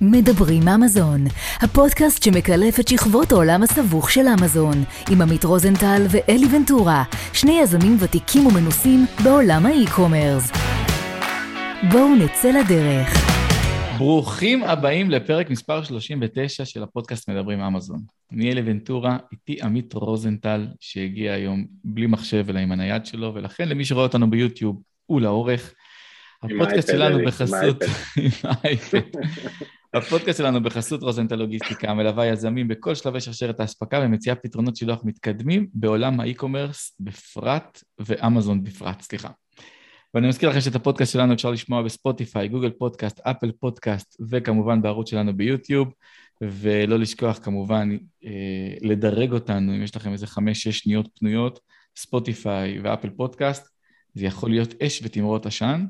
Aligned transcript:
מדברים 0.00 0.68
אמזון, 0.68 1.24
הפודקאסט 1.60 2.22
שמקלף 2.22 2.80
את 2.80 2.88
שכבות 2.88 3.32
העולם 3.32 3.62
הסבוך 3.62 4.10
של 4.10 4.26
אמזון, 4.40 4.84
עם 5.10 5.22
עמית 5.22 5.44
רוזנטל 5.44 6.02
ואלי 6.10 6.46
ונטורה, 6.56 7.04
שני 7.32 7.60
יזמים 7.62 7.96
ותיקים 8.00 8.46
ומנוסים 8.46 9.06
בעולם 9.24 9.66
האי-קומרס. 9.66 10.52
בואו 11.92 12.14
נצא 12.14 12.50
לדרך. 12.50 13.08
ברוכים 13.98 14.62
הבאים 14.62 15.10
לפרק 15.10 15.50
מספר 15.50 15.82
39 15.82 16.64
של 16.64 16.82
הפודקאסט 16.82 17.30
מדברים 17.30 17.60
אמזון. 17.60 18.00
אני 18.32 18.52
אלי 18.52 18.62
ונטורה, 18.64 19.16
איתי 19.32 19.62
עמית 19.62 19.94
רוזנטל, 19.94 20.66
שהגיע 20.80 21.32
היום 21.32 21.64
בלי 21.84 22.06
מחשב 22.06 22.44
אלא 22.48 22.58
עם 22.58 22.72
הנייד 22.72 23.06
שלו, 23.06 23.34
ולכן 23.34 23.68
למי 23.68 23.84
שרואה 23.84 24.04
אותנו 24.06 24.30
ביוטיוב 24.30 24.82
ולאורך, 25.10 25.74
הפודקאסט 26.44 26.88
שלנו 26.88 27.24
בחסות... 27.26 27.84
הפודקאסט 29.94 30.38
שלנו 30.38 30.62
בחסות 30.62 31.02
רוזנטל 31.02 31.36
לוגיסטיקה, 31.36 31.94
מלווה 31.94 32.26
יזמים 32.26 32.68
בכל 32.68 32.94
שלבי 32.94 33.20
שרשרת 33.20 33.60
האספקה 33.60 34.00
ומציעה 34.04 34.36
פתרונות 34.36 34.76
שילוח 34.76 35.00
מתקדמים 35.04 35.66
בעולם 35.74 36.20
ה 36.20 36.27
e-commerce 36.27 36.96
בפרט 37.00 37.82
ואמזון 37.98 38.64
בפרט, 38.64 39.00
סליחה. 39.00 39.28
ואני 40.14 40.28
מזכיר 40.28 40.48
לכם 40.48 40.60
שאת 40.60 40.74
הפודקאסט 40.74 41.12
שלנו 41.12 41.34
אפשר 41.34 41.50
לשמוע 41.50 41.82
בספוטיפיי, 41.82 42.48
גוגל 42.48 42.70
פודקאסט, 42.70 43.20
אפל 43.20 43.52
פודקאסט 43.60 44.16
וכמובן 44.30 44.82
בערוץ 44.82 45.10
שלנו 45.10 45.36
ביוטיוב, 45.36 45.92
ולא 46.40 46.98
לשכוח 46.98 47.38
כמובן 47.42 47.96
אה, 48.24 48.74
לדרג 48.82 49.32
אותנו, 49.32 49.74
אם 49.74 49.82
יש 49.82 49.96
לכם 49.96 50.12
איזה 50.12 50.26
חמש-שש 50.26 50.78
שניות 50.78 51.08
פנויות, 51.18 51.60
ספוטיפיי 51.96 52.80
ואפל 52.82 53.10
פודקאסט, 53.10 53.68
זה 54.14 54.26
יכול 54.26 54.50
להיות 54.50 54.82
אש 54.82 55.00
ותמרות 55.02 55.46
עשן. 55.46 55.84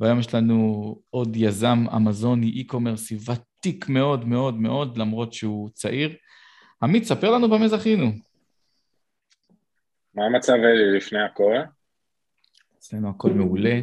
והיום 0.00 0.18
יש 0.18 0.34
לנו 0.34 0.96
עוד 1.10 1.36
יזם 1.36 1.78
אמזוני, 1.96 2.46
אי-קומרסי, 2.46 3.16
ותיק 3.16 3.88
מאוד 3.88 4.28
מאוד 4.28 4.54
מאוד, 4.54 4.98
למרות 4.98 5.32
שהוא 5.32 5.70
צעיר. 5.70 6.16
עמית, 6.82 7.04
ספר 7.04 7.30
לנו 7.30 7.50
במה 7.50 7.68
זכינו. 7.68 8.06
מה 10.14 10.24
המצב 10.24 10.52
אלי 10.52 10.96
לפני 10.96 11.22
הכל? 11.22 11.54
אצלנו 12.78 13.10
הכל 13.10 13.30
מעולה, 13.30 13.80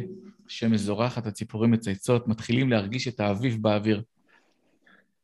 שמש 0.48 0.80
זורחת, 0.80 1.26
הציפורים 1.26 1.70
מצייצות, 1.70 2.28
מתחילים 2.28 2.70
להרגיש 2.70 3.08
את 3.08 3.20
האביב 3.20 3.62
באוויר. 3.62 4.02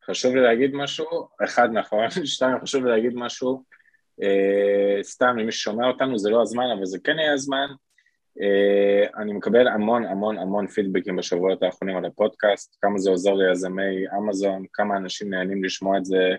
חשוב 0.04 0.34
לי 0.34 0.40
להגיד 0.40 0.70
משהו, 0.74 1.06
אחד 1.44 1.72
מאחורי, 1.72 2.06
שתיים, 2.24 2.60
חשוב 2.62 2.84
לי 2.84 2.90
להגיד 2.90 3.12
משהו, 3.14 3.64
אה, 4.22 5.02
סתם 5.02 5.36
למי 5.38 5.52
ששומע 5.52 5.86
אותנו, 5.86 6.18
זה 6.18 6.30
לא 6.30 6.42
הזמן, 6.42 6.64
אבל 6.76 6.84
זה 6.84 6.98
כן 7.04 7.18
יהיה 7.18 7.32
הזמן, 7.32 7.66
אני 9.16 9.32
מקבל 9.32 9.68
המון 9.68 10.04
המון 10.04 10.38
המון 10.38 10.66
פידבקים 10.66 11.16
בשבועות 11.16 11.62
האחרונים 11.62 11.96
על 11.96 12.04
הפודקאסט, 12.04 12.76
כמה 12.80 12.98
זה 12.98 13.10
עוזר 13.10 13.34
ליזמי 13.34 14.04
אמזון, 14.18 14.64
כמה 14.72 14.96
אנשים 14.96 15.30
נהנים 15.30 15.64
לשמוע 15.64 15.98
את 15.98 16.04
זה 16.04 16.36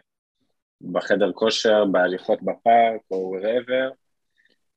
בחדר 0.92 1.32
כושר, 1.32 1.86
בהליכות 1.86 2.42
בפארק 2.42 3.02
או 3.12 3.36
wherever, 3.38 3.92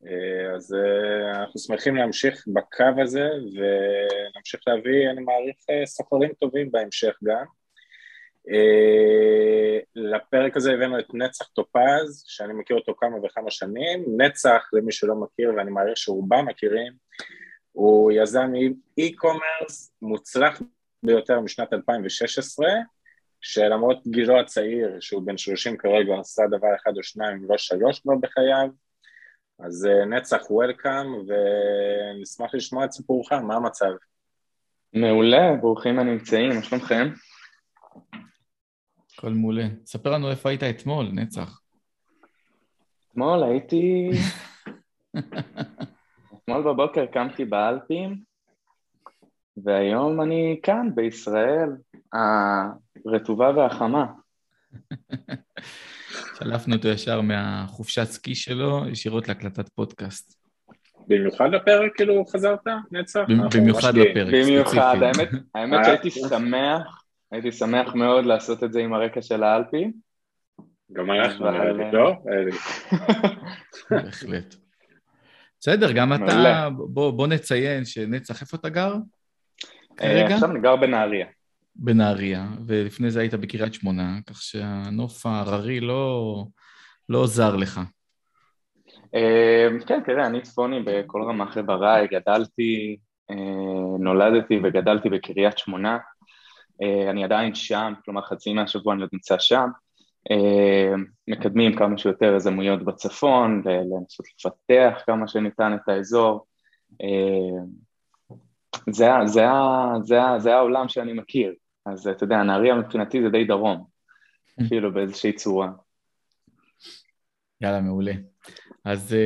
uh, 0.05 0.57
אז 0.57 0.75
uh, 0.75 1.37
אנחנו 1.37 1.61
שמחים 1.61 1.97
להמשיך 1.97 2.45
בקו 2.49 3.03
הזה 3.03 3.29
ונמשיך 3.31 4.61
להביא, 4.67 5.11
אני 5.11 5.21
מעריך, 5.21 5.57
סוחרים 5.85 6.33
טובים 6.41 6.73
בהמשך 6.73 7.19
גם. 7.25 7.45
Uh, 8.49 9.85
לפרק 9.95 10.57
הזה 10.57 10.73
הבאנו 10.73 10.99
את 10.99 11.15
נצח 11.15 11.47
טופז, 11.47 12.25
שאני 12.27 12.53
מכיר 12.53 12.77
אותו 12.77 12.95
כמה 12.99 13.17
וכמה 13.25 13.51
שנים. 13.51 14.05
נצח, 14.17 14.71
למי 14.73 14.93
שלא 14.93 15.15
מכיר, 15.15 15.53
ואני 15.57 15.71
מעריך 15.71 15.97
שרובם 15.97 16.47
מכירים, 16.47 16.93
הוא 17.73 18.13
יזם 18.13 18.53
e-commerce 19.01 19.91
מוצלח 20.03 20.63
ביותר 21.03 21.41
משנת 21.41 21.73
2016, 21.73 22.67
שלמרות 23.41 24.07
גילו 24.07 24.41
הצעיר, 24.41 25.01
שהוא 25.01 25.23
בן 25.23 25.37
30 25.37 25.77
כרגע, 25.77 26.15
עשה 26.21 26.43
דבר 26.47 26.69
אחד 26.83 26.97
או 26.97 27.03
שניים, 27.03 27.47
לא 27.49 27.59
שלוש 27.59 28.01
כבר 28.01 28.15
בחייו. 28.21 28.69
אז 29.59 29.89
uh, 29.89 30.05
נצח 30.05 30.51
וולקאם, 30.51 31.07
ונשמח 31.15 32.55
לשמוע 32.55 32.85
את 32.85 32.93
סיפורך, 32.93 33.33
מה 33.33 33.55
המצב? 33.55 33.91
מעולה, 34.93 35.55
ברוכים 35.61 35.99
הנמצאים, 35.99 36.51
מה 36.57 36.63
שלומכם? 36.63 37.09
הכל 39.19 39.31
מעולה. 39.31 39.67
ספר 39.87 40.11
לנו 40.11 40.31
איפה 40.31 40.49
היית 40.49 40.63
אתמול, 40.63 41.07
נצח. 41.13 41.61
אתמול 43.11 43.43
הייתי... 43.45 44.11
אתמול 46.35 46.63
בבוקר 46.63 47.07
קמתי 47.07 47.45
באלפים, 47.45 48.21
והיום 49.65 50.21
אני 50.21 50.61
כאן, 50.63 50.91
בישראל, 50.95 51.69
הרטובה 52.13 53.51
והחמה. 53.57 54.07
שלפנו 56.39 56.77
אותו 56.77 56.89
ישר 56.89 57.21
מהחופשת 57.21 58.05
סקי 58.05 58.35
שלו, 58.35 58.89
ישירות 58.89 59.29
להקלטת 59.29 59.69
פודקאסט. 59.69 60.47
במיוחד 61.09 61.51
לפרק, 61.51 61.93
כאילו, 61.97 62.25
חזרת, 62.27 62.61
נצח? 62.91 63.21
במיוחד 63.55 63.95
לפרק, 63.95 64.35
במיוחד, 64.35 64.97
האמת, 65.03 65.29
האמת 65.55 65.85
שהייתי 65.85 66.11
שמח 66.11 67.06
הייתי 67.33 67.53
שמח 67.53 67.95
מאוד 67.95 68.27
לעשות 68.27 68.65
את 68.65 68.73
זה 68.73 68.81
עם 68.81 68.95
הרקע 68.95 69.23
של 69.23 69.43
האלפי. 69.43 69.93
גם 70.93 71.11
אנחנו, 71.11 71.47
לא? 71.93 72.13
בהחלט. 73.91 74.55
בסדר, 75.61 75.93
גם 75.93 76.13
אתה, 76.13 76.69
בוא 76.95 77.27
נציין 77.27 77.85
שנצח, 77.85 78.41
איפה 78.41 78.57
אתה 78.57 78.69
גר? 78.69 78.95
כרגע? 79.97 80.35
עכשיו 80.35 80.51
אני 80.51 80.61
גר 80.61 80.77
בנהריה. 80.77 81.27
בנהריה, 81.77 82.47
ולפני 82.67 83.11
זה 83.11 83.21
היית 83.21 83.35
בקריית 83.35 83.75
שמונה, 83.75 84.19
כך 84.27 84.43
שהנוף 84.43 85.27
ההררי 85.27 85.81
לא, 85.81 86.45
לא 87.09 87.27
זר 87.27 87.57
לך. 87.57 87.81
כן, 89.87 90.01
תראה, 90.07 90.27
אני 90.27 90.41
צפוני 90.41 90.83
בכל 90.85 91.23
רמ"ח 91.23 91.59
איבריי, 91.59 92.07
גדלתי, 92.09 92.97
נולדתי 93.99 94.61
וגדלתי 94.63 95.09
בקריית 95.09 95.59
שמונה. 95.59 95.99
אה, 96.83 97.11
אני 97.11 97.25
עדיין 97.25 97.55
שם, 97.55 97.93
כלומר 98.05 98.23
חצי 98.23 98.53
מהשבוע 98.53 98.95
אני 98.95 99.03
עוד 99.03 99.11
נמצא 99.13 99.39
שם, 99.39 99.69
אה, 100.31 100.95
מקדמים 101.29 101.77
כמה 101.77 101.99
שיותר 101.99 102.35
יזמויות 102.37 102.85
בצפון, 102.85 103.63
לנסות 103.67 104.27
לפתח 104.35 105.03
כמה 105.07 105.29
שניתן 105.29 105.75
את 105.75 105.89
האזור. 105.89 106.47
אה, 107.03 107.65
זה, 108.91 109.09
זה, 109.25 109.45
זה, 110.03 110.19
זה 110.39 110.55
העולם 110.55 110.89
שאני 110.89 111.13
מכיר, 111.13 111.55
אז 111.87 112.09
אתה 112.09 112.25
יודע, 112.25 112.43
נהריה 112.43 112.75
מבחינתי 112.75 113.23
זה 113.23 113.29
די 113.29 113.45
דרום, 113.45 113.85
אפילו 114.67 114.93
באיזושהי 114.93 115.33
צורה. 115.33 115.69
יאללה, 117.61 117.81
מעולה. 117.81 118.13
אז 118.85 119.17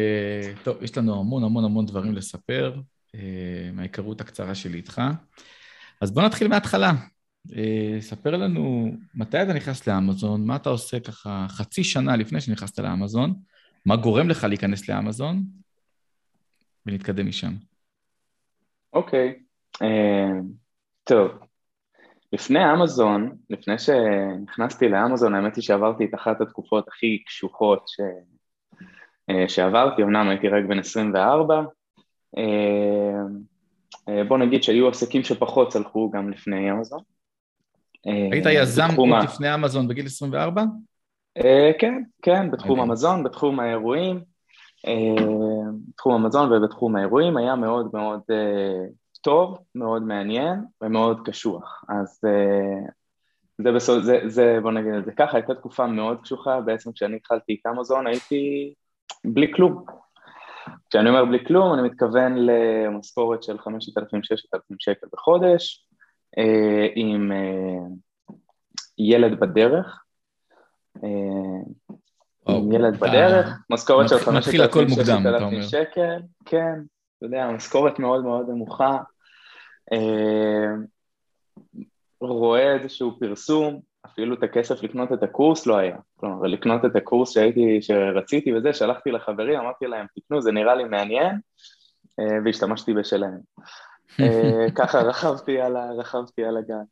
טוב, 0.62 0.82
יש 0.82 0.98
לנו 0.98 1.20
המון 1.20 1.44
המון 1.44 1.64
המון 1.64 1.86
דברים 1.86 2.12
לספר 2.14 2.74
מההיכרות 3.72 4.20
הקצרה 4.20 4.54
שלי 4.54 4.76
איתך. 4.76 5.02
אז 6.00 6.14
בוא 6.14 6.22
נתחיל 6.22 6.48
מההתחלה. 6.48 6.92
אה, 7.56 8.00
ספר 8.00 8.36
לנו 8.36 8.92
מתי 9.14 9.42
אתה 9.42 9.52
נכנס 9.52 9.86
לאמזון, 9.88 10.46
מה 10.46 10.56
אתה 10.56 10.70
עושה 10.70 11.00
ככה 11.00 11.46
חצי 11.48 11.84
שנה 11.84 12.16
לפני 12.16 12.40
שנכנסת 12.40 12.78
לאמזון, 12.78 13.34
מה 13.86 13.96
גורם 13.96 14.28
לך 14.28 14.44
להיכנס 14.44 14.88
לאמזון, 14.88 15.42
ונתקדם 16.86 17.28
משם. 17.28 17.52
אוקיי, 18.92 19.34
okay. 19.76 19.84
uh, 19.84 20.42
טוב. 21.04 21.30
לפני 22.32 22.72
אמזון, 22.72 23.36
לפני 23.50 23.74
שנכנסתי 23.78 24.88
לאמזון, 24.88 25.34
האמת 25.34 25.56
היא 25.56 25.62
שעברתי 25.62 26.04
את 26.04 26.14
אחת 26.14 26.40
התקופות 26.40 26.88
הכי 26.88 27.22
קשוחות 27.26 27.88
ש... 27.88 28.00
uh, 29.30 29.48
שעברתי, 29.48 30.02
אמנם 30.02 30.28
הייתי 30.28 30.48
רק 30.48 30.64
בן 30.68 30.78
24, 30.78 31.62
uh, 32.36 32.40
בוא 34.28 34.38
נגיד 34.38 34.62
שהיו 34.62 34.88
עסקים 34.88 35.22
שפחות 35.22 35.68
צלחו 35.72 36.10
גם 36.10 36.30
לפני 36.30 36.70
אמזון. 36.70 37.02
היית 38.04 38.46
יזם 38.50 38.88
עוד 38.96 39.08
לפני 39.24 39.54
אמזון 39.54 39.88
בגיל 39.88 40.06
24? 40.06 40.62
אה, 41.36 41.70
כן, 41.78 41.94
כן, 42.22 42.50
בתחום 42.50 42.80
המזון, 42.80 43.24
בתחום 43.24 43.60
האירועים, 43.60 44.20
אה, 44.86 45.24
בתחום 45.88 46.14
המזון 46.14 46.52
ובתחום 46.52 46.96
האירועים 46.96 47.36
היה 47.36 47.56
מאוד 47.56 47.90
מאוד 47.92 48.20
אה, 48.30 48.86
טוב, 49.20 49.58
מאוד 49.74 50.02
מעניין 50.02 50.64
ומאוד 50.82 51.20
קשוח. 51.24 51.84
אז 51.88 52.20
זה 53.62 53.72
בסוף, 53.72 54.02
זה, 54.02 54.20
זה, 54.26 54.58
בוא 54.62 54.72
נגיד 54.72 54.94
את 54.94 55.04
זה 55.04 55.12
ככה, 55.12 55.36
הייתה 55.36 55.54
תקופה 55.54 55.86
מאוד 55.86 56.20
קשוחה, 56.22 56.60
בעצם 56.60 56.92
כשאני 56.92 57.16
התחלתי 57.16 57.56
את 57.60 57.66
אמזון 57.66 58.06
הייתי 58.06 58.74
בלי 59.24 59.52
כלום. 59.54 59.84
כשאני 60.90 61.08
אומר 61.08 61.24
בלי 61.24 61.44
כלום, 61.44 61.74
אני 61.74 61.82
מתכוון 61.82 62.36
למשכורת 62.36 63.42
של 63.42 63.56
5,000-6,000 63.56 64.76
שקל 64.78 65.06
בחודש, 65.12 65.86
אה, 65.89 65.89
עם 66.94 67.32
אה, 67.32 67.86
ילד 68.98 69.40
בדרך, 69.40 70.04
אה, 71.04 71.08
עם 72.48 72.72
ילד 72.72 73.00
בדרך, 73.00 73.48
משכורת 73.70 74.08
של 74.08 74.18
5,000 74.18 74.88
שקל, 75.62 76.18
כן, 76.44 76.80
אתה 77.18 77.26
יודע, 77.26 77.50
משכורת 77.50 77.98
מאוד 77.98 78.24
מאוד 78.24 78.48
נמוכה, 78.48 78.98
רואה 82.20 82.74
איזשהו 82.74 83.18
פרסום 83.20 83.80
אפילו 84.06 84.34
את 84.34 84.42
הכסף 84.42 84.82
לקנות 84.82 85.12
את 85.12 85.22
הקורס 85.22 85.66
לא 85.66 85.76
היה. 85.76 85.96
כלומר, 86.16 86.46
לקנות 86.46 86.84
את 86.84 86.96
הקורס 86.96 87.30
שהייתי, 87.30 87.82
שרציתי 87.82 88.54
וזה, 88.54 88.72
שלחתי 88.72 89.10
לחברים, 89.10 89.60
אמרתי 89.60 89.86
להם, 89.86 90.06
תקנו, 90.14 90.42
זה 90.42 90.52
נראה 90.52 90.74
לי 90.74 90.84
מעניין, 90.84 91.38
אה, 92.20 92.38
והשתמשתי 92.44 92.94
בשלהם. 92.94 93.38
אה, 94.20 94.66
ככה 94.78 95.00
רכבתי 95.00 95.60
על, 95.60 95.76
רכבתי 95.76 96.44
על 96.44 96.56
הגן. 96.56 96.84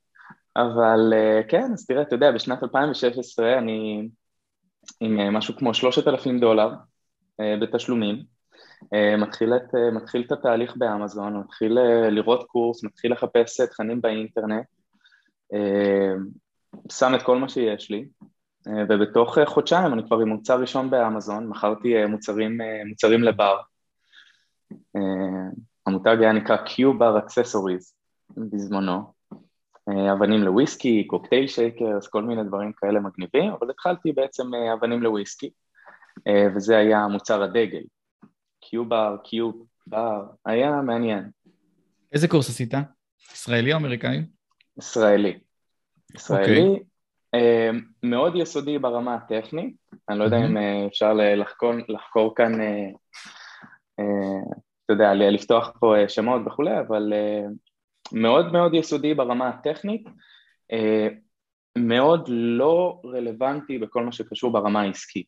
אבל 0.57 1.13
אה, 1.13 1.41
כן, 1.49 1.73
אז 1.73 1.87
תראה, 1.87 2.03
אתה 2.03 2.15
יודע, 2.15 2.33
בשנת 2.33 2.63
2016 2.63 3.59
אני 3.59 4.09
עם 5.01 5.35
משהו 5.35 5.57
כמו 5.57 5.75
3,000 5.75 6.41
דולר 6.41 6.71
בתשלומים, 7.61 8.25
מתחיל 9.19 9.57
את, 9.57 9.75
מתחיל 9.93 10.23
את 10.27 10.33
התהליך 10.33 10.77
באמזון, 10.77 11.37
מתחיל 11.37 11.79
לראות 12.11 12.47
קורס, 12.47 12.85
מתחיל 12.85 13.13
לחפש 13.13 13.61
תכנים 13.61 14.01
באינטרנט, 14.01 14.67
שם 16.93 17.15
את 17.15 17.23
כל 17.23 17.39
מה 17.39 17.49
שיש 17.49 17.91
לי, 17.91 18.09
ובתוך 18.89 19.39
חודשיים 19.45 19.93
אני 19.93 20.03
כבר 20.07 20.19
עם 20.19 20.29
מוצר 20.29 20.61
ראשון 20.61 20.91
באמזון, 20.91 21.47
מכרתי 21.47 22.05
מוצרים, 22.07 22.59
מוצרים 22.89 23.23
לבר. 23.23 23.57
המותג 25.89 26.17
היה 26.21 26.33
נקרא 26.33 26.57
Q-Bar 26.57 27.25
Accessories 27.25 27.93
בזמנו, 28.37 29.13
אבנים 30.13 30.41
לוויסקי, 30.41 31.07
קוקטייל 31.07 31.47
שייקרס, 31.47 32.09
כל 32.09 32.23
מיני 32.23 32.45
דברים 32.45 32.73
כאלה 32.73 33.01
מגניבים, 33.01 33.53
אבל 33.53 33.71
התחלתי 33.71 34.13
בעצם 34.13 34.51
אבנים 34.75 35.03
לוויסקי, 35.03 35.51
וזה 36.57 36.77
היה 36.77 37.07
מוצר 37.07 37.43
הדגל. 37.43 37.83
Q-Bar, 38.65 39.29
Q-Bar, 39.29 40.23
היה 40.47 40.71
מעניין. 40.83 41.31
איזה 42.13 42.29
קורס 42.29 42.49
עשית? 42.49 42.75
ישראלי 43.33 43.73
או 43.73 43.79
אמריקאי? 43.79 44.23
ישראלי. 44.79 45.39
ישראלי, 46.15 46.67
okay. 46.67 46.81
אוקיי. 47.35 47.81
מאוד 48.03 48.37
יסודי 48.37 48.79
ברמה 48.79 49.15
הטכנית, 49.15 49.77
אני 50.09 50.19
לא 50.19 50.25
יודע 50.25 50.37
אם 50.37 50.57
uh, 50.57 50.61
אפשר 50.89 51.13
לחקור, 51.15 51.73
לחקור 51.89 52.35
כאן, 52.35 52.53
אתה 54.89 54.95
יודע, 54.95 55.15
לפתוח 55.15 55.73
פה 55.81 56.05
uh, 56.05 56.09
שמות 56.09 56.43
וכולי, 56.47 56.81
אבל 56.81 57.13
uh, 57.13 57.53
מאוד 58.13 58.53
מאוד 58.53 58.75
יסודי 58.75 59.15
ברמה 59.15 59.49
הטכנית, 59.49 60.07
uh, 60.07 61.13
מאוד 61.79 62.29
לא 62.29 63.01
רלוונטי 63.05 63.79
בכל 63.79 64.05
מה 64.05 64.13
שקשור 64.13 64.53
ברמה 64.53 64.81
העסקית. 64.81 65.27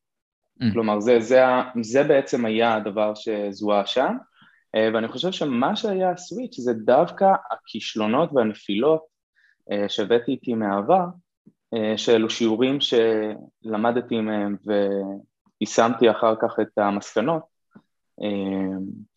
Mm. 0.63 0.73
כלומר, 0.73 1.01
זה, 1.01 1.21
זה, 1.21 1.43
זה 1.83 2.05
בעצם 2.05 2.45
היה 2.45 2.75
הדבר 2.75 3.13
שזוהה 3.15 3.87
שם, 3.87 4.17
ואני 4.95 5.09
חושב 5.09 5.33
שמה 5.33 5.77
שהיה 5.77 6.11
הסוויץ' 6.11 6.57
זה 6.61 6.73
דווקא 6.73 7.33
הכישלונות 7.51 8.31
והנפילות 8.33 9.01
שהבאתי 9.89 10.33
איתי 10.33 10.55
מהעבר, 10.55 11.05
שאלו 11.97 12.31
שיעורים 12.31 12.79
שלמדתי 12.81 14.21
מהם 14.21 14.57
ויישמתי 15.61 16.11
אחר 16.11 16.35
כך 16.43 16.61
את 16.61 16.79
המסקנות, 16.79 17.43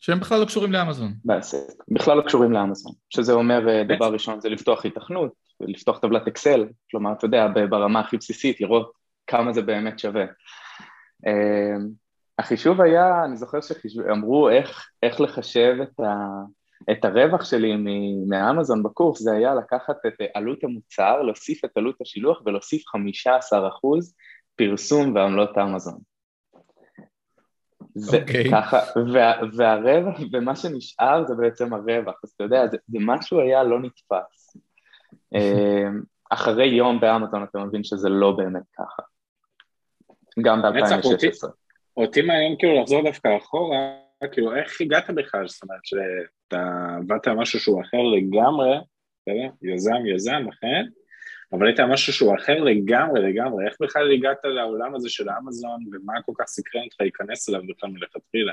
שהם 0.00 0.20
בכלל 0.20 0.40
לא 0.40 0.44
קשורים 0.44 0.72
לאמזון. 0.72 1.12
בעסק, 1.24 1.58
בכלל 1.88 2.16
לא 2.16 2.22
קשורים 2.22 2.52
לאמזון, 2.52 2.92
שזה 3.10 3.32
אומר 3.32 3.68
אה, 3.68 3.84
דבר 3.96 4.12
ראשון 4.12 4.40
זה 4.40 4.48
לפתוח 4.48 4.86
התכנות, 4.86 5.32
לפתוח 5.60 5.98
טבלת 5.98 6.26
אקסל, 6.28 6.66
כלומר 6.90 7.12
אתה 7.12 7.24
יודע 7.24 7.46
ברמה 7.70 8.00
הכי 8.00 8.16
בסיסית 8.16 8.60
לראות 8.60 8.92
כמה 9.26 9.52
זה 9.52 9.62
באמת 9.62 9.98
שווה. 9.98 10.24
אה, 11.26 11.76
החישוב 12.38 12.80
היה, 12.80 13.24
אני 13.24 13.36
זוכר 13.36 13.58
שאמרו 13.60 14.48
איך, 14.48 14.88
איך 15.02 15.20
לחשב 15.20 15.76
את, 15.82 16.00
ה, 16.00 16.14
את 16.92 17.04
הרווח 17.04 17.44
שלי 17.44 17.72
מאמזון 18.28 18.82
בקורס, 18.82 19.22
זה 19.22 19.32
היה 19.32 19.54
לקחת 19.54 19.96
את 20.06 20.14
עלות 20.34 20.64
המוצר, 20.64 21.22
להוסיף 21.22 21.64
את 21.64 21.70
עלות 21.76 22.00
השילוח 22.00 22.42
ולהוסיף 22.46 22.82
15% 22.88 22.90
פרסום 24.56 25.14
ועמלות 25.14 25.58
אמזון. 25.58 26.13
זה 27.94 28.16
okay. 28.16 28.50
ככה, 28.50 28.78
וה, 29.12 29.32
והרווח, 29.56 30.20
ומה 30.32 30.56
שנשאר 30.56 31.26
זה 31.26 31.34
בעצם 31.34 31.74
הרווח, 31.74 32.20
אז 32.24 32.30
אתה 32.30 32.44
יודע, 32.44 32.66
זה, 32.66 32.76
זה 32.88 32.98
משהו 33.00 33.40
היה 33.40 33.62
לא 33.62 33.80
נתפס. 33.80 34.56
אמ, 35.34 36.02
אחרי 36.30 36.66
יום 36.66 37.00
באמזון 37.00 37.42
אתה 37.42 37.58
מבין 37.58 37.84
שזה 37.84 38.08
לא 38.08 38.32
באמת 38.32 38.62
ככה. 38.76 39.02
גם 40.42 40.62
ב-2016. 40.62 41.48
אותי 41.96 42.22
מעניין 42.22 42.56
כאילו 42.58 42.82
לחזור 42.82 43.04
דווקא 43.04 43.36
אחורה, 43.36 43.76
כאילו 44.32 44.56
איך 44.56 44.80
הגעת 44.80 45.10
בכלל, 45.10 45.48
זאת 45.48 45.62
אומרת 45.62 45.80
שאתה 45.84 46.96
עבדת 46.96 47.26
על 47.26 47.36
משהו 47.36 47.60
שהוא 47.60 47.82
אחר 47.82 47.98
לגמרי, 48.16 48.78
יזם 49.62 50.06
יזם, 50.14 50.46
אכן, 50.48 50.84
אבל 51.52 51.66
היית 51.66 51.80
משהו 51.80 52.12
שהוא 52.12 52.36
אחר 52.36 52.60
לגמרי 52.60 53.32
לגמרי, 53.32 53.66
איך 53.66 53.76
בכלל 53.80 54.12
הגעת 54.12 54.38
לעולם 54.44 54.94
הזה 54.94 55.08
של 55.08 55.30
אמזון, 55.30 55.84
ומה 55.92 56.22
כל 56.26 56.32
כך 56.38 56.44
סקרן 56.46 56.82
אותך 56.84 56.96
להיכנס 57.00 57.48
אליו 57.48 57.60
בכלל 57.68 57.90
מלכתחילה? 57.90 58.52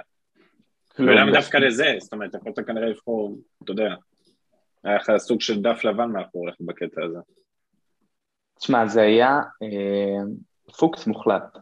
לא, 1.00 1.12
ולמה 1.12 1.32
דווקא 1.32 1.58
לזה? 1.58 1.96
זאת 2.00 2.14
אומרת, 2.14 2.36
יכולת 2.36 2.60
כנראה 2.60 2.90
לבחור, 2.90 3.38
אתה 3.64 3.72
יודע, 3.72 3.96
היה 4.84 4.96
לך 4.96 5.12
סוג 5.18 5.42
של 5.42 5.62
דף 5.62 5.84
לבן 5.84 6.12
מאחוריך 6.12 6.56
בקטע 6.60 7.04
הזה. 7.04 7.20
תשמע, 8.60 8.88
זה 8.88 9.02
היה 9.02 9.40
אה, 9.64 10.24
פוקס 10.78 11.08
מוחלט. 11.08 11.58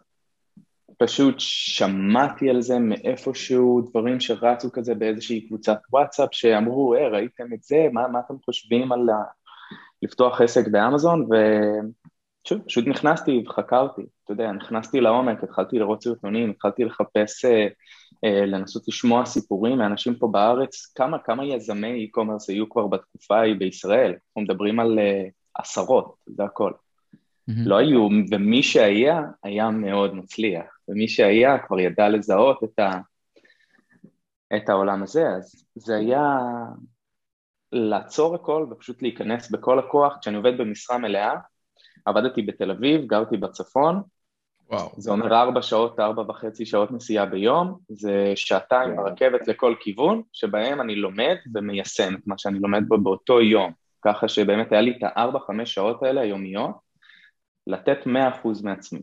פשוט 0.97 1.35
שמעתי 1.39 2.49
על 2.49 2.61
זה 2.61 2.79
מאיפשהו, 2.79 3.81
דברים 3.89 4.19
שרצו 4.19 4.71
כזה 4.71 4.95
באיזושהי 4.95 5.47
קבוצת 5.47 5.79
וואטסאפ, 5.91 6.29
שאמרו, 6.31 6.95
אה, 6.95 7.07
ראיתם 7.07 7.53
את 7.53 7.63
זה? 7.63 7.87
מה, 7.93 8.07
מה 8.07 8.19
אתם 8.19 8.33
חושבים 8.45 8.91
על, 8.91 8.99
לפתוח 10.03 10.41
עסק 10.41 10.67
באמזון, 10.67 11.27
ושוב, 11.29 12.61
פשוט 12.61 12.87
נכנסתי 12.87 13.43
וחקרתי, 13.47 14.01
אתה 14.23 14.33
יודע, 14.33 14.51
נכנסתי 14.51 15.01
לעומק, 15.01 15.43
התחלתי 15.43 15.79
לראות 15.79 16.03
סרטונים, 16.03 16.49
התחלתי 16.49 16.83
לחפש, 16.83 17.45
אה, 17.45 17.67
אה, 18.23 18.45
לנסות 18.45 18.87
לשמוע 18.87 19.25
סיפורים 19.25 19.77
מאנשים 19.77 20.15
פה 20.15 20.27
בארץ, 20.27 20.91
כמה, 20.95 21.17
כמה 21.19 21.45
יזמי 21.45 22.07
e-commerce 22.07 22.45
היו 22.47 22.69
כבר 22.69 22.87
בתקופה 22.87 23.39
ההיא 23.39 23.55
בישראל, 23.55 24.11
אנחנו 24.11 24.41
מדברים 24.41 24.79
על 24.79 24.99
אה, 24.99 25.23
עשרות, 25.55 26.15
זה 26.27 26.43
הכל. 26.43 26.71
Mm-hmm. 26.71 27.53
לא 27.65 27.77
היו, 27.77 28.07
ומי 28.31 28.63
שהיה, 28.63 29.21
היה 29.43 29.69
מאוד 29.69 30.15
מצליח, 30.15 30.65
ומי 30.87 31.07
שהיה 31.07 31.57
כבר 31.67 31.79
ידע 31.79 32.09
לזהות 32.09 32.63
את, 32.63 32.79
ה, 32.79 32.99
את 34.55 34.69
העולם 34.69 35.03
הזה, 35.03 35.29
אז 35.29 35.65
זה 35.75 35.95
היה 35.95 36.39
לעצור 37.71 38.35
הכל 38.35 38.65
ופשוט 38.71 39.01
להיכנס 39.01 39.51
בכל 39.51 39.79
הכוח. 39.79 40.17
כשאני 40.21 40.37
עובד 40.37 40.57
במשרה 40.57 40.97
מלאה, 40.97 41.33
עבדתי 42.05 42.41
בתל 42.41 42.71
אביב, 42.71 43.05
גרתי 43.05 43.37
בצפון, 43.37 44.01
וואו. 44.71 44.89
זה 44.97 45.11
אומר 45.11 45.35
ארבע 45.35 45.61
שעות, 45.61 45.99
ארבע 45.99 46.21
וחצי 46.21 46.65
שעות 46.65 46.91
נסיעה 46.91 47.25
ביום, 47.25 47.77
זה 47.89 48.33
שעתיים 48.35 48.95
ברכבת 48.95 49.47
לכל 49.47 49.75
כיוון, 49.79 50.21
שבהם 50.33 50.81
אני 50.81 50.95
לומד 50.95 51.35
ומיישם 51.55 52.15
את 52.15 52.27
מה 52.27 52.37
שאני 52.37 52.59
לומד 52.59 52.83
בו 52.87 52.97
באותו 52.97 53.41
יום. 53.41 53.71
ככה 54.05 54.27
שבאמת 54.27 54.71
היה 54.71 54.81
לי 54.81 54.91
את 54.97 55.03
הארבע-חמש 55.03 55.73
שעות 55.73 56.03
האלה 56.03 56.21
היומיות, 56.21 56.71
לתת 57.67 58.05
מאה 58.05 58.29
אחוז 58.29 58.63
מעצמי. 58.63 59.01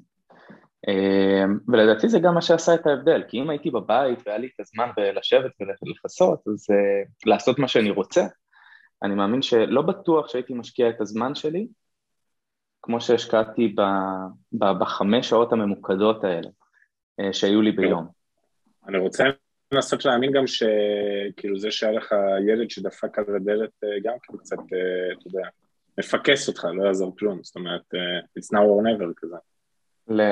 אמ, 0.88 1.58
ולדעתי 1.68 2.08
זה 2.08 2.20
גם 2.20 2.34
מה 2.34 2.42
שעשה 2.42 2.74
את 2.74 2.86
ההבדל, 2.86 3.22
כי 3.28 3.40
אם 3.40 3.50
הייתי 3.50 3.70
בבית 3.70 4.18
והיה 4.26 4.38
לי 4.38 4.46
את 4.46 4.60
הזמן 4.60 4.90
לשבת 5.14 5.50
ולכסות, 5.60 6.40
אז 6.46 6.66
uh, 6.70 7.08
לעשות 7.26 7.58
מה 7.58 7.68
שאני 7.68 7.90
רוצה, 7.90 8.26
אני 9.02 9.14
מאמין 9.14 9.42
שלא 9.42 9.82
בטוח 9.82 10.28
שהייתי 10.28 10.54
משקיע 10.54 10.88
את 10.88 11.00
הזמן 11.00 11.34
שלי 11.34 11.66
כמו 12.82 13.00
שהשקעתי 13.00 13.68
ב, 13.76 13.80
ב, 14.52 14.78
בחמש 14.80 15.28
שעות 15.28 15.52
הממוקדות 15.52 16.24
האלה 16.24 16.48
אה, 17.20 17.32
שהיו 17.32 17.62
לי 17.62 17.72
ביום. 17.72 18.06
אני 18.88 18.98
רוצה 18.98 19.24
לנסות 19.72 20.04
להאמין 20.04 20.32
גם 20.32 20.44
שכאילו 20.46 21.58
זה 21.58 21.70
שהיה 21.70 21.92
לך 21.92 22.14
ילד 22.48 22.70
שדפק 22.70 23.18
על 23.18 23.36
הדלת 23.36 23.70
אה, 23.84 23.88
גם 24.04 24.14
כאילו 24.22 24.38
קצת, 24.38 24.56
אה, 24.56 25.12
אתה 25.18 25.28
יודע, 25.28 25.48
מפקס 25.98 26.48
אותך, 26.48 26.64
לא 26.64 26.86
יעזור 26.86 27.16
כלום, 27.18 27.42
זאת 27.42 27.56
אומרת, 27.56 27.82
it's 28.38 28.56
now 28.56 28.60
or 28.60 28.84
never 28.84 29.12
כזה. 29.16 29.36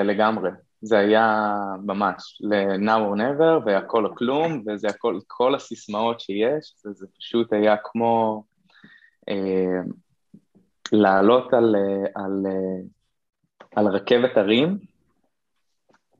לגמרי, 0.04 0.50
זה 0.82 0.98
היה 0.98 1.54
ממש 1.86 2.40
ל-now 2.40 3.14
or 3.14 3.18
never 3.18 3.66
והכל 3.66 4.06
או 4.06 4.14
כלום, 4.14 4.62
וזה 4.66 4.88
הכל, 4.88 5.18
כל 5.26 5.54
הסיסמאות 5.54 6.20
שיש, 6.20 6.74
זה 6.76 7.06
פשוט 7.18 7.52
היה 7.52 7.76
כמו 7.84 8.44
לעלות 10.92 11.52
על, 11.52 11.76
אה, 11.76 12.22
על, 12.22 12.42
אה, 12.46 12.80
על 13.76 13.86
רכבת 13.86 14.36
הרים 14.36 14.78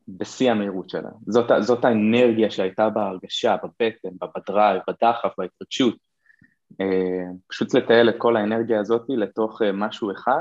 בשיא 0.08 0.50
המהירות 0.50 0.90
שלה. 0.90 1.10
זאת, 1.26 1.50
זאת 1.60 1.84
האנרגיה 1.84 2.50
שהייתה 2.50 2.90
בהרגשה, 2.90 3.56
בבטן, 3.56 4.26
בדרייב, 4.36 4.82
בדחף, 4.88 5.32
בהתרגשות. 5.38 5.94
פשוט 7.48 7.74
לתעל 7.74 8.08
את 8.08 8.14
כל 8.18 8.36
האנרגיה 8.36 8.80
הזאת 8.80 9.02
לתוך 9.08 9.62
משהו 9.74 10.12
אחד. 10.12 10.40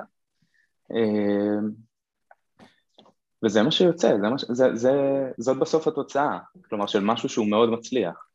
וזה 3.45 3.63
מה 3.63 3.71
שיוצא, 3.71 4.17
זה, 4.21 4.29
מה, 4.29 4.35
זה, 4.37 4.75
זה, 4.75 4.91
זאת 5.37 5.57
בסוף 5.57 5.87
התוצאה, 5.87 6.39
כלומר 6.69 6.87
של 6.87 6.99
משהו 6.99 7.29
שהוא 7.29 7.49
מאוד 7.49 7.69
מצליח. 7.69 8.27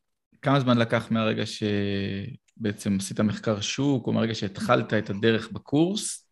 כמה 0.43 0.61
זמן 0.61 0.79
לקח 0.79 1.11
מהרגע 1.11 1.47
שבעצם 2.59 2.97
עשית 2.97 3.21
מחקר 3.21 3.61
שוק, 3.61 4.07
או 4.07 4.13
מהרגע 4.13 4.35
שהתחלת 4.35 4.95
את 4.95 5.11
הדרך 5.11 5.53
בקורס, 5.53 6.29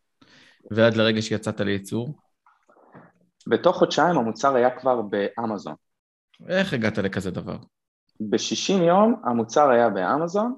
ועד 0.70 0.94
לרגע 0.96 1.22
שיצאת 1.22 1.60
לייצור? 1.60 2.18
בתוך 3.46 3.76
חודשיים 3.76 4.18
המוצר 4.18 4.54
היה 4.54 4.70
כבר 4.70 5.02
באמזון. 5.02 5.74
איך 6.48 6.72
הגעת 6.72 6.98
לכזה 6.98 7.30
דבר? 7.30 7.56
ב-60 8.20 8.82
יום 8.82 9.22
המוצר 9.24 9.70
היה 9.70 9.90
באמזון, 9.90 10.56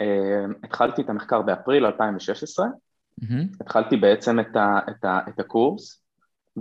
אה, 0.00 0.44
התחלתי 0.64 1.02
את 1.02 1.08
המחקר 1.08 1.42
באפריל 1.42 1.86
2016, 1.86 2.66
mm-hmm. 2.66 3.26
התחלתי 3.60 3.96
בעצם 3.96 4.40
את, 4.40 4.56
ה, 4.56 4.78
את, 4.90 5.04
ה, 5.04 5.20
את 5.28 5.40
הקורס, 5.40 6.04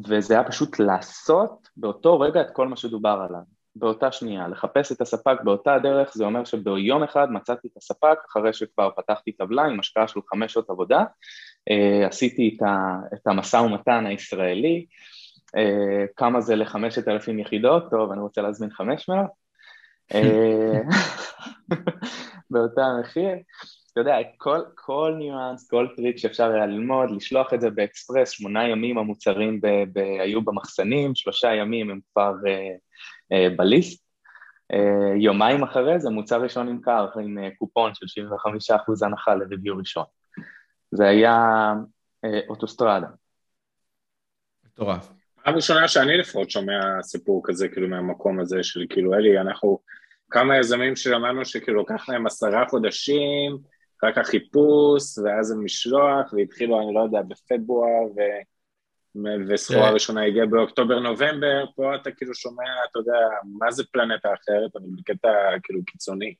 וזה 0.07 0.33
היה 0.33 0.43
פשוט 0.43 0.79
לעשות 0.79 1.67
באותו 1.77 2.19
רגע 2.19 2.41
את 2.41 2.47
כל 2.53 2.67
מה 2.67 2.75
שדובר 2.75 3.25
עליו, 3.29 3.41
באותה 3.75 4.11
שנייה, 4.11 4.47
לחפש 4.47 4.91
את 4.91 5.01
הספק 5.01 5.37
באותה 5.43 5.73
הדרך, 5.73 6.13
זה 6.13 6.25
אומר 6.25 6.45
שביום 6.45 7.03
אחד 7.03 7.31
מצאתי 7.31 7.67
את 7.67 7.77
הספק, 7.77 8.17
אחרי 8.29 8.53
שכבר 8.53 8.89
פתחתי 8.97 9.31
טבלה 9.31 9.63
עם 9.63 9.79
השקעה 9.79 10.07
של 10.07 10.19
חמש 10.29 10.53
שעות 10.53 10.69
עבודה, 10.69 11.03
אה, 11.71 12.07
עשיתי 12.07 12.57
את, 13.13 13.27
המשא 13.27 13.57
ומתן 13.57 14.05
הישראלי, 14.05 14.85
אה, 15.57 16.05
כמה 16.15 16.41
זה 16.41 16.55
לחמשת 16.55 17.07
אלפים 17.07 17.39
יחידות, 17.39 17.83
טוב, 17.91 18.11
אני 18.11 18.21
רוצה 18.21 18.41
להזמין 18.41 18.69
חמש 18.69 19.09
מאות, 19.09 19.29
אה, 20.13 20.79
באותה 22.51 22.87
מחיר, 23.01 23.35
אתה 23.91 24.01
יודע, 24.01 24.17
כל, 24.37 24.59
כל 24.75 25.15
ניואנס, 25.17 25.69
כל 25.69 25.87
טריק 25.95 26.17
שאפשר 26.17 26.51
היה 26.51 26.65
ללמוד, 26.65 27.11
לשלוח 27.11 27.53
את 27.53 27.61
זה 27.61 27.69
באקספרס, 27.69 28.29
שמונה 28.29 28.67
ימים 28.67 28.97
המוצרים 28.97 29.61
ב, 29.61 29.67
ב, 29.67 29.97
היו 29.97 30.41
במחסנים, 30.41 31.15
שלושה 31.15 31.53
ימים 31.53 31.89
הם 31.89 31.99
כבר 32.11 32.33
אה, 32.43 32.79
בליסט, 33.57 34.03
uh, 34.73 34.77
יומיים 35.17 35.63
אחרי 35.63 35.99
זה 35.99 36.09
מוצר 36.09 36.41
ראשון 36.41 36.69
נמכר 36.69 37.07
עם 37.21 37.37
uh, 37.37 37.57
קופון 37.57 37.91
של 37.93 38.21
75% 38.71 39.05
הנחה 39.05 39.35
לריוויו 39.35 39.77
ראשון. 39.77 40.05
זה 40.91 41.07
היה 41.07 41.37
אוטוסטרדה. 42.49 43.07
מטורף. 44.65 45.13
פעם 45.43 45.55
ראשונה 45.55 45.87
שאני 45.87 46.17
לפחות 46.17 46.51
שומע 46.51 47.01
סיפור 47.01 47.41
כזה, 47.45 47.67
כאילו 47.67 47.87
מהמקום 47.87 48.39
הזה 48.39 48.63
של 48.63 48.85
כאילו, 48.89 49.13
אלי, 49.13 49.39
אנחנו 49.39 49.79
כמה 50.29 50.57
יזמים 50.57 50.95
שלמדנו 50.95 51.45
שכאילו 51.45 51.81
לקח 51.81 52.09
להם 52.09 52.25
עשרה 52.25 52.65
חודשים, 52.69 53.57
רק 54.03 54.17
החיפוש, 54.17 55.17
ואז 55.17 55.51
המשלוח, 55.51 56.33
והתחילו, 56.33 56.79
אני 56.79 56.93
לא 56.93 56.99
יודע, 56.99 57.21
בפברואר, 57.21 58.05
ו... 58.15 58.19
וסחורה 59.49 59.87
כן. 59.87 59.93
ראשונה 59.93 60.23
הגיעה 60.23 60.45
באוקטובר-נובמבר, 60.45 61.65
פה 61.75 61.95
אתה 61.95 62.11
כאילו 62.11 62.35
שומע, 62.35 62.63
אתה 62.91 62.99
יודע, 62.99 63.17
מה 63.59 63.71
זה 63.71 63.83
פלנטה 63.91 64.29
אחרת, 64.33 64.75
אבל 64.75 64.85
בקטע 64.97 65.29
כאילו 65.63 65.79
קיצוני. 65.85 66.33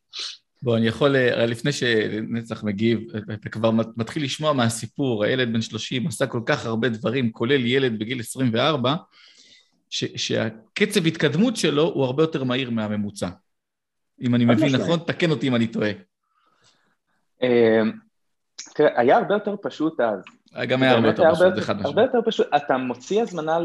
בוא, 0.62 0.78
אני 0.78 0.88
יכול, 0.88 1.16
אה, 1.16 1.46
לפני 1.46 1.72
שנצח 1.72 2.64
מגיב, 2.64 3.00
אתה 3.34 3.50
כבר 3.50 3.72
מתחיל 3.98 4.24
לשמוע 4.24 4.54
מהסיפור, 4.54 5.24
הילד 5.24 5.54
בן 5.54 5.62
30 5.62 6.08
עשה 6.08 6.28
כל 6.28 6.42
כך 6.46 6.66
הרבה 6.66 6.90
דברים, 6.90 7.32
כולל 7.32 7.66
ילד 7.66 8.00
בגיל 8.00 8.20
24, 8.20 8.96
ש, 9.90 10.06
שהקצב 10.16 11.06
התקדמות 11.06 11.56
שלו 11.56 11.84
הוא 11.84 12.06
הרבה 12.06 12.24
יותר 12.24 12.44
מהיר 12.44 12.70
מהממוצע. 12.70 13.30
אם 14.22 14.36
אני 14.36 14.46
מבין 14.46 14.76
נכון, 14.76 15.00
תקן 15.00 15.32
אותי 15.32 15.48
אם 15.48 15.56
אני 15.56 15.68
טועה. 15.68 15.92
אמ, 17.42 17.92
תראה, 18.76 19.00
היה 19.00 19.18
הרבה 19.18 19.34
יותר 19.34 19.56
פשוט 19.62 20.00
אז. 20.00 20.24
גם 20.68 20.84
היה 20.84 20.92
הרבה 20.92 21.08
יותר 21.08 21.34
פשוט, 21.34 21.56
זה 21.56 21.62
חד 21.62 21.76
משמעית. 21.76 21.86
הרבה 21.86 22.02
יותר 22.02 22.20
פשוט, 22.26 22.48
אתה 22.56 22.78
מוציא 22.78 23.22
הזמנה 23.22 23.60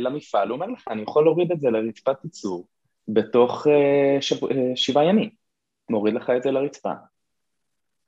למפעל, 0.00 0.48
הוא 0.48 0.54
אומר 0.54 0.66
לך, 0.66 0.84
אני 0.90 1.02
יכול 1.02 1.24
להוריד 1.24 1.52
את 1.52 1.60
זה 1.60 1.70
לרצפת 1.70 2.24
ייצור 2.24 2.66
בתוך 3.08 3.66
אה, 3.66 4.18
אה, 4.50 4.76
שבעה 4.76 5.04
ימים. 5.04 5.30
מוריד 5.90 6.14
לך 6.14 6.30
את 6.36 6.42
זה 6.42 6.50
לרצפה. 6.50 6.92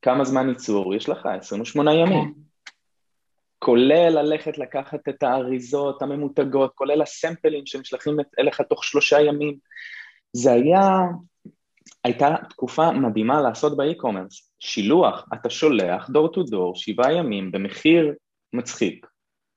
כמה 0.01 0.25
זמן 0.25 0.49
ייצור? 0.49 0.95
יש 0.95 1.09
לך 1.09 1.25
28 1.25 1.93
ימים. 1.93 2.33
כולל 3.59 4.09
ללכת 4.09 4.57
לקחת 4.57 5.09
את 5.09 5.23
האריזות 5.23 6.01
הממותגות, 6.01 6.71
כולל 6.75 7.01
הסמפלים 7.01 7.65
שנשלחים 7.65 8.17
אליך 8.39 8.61
תוך 8.61 8.83
שלושה 8.83 9.21
ימים. 9.21 9.57
זה 10.33 10.51
היה, 10.51 10.89
הייתה 12.03 12.35
תקופה 12.49 12.91
מדהימה 12.91 13.41
לעשות 13.41 13.77
באי-קומרס. 13.77 14.51
שילוח, 14.59 15.25
אתה 15.33 15.49
שולח 15.49 16.09
דור 16.09 16.27
טו 16.27 16.43
דור, 16.43 16.75
שבעה 16.75 17.13
ימים, 17.13 17.51
במחיר 17.51 18.13
מצחיק. 18.53 19.07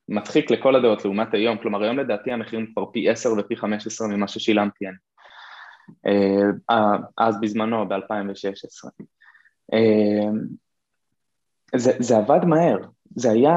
מצחיק 0.09 0.51
לכל 0.51 0.77
הדעות 0.77 1.05
לעומת 1.05 1.35
היום, 1.35 1.59
כלומר 1.59 1.83
היום 1.83 1.99
לדעתי 1.99 2.33
המחירים 2.33 2.73
כבר 2.73 2.87
פי 2.93 3.11
עשר 3.11 3.31
ופי 3.39 3.57
חמש 3.57 3.87
עשרה 3.87 4.09
ממה 4.09 4.29
ששילמתי 4.29 4.87
אני. 4.87 4.97
אה, 6.07 6.97
אז 7.19 7.41
בזמנו, 7.41 7.89
ב-2016. 7.89 8.89
אה, 9.75 10.31
זה, 11.77 11.93
זה 11.99 12.17
עבד 12.17 12.45
מהר, 12.45 12.79
זה 13.17 13.31
היה, 13.31 13.57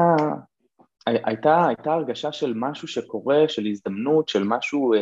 הייתה, 1.06 1.66
הייתה 1.66 1.92
הרגשה 1.92 2.32
של 2.32 2.52
משהו 2.56 2.88
שקורה, 2.88 3.44
של 3.48 3.66
הזדמנות, 3.66 4.28
של 4.28 4.44
משהו, 4.44 4.94
אה, 4.94 4.98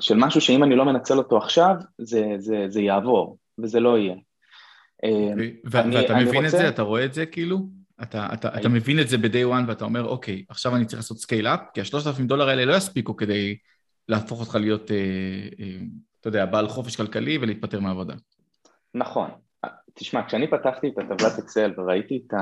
של 0.00 0.16
משהו 0.16 0.40
שאם 0.40 0.64
אני 0.64 0.76
לא 0.76 0.84
מנצל 0.84 1.18
אותו 1.18 1.38
עכשיו, 1.38 1.74
זה, 1.98 2.34
זה, 2.38 2.64
זה 2.68 2.80
יעבור, 2.80 3.38
וזה 3.58 3.80
לא 3.80 3.98
יהיה. 3.98 4.14
ואתה 5.64 6.14
מבין 6.16 6.44
רוצה... 6.44 6.46
את 6.46 6.50
זה? 6.50 6.68
אתה 6.68 6.82
רואה 6.82 7.04
את 7.04 7.14
זה 7.14 7.26
כאילו? 7.26 7.58
אתה, 8.02 8.28
אתה, 8.32 8.48
אתה 8.60 8.68
מבין 8.68 9.00
את 9.00 9.08
זה 9.08 9.18
ב-day 9.18 9.46
one 9.52 9.68
ואתה 9.68 9.84
אומר, 9.84 10.04
אוקיי, 10.04 10.44
עכשיו 10.48 10.76
אני 10.76 10.84
צריך 10.84 10.98
לעשות 10.98 11.18
scale-up, 11.18 11.60
כי 11.74 11.80
השלושת 11.80 12.06
אלפים 12.06 12.26
דולר 12.26 12.48
האלה 12.48 12.64
לא 12.64 12.76
יספיקו 12.76 13.16
כדי 13.16 13.56
להפוך 14.08 14.40
אותך 14.40 14.54
להיות, 14.54 14.90
אה, 14.90 14.96
אה, 15.60 15.78
אתה 16.20 16.28
יודע, 16.28 16.46
בעל 16.46 16.68
חופש 16.68 16.96
כלכלי 16.96 17.38
ולהתפטר 17.38 17.80
מהעבודה. 17.80 18.14
נכון. 18.94 19.30
תשמע, 19.94 20.26
כשאני 20.26 20.50
פתחתי 20.50 20.88
את 20.88 20.98
הטבלת 20.98 21.38
אקסל 21.38 21.72
וראיתי 21.76 22.22
את 22.26 22.34
ה... 22.34 22.38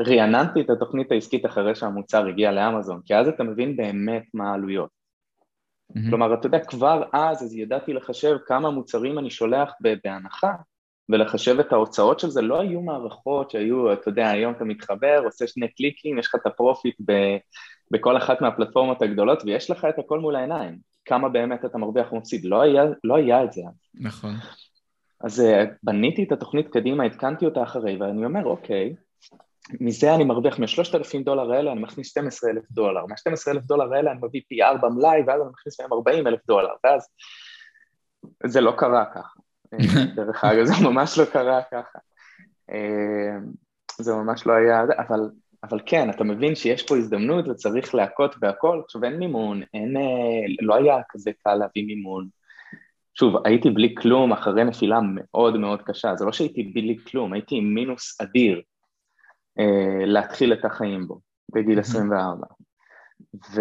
רעננתי 0.00 0.60
את 0.60 0.70
התוכנית 0.70 1.12
העסקית 1.12 1.46
אחרי 1.46 1.74
שהמוצר 1.74 2.26
הגיע 2.26 2.52
לאמזון, 2.52 3.00
כי 3.04 3.14
אז 3.14 3.28
אתה 3.28 3.44
מבין 3.44 3.76
באמת 3.76 4.22
מה 4.34 4.50
העלויות. 4.50 4.97
Mm-hmm. 5.92 6.00
כלומר, 6.08 6.34
אתה 6.34 6.46
יודע, 6.46 6.58
כבר 6.64 7.02
אז, 7.12 7.42
אז 7.42 7.56
ידעתי 7.56 7.92
לחשב 7.92 8.36
כמה 8.46 8.70
מוצרים 8.70 9.18
אני 9.18 9.30
שולח 9.30 9.72
בהנחה, 10.04 10.52
ולחשב 11.08 11.60
את 11.60 11.72
ההוצאות 11.72 12.20
של 12.20 12.28
זה, 12.28 12.42
לא 12.42 12.60
היו 12.60 12.80
מערכות 12.80 13.50
שהיו, 13.50 13.92
אתה 13.92 14.08
יודע, 14.08 14.30
היום 14.30 14.52
אתה 14.52 14.64
מתחבר, 14.64 15.20
עושה 15.24 15.46
שני 15.46 15.68
קליקים, 15.68 16.18
יש 16.18 16.26
לך 16.26 16.34
את 16.34 16.46
ה 16.46 16.53
profit 16.53 16.96
ב, 17.06 17.12
בכל 17.90 18.16
אחת 18.16 18.40
מהפלטפורמות 18.40 19.02
הגדולות, 19.02 19.42
ויש 19.44 19.70
לך 19.70 19.86
את 19.88 19.98
הכל 19.98 20.20
מול 20.20 20.36
העיניים. 20.36 20.78
כמה 21.04 21.28
באמת 21.28 21.64
אתה 21.64 21.78
מרוויח 21.78 22.12
ומפסיד. 22.12 22.44
לא 22.44 22.62
היה, 22.62 22.84
לא 23.04 23.16
היה 23.16 23.44
את 23.44 23.52
זה. 23.52 23.62
נכון. 23.94 24.34
אז 25.20 25.40
אה, 25.40 25.68
בניתי 25.82 26.24
את 26.24 26.32
התוכנית 26.32 26.68
קדימה, 26.68 27.04
עדכנתי 27.04 27.44
אותה 27.44 27.62
אחרי, 27.62 27.96
ואני 27.96 28.24
אומר, 28.24 28.44
אוקיי, 28.44 28.94
מזה 29.80 30.14
אני 30.14 30.24
מרוויח, 30.24 30.58
משלושת 30.58 30.94
אלפים 30.94 31.22
דולר 31.22 31.52
האלה 31.52 31.72
אני 31.72 31.80
מכניס 31.80 32.08
12 32.08 32.50
אלף 32.50 32.70
דולר, 32.70 33.06
מה-12 33.06 33.50
אלף 33.52 33.64
דולר 33.64 33.94
האלה 33.94 34.10
אני 34.12 34.18
מביא 34.22 34.40
פי 34.48 34.62
ארבע 34.62 34.88
מלאי, 34.88 35.22
ואז 35.26 35.40
אני 35.40 35.50
מכניס 35.50 35.80
מהם 35.80 35.92
40 35.92 36.26
אלף 36.26 36.40
דולר, 36.46 36.72
ואז 36.84 37.08
זה 38.46 38.60
לא 38.60 38.74
קרה 38.78 39.04
ככה. 39.14 39.38
דרך 40.16 40.44
אגב, 40.44 40.64
זה 40.64 40.74
ממש 40.84 41.18
לא 41.18 41.24
קרה 41.24 41.62
ככה. 41.62 41.98
אה, 42.70 43.38
זה 43.98 44.14
ממש 44.14 44.46
לא 44.46 44.52
היה, 44.52 44.82
אבל 44.98 45.20
אבל 45.64 45.80
כן, 45.86 46.10
אתה 46.10 46.24
מבין 46.24 46.54
שיש 46.54 46.82
פה 46.82 46.96
הזדמנות 46.96 47.48
וצריך 47.48 47.94
להכות 47.94 48.38
בהכל. 48.38 48.80
עכשיו 48.84 49.04
אין 49.04 49.18
מימון, 49.18 49.62
אין, 49.74 49.96
אה, 49.96 50.02
לא 50.60 50.74
היה 50.74 50.96
כזה 51.10 51.30
קל 51.44 51.54
להביא 51.54 51.86
מימון. 51.86 52.28
שוב, 53.14 53.34
הייתי 53.44 53.70
בלי 53.70 53.94
כלום 53.94 54.32
אחרי 54.32 54.64
נפילה 54.64 55.00
מאוד 55.14 55.56
מאוד 55.56 55.82
קשה, 55.82 56.16
זה 56.16 56.24
לא 56.24 56.32
שהייתי 56.32 56.62
בלי 56.62 56.96
כלום, 57.10 57.32
הייתי 57.32 57.56
עם 57.56 57.74
מינוס 57.74 58.20
אדיר 58.20 58.62
להתחיל 60.06 60.52
את 60.52 60.64
החיים 60.64 61.06
בו 61.08 61.20
בגיל 61.54 61.80
24. 61.80 62.46
ו... 63.54 63.60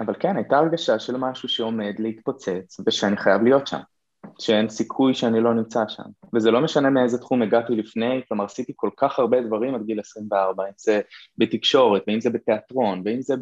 אבל 0.00 0.14
כן, 0.20 0.36
הייתה 0.36 0.58
הרגשה 0.58 0.98
של 0.98 1.16
משהו 1.16 1.48
שעומד 1.48 1.94
להתפוצץ 1.98 2.80
ושאני 2.86 3.16
חייב 3.16 3.42
להיות 3.42 3.66
שם. 3.66 3.80
שאין 4.38 4.68
סיכוי 4.68 5.14
שאני 5.14 5.40
לא 5.40 5.54
נמצא 5.54 5.84
שם. 5.88 6.02
וזה 6.34 6.50
לא 6.50 6.60
משנה 6.60 6.90
מאיזה 6.90 7.18
תחום 7.18 7.42
הגעתי 7.42 7.72
לפני, 7.72 8.22
כלומר 8.28 8.44
עשיתי 8.44 8.72
כל 8.76 8.90
כך 8.96 9.18
הרבה 9.18 9.40
דברים 9.40 9.74
עד 9.74 9.82
גיל 9.82 10.00
24, 10.00 10.64
אם 10.64 10.72
זה 10.76 11.00
בתקשורת, 11.38 12.02
ואם 12.06 12.20
זה 12.20 12.30
בתיאטרון, 12.30 13.02
ואם 13.04 13.22
זה 13.22 13.34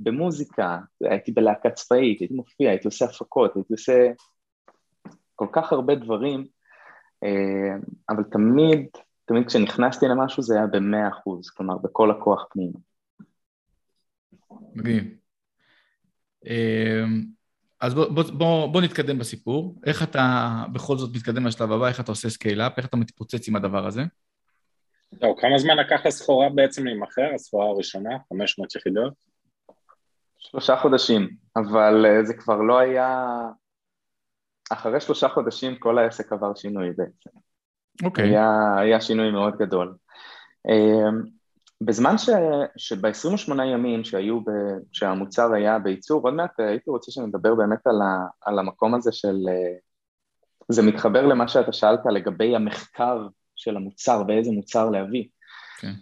במוזיקה, 0.00 0.78
הייתי 1.00 1.32
בלהקה 1.32 1.70
צבאית, 1.70 2.20
הייתי 2.20 2.34
מופיע, 2.34 2.70
הייתי 2.70 2.88
עושה 2.88 3.04
הפקות, 3.04 3.56
הייתי 3.56 3.72
עושה 3.72 4.10
כל 5.34 5.46
כך 5.52 5.72
הרבה 5.72 5.94
דברים, 5.94 6.46
אה, 7.24 7.76
אבל 8.10 8.22
תמיד, 8.22 8.86
תמיד 9.24 9.46
כשנכנסתי 9.46 10.06
למשהו 10.06 10.42
זה 10.42 10.54
היה 10.54 10.66
במאה 10.66 11.08
אחוז, 11.08 11.50
כלומר 11.50 11.78
בכל 11.78 12.10
הכוח 12.10 12.46
פנימה. 12.50 12.78
מגניב. 14.74 15.04
אה, 16.46 17.04
אז 17.80 17.94
בוא, 17.94 18.08
בוא, 18.08 18.22
בוא, 18.22 18.66
בוא 18.66 18.80
נתקדם 18.80 19.18
בסיפור. 19.18 19.74
איך 19.86 20.02
אתה 20.02 20.52
בכל 20.72 20.96
זאת 20.96 21.16
מתקדם 21.16 21.46
לשלב 21.46 21.72
הבא, 21.72 21.88
איך 21.88 22.00
אתה 22.00 22.12
עושה 22.12 22.30
scale-up, 22.30 22.72
איך 22.76 22.86
אתה 22.86 22.96
מתפוצץ 22.96 23.48
עם 23.48 23.56
הדבר 23.56 23.86
הזה? 23.86 24.02
טוב, 25.20 25.40
כמה 25.40 25.58
זמן 25.58 25.76
לקח 25.76 26.06
לסחורה 26.06 26.48
בעצם 26.54 26.84
להימכר, 26.84 27.34
הסחורה 27.34 27.66
הראשונה, 27.66 28.10
500 28.28 28.76
יחידות? 28.76 29.12
שלושה 30.38 30.76
חודשים, 30.76 31.36
אבל 31.56 32.06
אה, 32.06 32.24
זה 32.24 32.34
כבר 32.34 32.56
לא 32.56 32.78
היה... 32.78 33.26
אחרי 34.70 35.00
שלושה 35.00 35.28
חודשים 35.28 35.76
כל 35.78 35.98
העסק 35.98 36.32
עבר 36.32 36.54
שינוי 36.54 36.90
בעצם. 36.96 37.30
אוקיי. 38.02 38.24
Okay. 38.24 38.28
היה, 38.28 38.74
היה 38.78 39.00
שינוי 39.00 39.30
מאוד 39.30 39.54
גדול. 39.58 39.94
בזמן 41.80 42.18
ש... 42.18 42.30
שב-28 42.76 43.62
ימים 43.62 44.04
שהיו, 44.04 44.40
ב... 44.40 44.50
שהמוצר 44.92 45.52
היה 45.52 45.78
בייצור, 45.78 46.22
עוד 46.22 46.34
מעט 46.34 46.60
הייתי 46.60 46.90
רוצה 46.90 47.12
שנדבר 47.12 47.54
באמת 47.54 47.86
על, 47.86 48.02
ה... 48.02 48.26
על 48.40 48.58
המקום 48.58 48.94
הזה 48.94 49.12
של... 49.12 49.36
זה 50.68 50.82
מתחבר 50.82 51.26
למה 51.26 51.48
שאתה 51.48 51.72
שאלת 51.72 52.00
לגבי 52.10 52.56
המחקר 52.56 53.26
של 53.56 53.76
המוצר 53.76 54.22
ואיזה 54.28 54.50
מוצר 54.50 54.90
להביא. 54.90 55.24
כן. 55.78 55.92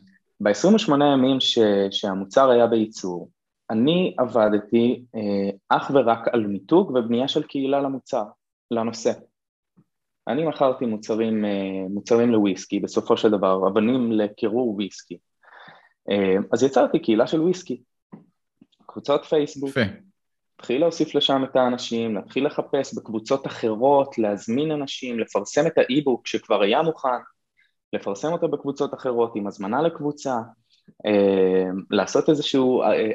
ב-28 0.41 1.05
ימים 1.15 1.41
ש... 1.41 1.59
שהמוצר 1.91 2.51
היה 2.51 2.67
בייצור, 2.67 3.31
אני 3.71 4.15
עבדתי 4.19 5.05
אה, 5.15 5.51
אך 5.69 5.91
ורק 5.95 6.29
על 6.33 6.47
מיתוג 6.47 6.91
ובנייה 6.91 7.29
של 7.29 7.43
קהילה 7.43 7.81
למוצר, 7.81 8.25
לנושא. 8.71 9.13
אני 10.29 10.45
מכרתי 10.45 10.87
מוצרים, 10.87 11.45
אה, 11.45 11.89
מוצרים 11.91 12.31
לוויסקי, 12.31 12.81
בסופו 12.81 13.17
של 13.17 13.31
דבר, 13.31 13.69
אבנים 13.69 14.13
לקירור 14.13 14.75
וויסקי. 14.75 15.19
אה, 16.11 16.37
אז 16.53 16.63
יצרתי 16.63 16.99
קהילה 16.99 17.27
של 17.27 17.41
וויסקי, 17.41 17.83
קבוצות 18.87 19.25
פייסבוק. 19.25 19.71
יפה. 19.71 19.81
נתחיל 20.61 20.81
להוסיף 20.81 21.15
לשם 21.15 21.45
את 21.45 21.57
האנשים, 21.57 22.15
להתחיל 22.15 22.47
לחפש 22.47 22.95
בקבוצות 22.95 23.47
אחרות, 23.47 24.19
להזמין 24.19 24.71
אנשים, 24.71 25.19
לפרסם 25.19 25.67
את 25.67 25.79
האי-בוק 25.79 26.27
שכבר 26.27 26.63
היה 26.63 26.83
מוכן, 26.83 27.09
לפרסם 27.93 28.33
אותו 28.33 28.49
בקבוצות 28.49 28.95
אחרות 28.95 29.33
עם 29.37 29.47
הזמנה 29.47 29.83
לקבוצה, 29.83 30.37
אה, 31.07 31.71
לעשות 31.91 32.29
איזושהי 32.29 32.61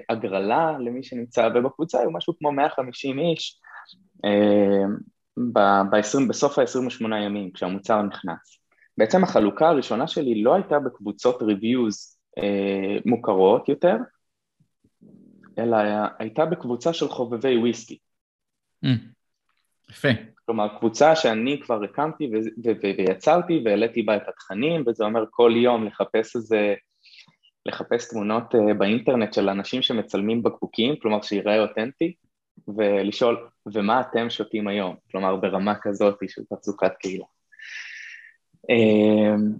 הגרלה 0.09 0.77
למי 0.79 1.03
שנמצא, 1.03 1.49
ובקבוצה 1.55 1.99
היו 1.99 2.11
משהו 2.11 2.33
כמו 2.39 2.51
150 2.51 3.19
איש 3.19 3.59
ב-20, 5.53 6.29
בסוף 6.29 6.59
ה-28 6.59 7.15
ימים 7.15 7.51
כשהמוצר 7.51 8.01
נכנס. 8.01 8.59
בעצם 8.97 9.23
החלוקה 9.23 9.69
הראשונה 9.69 10.07
שלי 10.07 10.43
לא 10.43 10.55
הייתה 10.55 10.79
בקבוצות 10.79 11.41
ריוויוז 11.41 12.17
אה, 12.37 12.97
מוכרות 13.05 13.69
יותר, 13.69 13.95
אלא 15.59 15.77
הייתה 16.19 16.45
בקבוצה 16.45 16.93
של 16.93 17.07
חובבי 17.07 17.57
וויסקי. 17.57 17.97
Mm, 18.85 18.87
יפה. 19.89 20.07
כלומר, 20.45 20.77
קבוצה 20.77 21.15
שאני 21.15 21.61
כבר 21.61 21.83
הקמתי 21.83 22.29
ויצרתי 22.97 23.61
והעליתי 23.65 24.01
בה 24.01 24.15
את 24.15 24.27
התכנים, 24.27 24.83
וזה 24.87 25.03
אומר 25.03 25.23
כל 25.29 25.51
יום 25.55 25.87
לחפש 25.87 26.35
איזה, 26.35 26.75
לחפש 27.65 28.09
תמונות 28.09 28.55
אה, 28.55 28.73
באינטרנט 28.73 29.33
של 29.33 29.49
אנשים 29.49 29.81
שמצלמים 29.81 30.43
בקבוקים, 30.43 30.95
כלומר 30.95 31.21
שיראה 31.21 31.61
אותנטי, 31.61 32.13
ולשאול, 32.77 33.47
ומה 33.73 34.01
אתם 34.01 34.29
שותים 34.29 34.67
היום? 34.67 34.95
כלומר, 35.11 35.35
ברמה 35.35 35.73
כזאת 35.81 36.17
של 36.27 36.41
תחזוקת 36.49 36.91
קהילה. 36.99 37.25
אמ, 38.69 39.53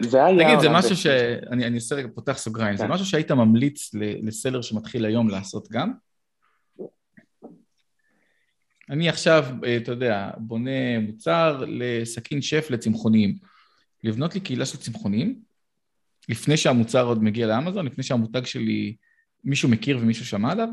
זה 0.00 0.24
היה... 0.24 0.46
תגיד, 0.46 0.60
זה 0.60 0.68
משהו 0.68 0.96
ש... 0.96 1.06
אני, 1.50 1.66
אני 1.66 1.74
עושה 1.74 1.94
רגע, 1.94 2.08
פותח 2.14 2.38
סוגריים, 2.38 2.76
זה 2.76 2.84
כן. 2.84 2.90
משהו 2.90 3.06
שהיית 3.06 3.30
ממליץ 3.30 3.90
לסלר 4.22 4.62
שמתחיל 4.62 5.04
היום 5.04 5.28
לעשות 5.28 5.68
גם? 5.70 5.92
אני 8.90 9.08
עכשיו, 9.08 9.44
אה, 9.64 9.76
אתה 9.76 9.92
יודע, 9.92 10.30
בונה 10.36 10.98
מוצר 11.00 11.64
לסכין 11.66 12.42
שף 12.42 12.66
לצמחוניים. 12.70 13.38
לבנות 14.04 14.34
לי 14.34 14.40
קהילה 14.40 14.66
של 14.66 14.78
צמחוניים, 14.78 15.40
לפני 16.28 16.56
שהמוצר 16.56 17.06
עוד 17.06 17.22
מגיע 17.22 17.46
לאמזון, 17.46 17.86
לפני 17.86 18.04
שהמותג 18.04 18.44
שלי, 18.44 18.96
מישהו 19.44 19.68
מכיר 19.68 19.98
ומישהו 19.98 20.26
שמע 20.26 20.52
עליו? 20.52 20.68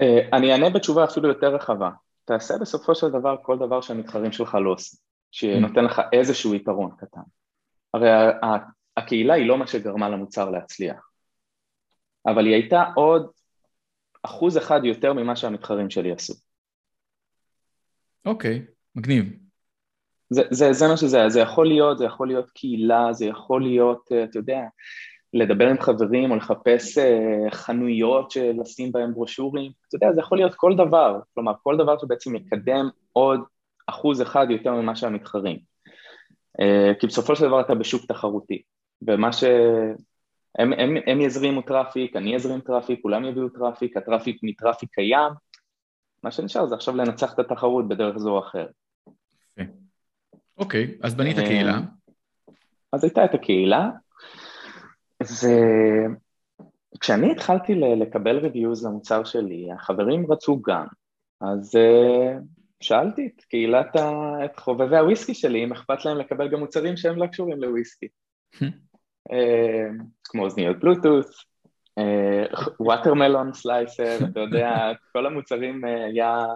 אה, 0.00 0.28
אני 0.32 0.52
אענה 0.52 0.70
בתשובה 0.70 1.04
אפילו 1.04 1.28
יותר 1.28 1.54
רחבה. 1.54 1.90
תעשה 2.24 2.54
בסופו 2.60 2.94
של 2.94 3.08
דבר 3.08 3.36
כל 3.42 3.58
דבר 3.58 3.80
שהמתחרים 3.80 4.32
שלך 4.32 4.54
לא 4.54 4.72
עושים. 4.72 4.98
שנותן 5.30 5.84
לך 5.84 6.02
איזשהו 6.12 6.54
יתרון 6.54 6.90
קטן. 6.98 7.20
הרי 7.94 8.08
הקהילה 8.96 9.34
היא 9.34 9.46
לא 9.46 9.58
מה 9.58 9.66
שגרמה 9.66 10.08
למוצר 10.08 10.50
להצליח, 10.50 11.10
אבל 12.26 12.46
היא 12.46 12.54
הייתה 12.54 12.84
עוד 12.96 13.30
אחוז 14.22 14.58
אחד 14.58 14.80
יותר 14.84 15.12
ממה 15.12 15.36
שהמתחרים 15.36 15.90
שלי 15.90 16.12
עשו. 16.12 16.34
אוקיי, 18.26 18.64
okay, 18.66 18.70
מגניב. 18.94 19.32
זה, 20.30 20.42
זה, 20.50 20.72
זה 20.72 20.88
מה 20.88 20.96
שזה, 20.96 21.28
זה 21.28 21.40
יכול 21.40 21.68
להיות, 21.68 21.98
זה 21.98 22.04
יכול 22.04 22.28
להיות 22.28 22.50
קהילה, 22.50 23.12
זה 23.12 23.26
יכול 23.26 23.62
להיות, 23.62 24.08
אה, 24.12 24.24
אתה 24.24 24.38
יודע, 24.38 24.60
לדבר 25.34 25.68
עם 25.68 25.80
חברים 25.80 26.30
או 26.30 26.36
לחפש 26.36 26.98
uh, 26.98 27.02
חנויות 27.50 28.32
לשים 28.36 28.92
בהן 28.92 29.12
ברושורים, 29.12 29.72
אתה 29.88 29.96
יודע, 29.96 30.12
זה 30.12 30.20
יכול 30.20 30.38
להיות 30.38 30.54
כל 30.54 30.76
דבר, 30.76 31.20
כלומר 31.34 31.52
כל 31.62 31.76
דבר 31.76 31.98
שבעצם 31.98 32.36
יקדם 32.36 32.88
עוד 33.12 33.40
אחוז 33.86 34.22
אחד 34.22 34.46
יותר 34.50 34.72
ממה 34.72 34.96
שהמתחרים. 34.96 35.58
אה, 36.60 36.92
כי 37.00 37.06
בסופו 37.06 37.36
של 37.36 37.46
דבר 37.46 37.60
אתה 37.60 37.74
בשוק 37.74 38.04
תחרותי, 38.04 38.62
ומה 39.08 39.32
ש... 39.32 39.44
הם, 40.58 40.72
הם, 40.72 40.96
הם 41.06 41.20
יזרימו 41.20 41.62
traffic, 41.62 42.16
אני 42.16 42.36
אזרים 42.36 42.60
traffic, 42.60 43.02
כולם 43.02 43.24
יביאו 43.24 43.48
traffic, 43.48 43.96
ה 43.96 44.01
traffic 44.01 44.38
מ 44.42 44.48
traffic 44.48 44.90
קיים, 44.92 45.32
מה 46.22 46.30
שנשאר 46.30 46.66
זה 46.66 46.74
עכשיו 46.74 46.96
לנצח 46.96 47.34
את 47.34 47.38
התחרות 47.38 47.88
בדרך 47.88 48.18
זו 48.18 48.30
או 48.30 48.38
אחרת. 48.38 48.70
אוקיי, 50.58 50.94
אז 51.02 51.14
בנית 51.14 51.38
אה, 51.38 51.44
קהילה. 51.44 51.80
אז 52.92 53.04
הייתה 53.04 53.24
את 53.24 53.34
הקהילה, 53.34 53.90
וכשאני 56.96 57.32
התחלתי 57.32 57.74
לקבל 57.74 58.38
reviews 58.38 58.86
למוצר 58.86 59.24
שלי, 59.24 59.68
החברים 59.72 60.32
רצו 60.32 60.62
גם, 60.62 60.86
אז 61.40 61.76
אה, 61.76 62.34
שאלתי 62.80 63.26
את 63.26 63.44
קהילת 63.44 63.96
ה... 63.96 64.10
את 64.44 64.58
חובבי 64.58 64.96
הוויסקי 64.96 65.34
שלי, 65.34 65.64
אם 65.64 65.72
אכפת 65.72 66.04
להם 66.04 66.18
לקבל 66.18 66.48
גם 66.48 66.60
מוצרים 66.60 66.96
שהם 66.96 67.16
לא 67.16 67.26
קשורים 67.26 67.62
לוויסקי. 67.62 68.06
אה, 69.32 69.88
כמו 70.24 70.44
אוזניות 70.44 70.78
בלוטוס, 70.80 71.44
ווטרמלון 72.80 73.52
סלייסר, 73.52 74.18
אתה 74.24 74.40
יודע, 74.40 74.92
כל 75.12 75.26
המוצרים 75.26 75.84
אה, 75.84 76.04
היה 76.04 76.46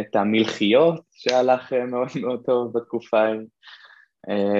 את 0.00 0.16
המלחיות 0.16 1.00
שהלך 1.12 1.72
אה, 1.72 1.86
מאוד 1.86 2.08
מאוד 2.20 2.42
טוב 2.46 2.72
בתקופה 2.78 3.20
ההיא. 3.20 3.46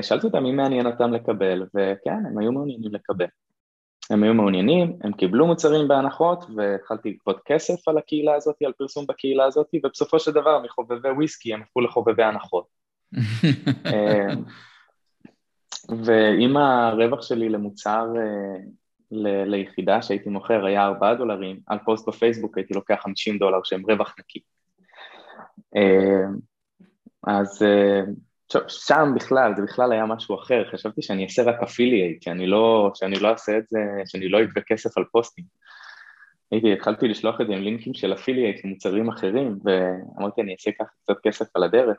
שאלתי 0.02 0.26
אותם 0.26 0.46
אם 0.46 0.56
מעניין 0.56 0.86
אותם 0.86 1.12
לקבל, 1.12 1.66
וכן, 1.74 2.26
הם 2.26 2.38
היו 2.38 2.52
מעוניינים 2.52 2.92
לקבל. 2.94 3.26
הם 4.10 4.22
היו 4.22 4.34
מעוניינים, 4.34 4.96
הם 5.04 5.12
קיבלו 5.12 5.46
מוצרים 5.46 5.88
בהנחות 5.88 6.44
והתחלתי 6.56 7.10
לגבות 7.10 7.40
כסף 7.44 7.88
על 7.88 7.98
הקהילה 7.98 8.34
הזאת, 8.34 8.56
על 8.64 8.72
פרסום 8.72 9.06
בקהילה 9.06 9.44
הזאת, 9.44 9.66
ובסופו 9.84 10.18
של 10.18 10.30
דבר 10.30 10.62
מחובבי 10.62 11.08
וויסקי 11.08 11.54
הם 11.54 11.62
הפכו 11.62 11.80
לחובבי 11.80 12.22
הנחות. 12.22 12.66
אמ, 13.92 14.42
ואם 16.04 16.56
הרווח 16.56 17.22
שלי 17.22 17.48
למוצר, 17.48 18.06
אה, 18.16 18.60
ל- 19.10 19.44
ליחידה 19.50 20.02
שהייתי 20.02 20.30
מוכר 20.30 20.66
היה 20.66 20.86
4 20.86 21.14
דולרים, 21.14 21.60
על 21.66 21.78
פוסט 21.84 22.08
בפייסבוק 22.08 22.58
הייתי 22.58 22.74
לוקח 22.74 22.98
50 23.02 23.38
דולר 23.38 23.58
שהם 23.64 23.82
רווח 23.90 24.14
נקי. 24.18 24.40
אז 27.26 27.62
אה, 28.56 28.60
שם 28.68 29.12
בכלל, 29.16 29.56
זה 29.56 29.62
בכלל 29.62 29.92
היה 29.92 30.06
משהו 30.06 30.34
אחר, 30.34 30.64
חשבתי 30.72 31.02
שאני 31.02 31.24
אעשה 31.24 31.42
רק 31.42 31.62
affiliate, 31.62 32.22
שאני 32.22 32.46
לא, 32.46 32.90
שאני 32.94 33.18
לא 33.18 33.28
אעשה 33.28 33.58
את 33.58 33.64
זה, 33.68 33.78
שאני 34.06 34.28
לא 34.28 34.42
אגבה 34.42 34.60
כסף 34.60 34.98
על 34.98 35.04
פוסטים. 35.12 35.44
הייתי, 36.50 36.72
התחלתי 36.72 37.08
לשלוח 37.08 37.40
את 37.40 37.46
זה 37.46 37.52
עם 37.52 37.62
לינקים 37.62 37.94
של 37.94 38.12
affiliate 38.12 38.64
למוצרים 38.64 39.08
אחרים, 39.08 39.58
ואמרתי 39.64 40.42
אני 40.42 40.52
אעשה 40.52 40.70
ככה 40.80 40.90
קצת 41.02 41.16
כסף 41.22 41.46
על 41.54 41.64
הדרך. 41.64 41.98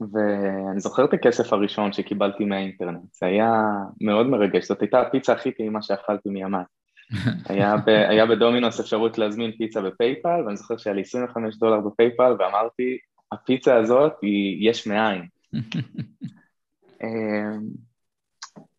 ואני 0.00 0.80
זוכר 0.80 1.04
את 1.04 1.12
הכסף 1.12 1.52
הראשון 1.52 1.92
שקיבלתי 1.92 2.44
מהאינטרנט, 2.44 3.12
זה 3.12 3.26
היה 3.26 3.52
מאוד 4.00 4.26
מרגש, 4.26 4.64
זאת 4.64 4.80
הייתה 4.80 5.00
הפיצה 5.00 5.32
הכי 5.32 5.52
טעימה 5.52 5.82
שאכלתי 5.82 6.28
מימיי. 6.28 6.64
היה, 7.48 7.76
ב, 7.76 7.88
היה 7.88 8.26
בדומינוס 8.26 8.80
אפשרות 8.80 9.18
להזמין 9.18 9.52
פיצה 9.58 9.82
בפייפל, 9.82 10.42
ואני 10.46 10.56
זוכר 10.56 10.76
שהיה 10.76 10.94
לי 10.94 11.00
25 11.00 11.56
דולר 11.56 11.80
בפייפל, 11.80 12.36
ואמרתי, 12.38 12.98
הפיצה 13.32 13.76
הזאת 13.76 14.12
היא 14.22 14.70
יש 14.70 14.86
מאין. 14.86 15.26
אמ, 17.02 17.68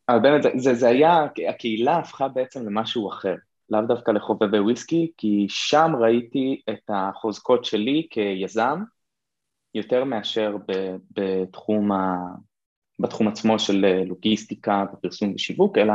אבל 0.10 0.20
באמת, 0.20 0.42
זה, 0.56 0.74
זה 0.74 0.88
היה, 0.88 1.26
הקהילה 1.50 1.98
הפכה 1.98 2.28
בעצם 2.28 2.66
למשהו 2.66 3.10
אחר, 3.10 3.36
לאו 3.70 3.82
דווקא 3.82 4.12
לחובבי 4.12 4.60
וויסקי, 4.60 5.12
כי 5.18 5.46
שם 5.50 5.92
ראיתי 6.00 6.62
את 6.70 6.90
החוזקות 6.90 7.66
שלי 7.66 8.08
כיזם, 8.10 8.84
יותר 9.74 10.04
מאשר 10.04 10.56
בתחום, 11.12 11.92
ה, 11.92 12.16
בתחום 13.00 13.28
עצמו 13.28 13.60
של 13.60 13.86
לוגיסטיקה 14.06 14.86
ופרסום 14.94 15.34
ושיווק, 15.34 15.78
אלא 15.78 15.94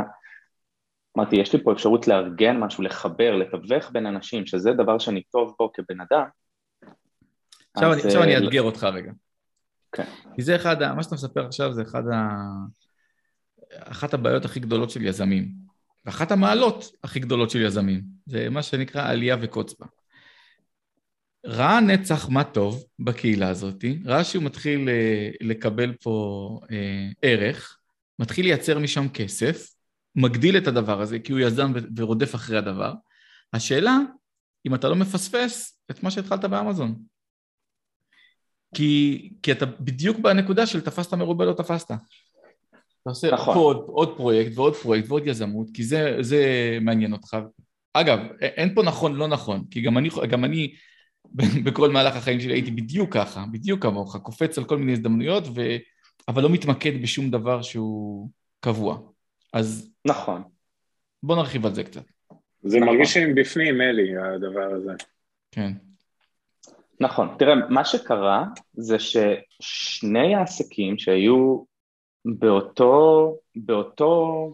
אמרתי, 1.17 1.35
יש 1.35 1.53
לי 1.53 1.63
פה 1.63 1.71
אפשרות 1.73 2.07
לארגן 2.07 2.57
משהו, 2.57 2.83
לחבר, 2.83 3.35
לתווך 3.35 3.91
בין 3.91 4.05
אנשים, 4.05 4.45
שזה 4.45 4.71
דבר 4.73 4.99
שאני 4.99 5.23
טוב 5.23 5.55
בו 5.59 5.71
כבן 5.73 6.01
אדם. 6.01 6.23
עכשיו, 7.73 7.91
אז, 7.91 7.97
אני, 7.97 8.07
עכשיו 8.07 8.23
אני 8.23 8.35
אה, 8.35 8.39
אאתגר 8.39 8.61
אותך 8.61 8.83
רגע. 8.83 9.11
כן. 9.91 10.05
כי 10.35 10.41
זה 10.41 10.55
אחד, 10.55 10.93
מה 10.93 11.03
שאתה 11.03 11.15
מספר 11.15 11.45
עכשיו 11.45 11.73
זה 11.73 11.81
אחד 11.81 12.03
ה... 12.07 12.29
אחת 13.73 14.13
הבעיות 14.13 14.45
הכי 14.45 14.59
גדולות 14.59 14.89
של 14.89 15.01
יזמים. 15.05 15.51
ואחת 16.05 16.31
המעלות 16.31 16.91
הכי 17.03 17.19
גדולות 17.19 17.49
של 17.49 17.61
יזמים. 17.61 18.01
זה 18.25 18.49
מה 18.49 18.63
שנקרא 18.63 19.09
עלייה 19.09 19.37
וקוץ 19.41 19.73
בה. 19.79 19.85
ראה 21.45 21.81
נצח 21.81 22.29
מה 22.29 22.43
טוב 22.43 22.83
בקהילה 22.99 23.49
הזאת, 23.49 23.85
ראה 24.05 24.23
שהוא 24.23 24.43
מתחיל 24.43 24.89
אה, 24.89 25.29
לקבל 25.41 25.93
פה 25.93 26.59
אה, 26.71 27.09
ערך, 27.21 27.77
מתחיל 28.19 28.45
לייצר 28.45 28.79
משם 28.79 29.09
כסף, 29.09 29.69
מגדיל 30.15 30.57
את 30.57 30.67
הדבר 30.67 31.01
הזה, 31.01 31.19
כי 31.19 31.31
הוא 31.31 31.39
יזם 31.39 31.71
ורודף 31.97 32.35
אחרי 32.35 32.57
הדבר. 32.57 32.93
השאלה, 33.53 33.97
אם 34.67 34.75
אתה 34.75 34.89
לא 34.89 34.95
מפספס 34.95 35.79
את 35.91 36.03
מה 36.03 36.11
שהתחלת 36.11 36.45
באמזון. 36.45 36.95
כי, 38.75 39.29
כי 39.43 39.51
אתה 39.51 39.65
בדיוק 39.65 40.19
בנקודה 40.19 40.65
של 40.65 40.81
תפסת 40.81 41.13
מרובה 41.13 41.45
לא 41.45 41.53
תפסת. 41.53 41.91
אתה 41.91 43.09
עושה 43.09 43.31
נכון. 43.31 43.57
עוד, 43.57 43.77
עוד 43.87 44.17
פרויקט 44.17 44.51
ועוד 44.55 44.75
פרויקט 44.75 45.09
ועוד 45.09 45.27
יזמות, 45.27 45.67
כי 45.73 45.83
זה, 45.83 46.17
זה 46.21 46.43
מעניין 46.81 47.13
אותך. 47.13 47.37
אגב, 47.93 48.19
אין 48.41 48.75
פה 48.75 48.83
נכון, 48.83 49.15
לא 49.15 49.27
נכון, 49.27 49.63
כי 49.71 49.81
גם 49.81 49.97
אני, 49.97 50.09
גם 50.29 50.45
אני 50.45 50.73
בכל 51.65 51.89
מהלך 51.89 52.15
החיים 52.15 52.39
שלי 52.39 52.53
הייתי 52.53 52.71
בדיוק 52.71 53.13
ככה, 53.13 53.45
בדיוק 53.51 53.81
כמוך, 53.81 54.17
קופץ 54.17 54.57
על 54.57 54.63
כל 54.63 54.77
מיני 54.77 54.91
הזדמנויות, 54.91 55.43
ו... 55.55 55.61
אבל 56.27 56.43
לא 56.43 56.49
מתמקד 56.49 57.01
בשום 57.01 57.31
דבר 57.31 57.61
שהוא 57.61 58.29
קבוע. 58.59 58.97
אז... 59.53 59.91
נכון. 60.05 60.43
בוא 61.23 61.35
נרחיב 61.35 61.65
על 61.65 61.75
זה 61.75 61.83
קצת. 61.83 62.03
זה 62.63 62.79
נכון. 62.79 62.95
מרגיש 62.95 63.13
שהם 63.13 63.35
בפנים, 63.35 63.81
אלי, 63.81 64.17
הדבר 64.17 64.73
הזה. 64.75 64.91
כן. 65.51 65.71
נכון. 66.99 67.35
תראה, 67.39 67.55
מה 67.69 67.85
שקרה 67.85 68.45
זה 68.73 68.97
ששני 68.99 70.35
העסקים 70.35 70.97
שהיו 70.97 71.63
באותו, 72.25 73.35
באותו, 73.55 74.53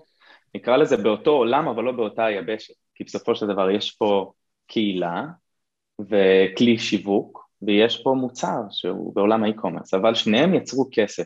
נקרא 0.56 0.78
לזה 0.78 0.98
באותו 0.98 1.32
עולם, 1.32 1.68
אבל 1.68 1.84
לא 1.84 1.92
באותה 1.92 2.30
יבשת. 2.32 2.74
כי 2.96 3.04
בסופו 3.04 3.36
של 3.36 3.48
דבר 3.48 3.70
יש 3.70 3.92
פה 3.92 4.32
קהילה 4.68 5.24
וכלי 6.00 6.78
שיווק, 6.78 7.50
ויש 7.62 8.04
פה 8.04 8.14
מוצר 8.14 8.62
שהוא 8.72 9.16
בעולם 9.16 9.44
האי-קומרס, 9.44 9.94
אבל 9.94 10.16
שניהם 10.16 10.54
יצרו 10.54 10.90
כסף. 10.92 11.26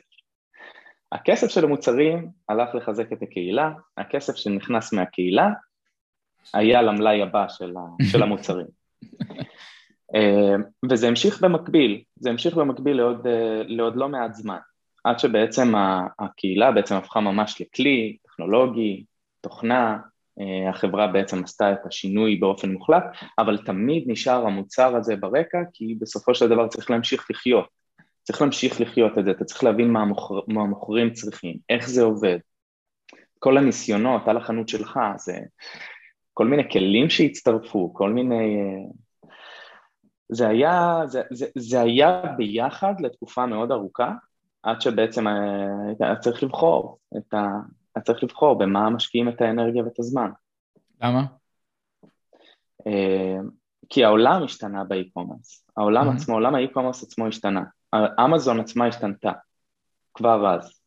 הכסף 1.11 1.47
של 1.47 1.63
המוצרים 1.63 2.29
הלך 2.49 2.75
לחזק 2.75 3.13
את 3.13 3.21
הקהילה, 3.21 3.71
הכסף 3.97 4.35
שנכנס 4.35 4.93
מהקהילה 4.93 5.49
היה 6.53 6.81
למלאי 6.81 7.21
הבא 7.21 7.47
של, 7.47 7.73
של 8.11 8.23
המוצרים. 8.23 8.67
אה, 10.15 10.55
וזה 10.91 11.07
המשיך 11.07 11.41
במקביל, 11.41 12.01
זה 12.15 12.29
המשיך 12.29 12.55
במקביל 12.55 12.97
לעוד, 12.97 13.27
אה, 13.27 13.61
לעוד 13.65 13.95
לא 13.95 14.09
מעט 14.09 14.33
זמן, 14.33 14.57
עד 15.03 15.19
שבעצם 15.19 15.73
הקהילה 16.19 16.71
בעצם 16.71 16.95
הפכה 16.95 17.19
ממש 17.19 17.61
לכלי 17.61 18.17
טכנולוגי, 18.23 19.03
תוכנה, 19.41 19.97
אה, 20.39 20.69
החברה 20.69 21.07
בעצם 21.07 21.43
עשתה 21.43 21.71
את 21.71 21.85
השינוי 21.85 22.35
באופן 22.35 22.71
מוחלט, 22.71 23.03
אבל 23.39 23.57
תמיד 23.57 24.03
נשאר 24.07 24.45
המוצר 24.47 24.95
הזה 24.95 25.15
ברקע, 25.15 25.57
כי 25.73 25.95
בסופו 25.99 26.35
של 26.35 26.49
דבר 26.49 26.67
צריך 26.67 26.91
להמשיך 26.91 27.27
לחיות. 27.29 27.65
צריך 28.23 28.41
להמשיך 28.41 28.81
לחיות 28.81 29.17
את 29.17 29.25
זה, 29.25 29.31
אתה 29.31 29.45
צריך 29.45 29.63
להבין 29.63 29.91
מה, 29.91 30.01
המוכר, 30.01 30.39
מה 30.47 30.61
המוכרים 30.61 31.13
צריכים, 31.13 31.57
איך 31.69 31.89
זה 31.89 32.03
עובד. 32.03 32.37
כל 33.39 33.57
הניסיונות 33.57 34.27
על 34.27 34.37
החנות 34.37 34.69
שלך, 34.69 34.99
זה 35.17 35.39
כל 36.33 36.47
מיני 36.47 36.71
כלים 36.71 37.09
שהצטרפו, 37.09 37.93
כל 37.93 38.09
מיני... 38.09 38.57
אה, 40.29 40.35
זה 40.35 40.47
היה, 40.47 41.01
זה, 41.05 41.21
זה, 41.31 41.45
זה 41.55 41.81
היה 41.81 42.21
ביחד 42.37 42.93
לתקופה 43.01 43.45
מאוד 43.45 43.71
ארוכה, 43.71 44.13
עד 44.63 44.81
שבעצם 44.81 45.27
אה, 45.27 45.33
היה 45.99 46.15
צריך 46.15 46.43
לבחור 46.43 46.97
את, 47.17 47.33
ה, 47.33 47.47
אתה 47.91 48.01
צריך 48.01 48.23
לבחור 48.23 48.59
במה 48.59 48.89
משקיעים 48.89 49.29
את 49.29 49.41
האנרגיה 49.41 49.83
ואת 49.83 49.99
הזמן. 49.99 50.31
למה? 51.01 51.25
אה, 52.87 53.37
כי 53.89 54.03
העולם 54.03 54.43
השתנה 54.43 54.83
באי-קומרס. 54.83 55.65
העולם 55.77 56.09
mm-hmm. 56.09 56.15
עצמו, 56.15 56.35
עולם 56.35 56.55
האי-קומרס 56.55 57.03
עצמו 57.03 57.27
השתנה. 57.27 57.63
אמזון 58.25 58.59
עצמה 58.59 58.87
השתנתה, 58.87 59.31
כבר 60.13 60.55
אז. 60.55 60.81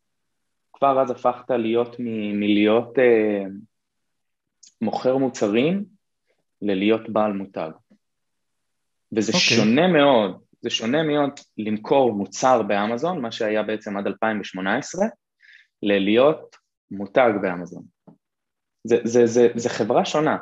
כבר 0.73 1.03
אז 1.03 1.11
הפכת 1.11 1.51
להיות 1.51 1.97
מ- 1.99 2.41
מלהיות 2.41 2.99
אה, 2.99 3.45
מוכר 4.81 5.17
מוצרים 5.17 5.85
ללהיות 6.63 7.11
בעל 7.11 7.33
מותג. 7.33 7.71
וזה 9.17 9.33
okay. 9.33 9.37
אוקיי. 9.37 9.57
שונה 9.57 9.87
מאוד, 9.87 10.41
זה 10.61 10.71
שונה 10.71 11.03
מאוד 11.03 11.31
למכור 11.59 12.13
מוצר 12.13 12.63
באמזון, 12.63 13.21
מה 13.21 13.33
שהיה 13.33 13.63
בעצם 13.63 13.97
עד 13.97 14.07
2018, 14.07 15.07
ללהיות 15.83 16.57
מותג 16.91 17.31
באמזון. 17.43 17.83
זה, 18.85 18.97
זה, 19.05 19.27
זה, 19.27 19.49
זה 19.55 19.69
חברה 19.69 20.05
שונה. 20.05 20.37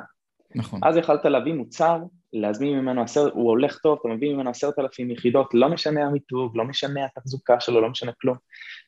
נכון. 0.55 0.79
אז 0.83 0.97
יכלת 0.97 1.25
להביא 1.25 1.53
מוצר, 1.53 1.99
להזמין 2.33 2.79
ממנו 2.79 3.01
עשרת, 3.01 3.33
הוא 3.33 3.49
הולך 3.49 3.77
טוב, 3.77 3.97
אתה 4.01 4.09
מביא 4.09 4.33
ממנו 4.33 4.49
עשרת 4.49 4.79
אלפים 4.79 5.11
יחידות, 5.11 5.49
לא 5.53 5.69
משנה 5.69 6.05
המיתוג, 6.05 6.57
לא 6.57 6.63
משנה 6.63 7.05
התחזוקה 7.05 7.59
שלו, 7.59 7.81
לא 7.81 7.89
משנה 7.89 8.11
כלום. 8.21 8.37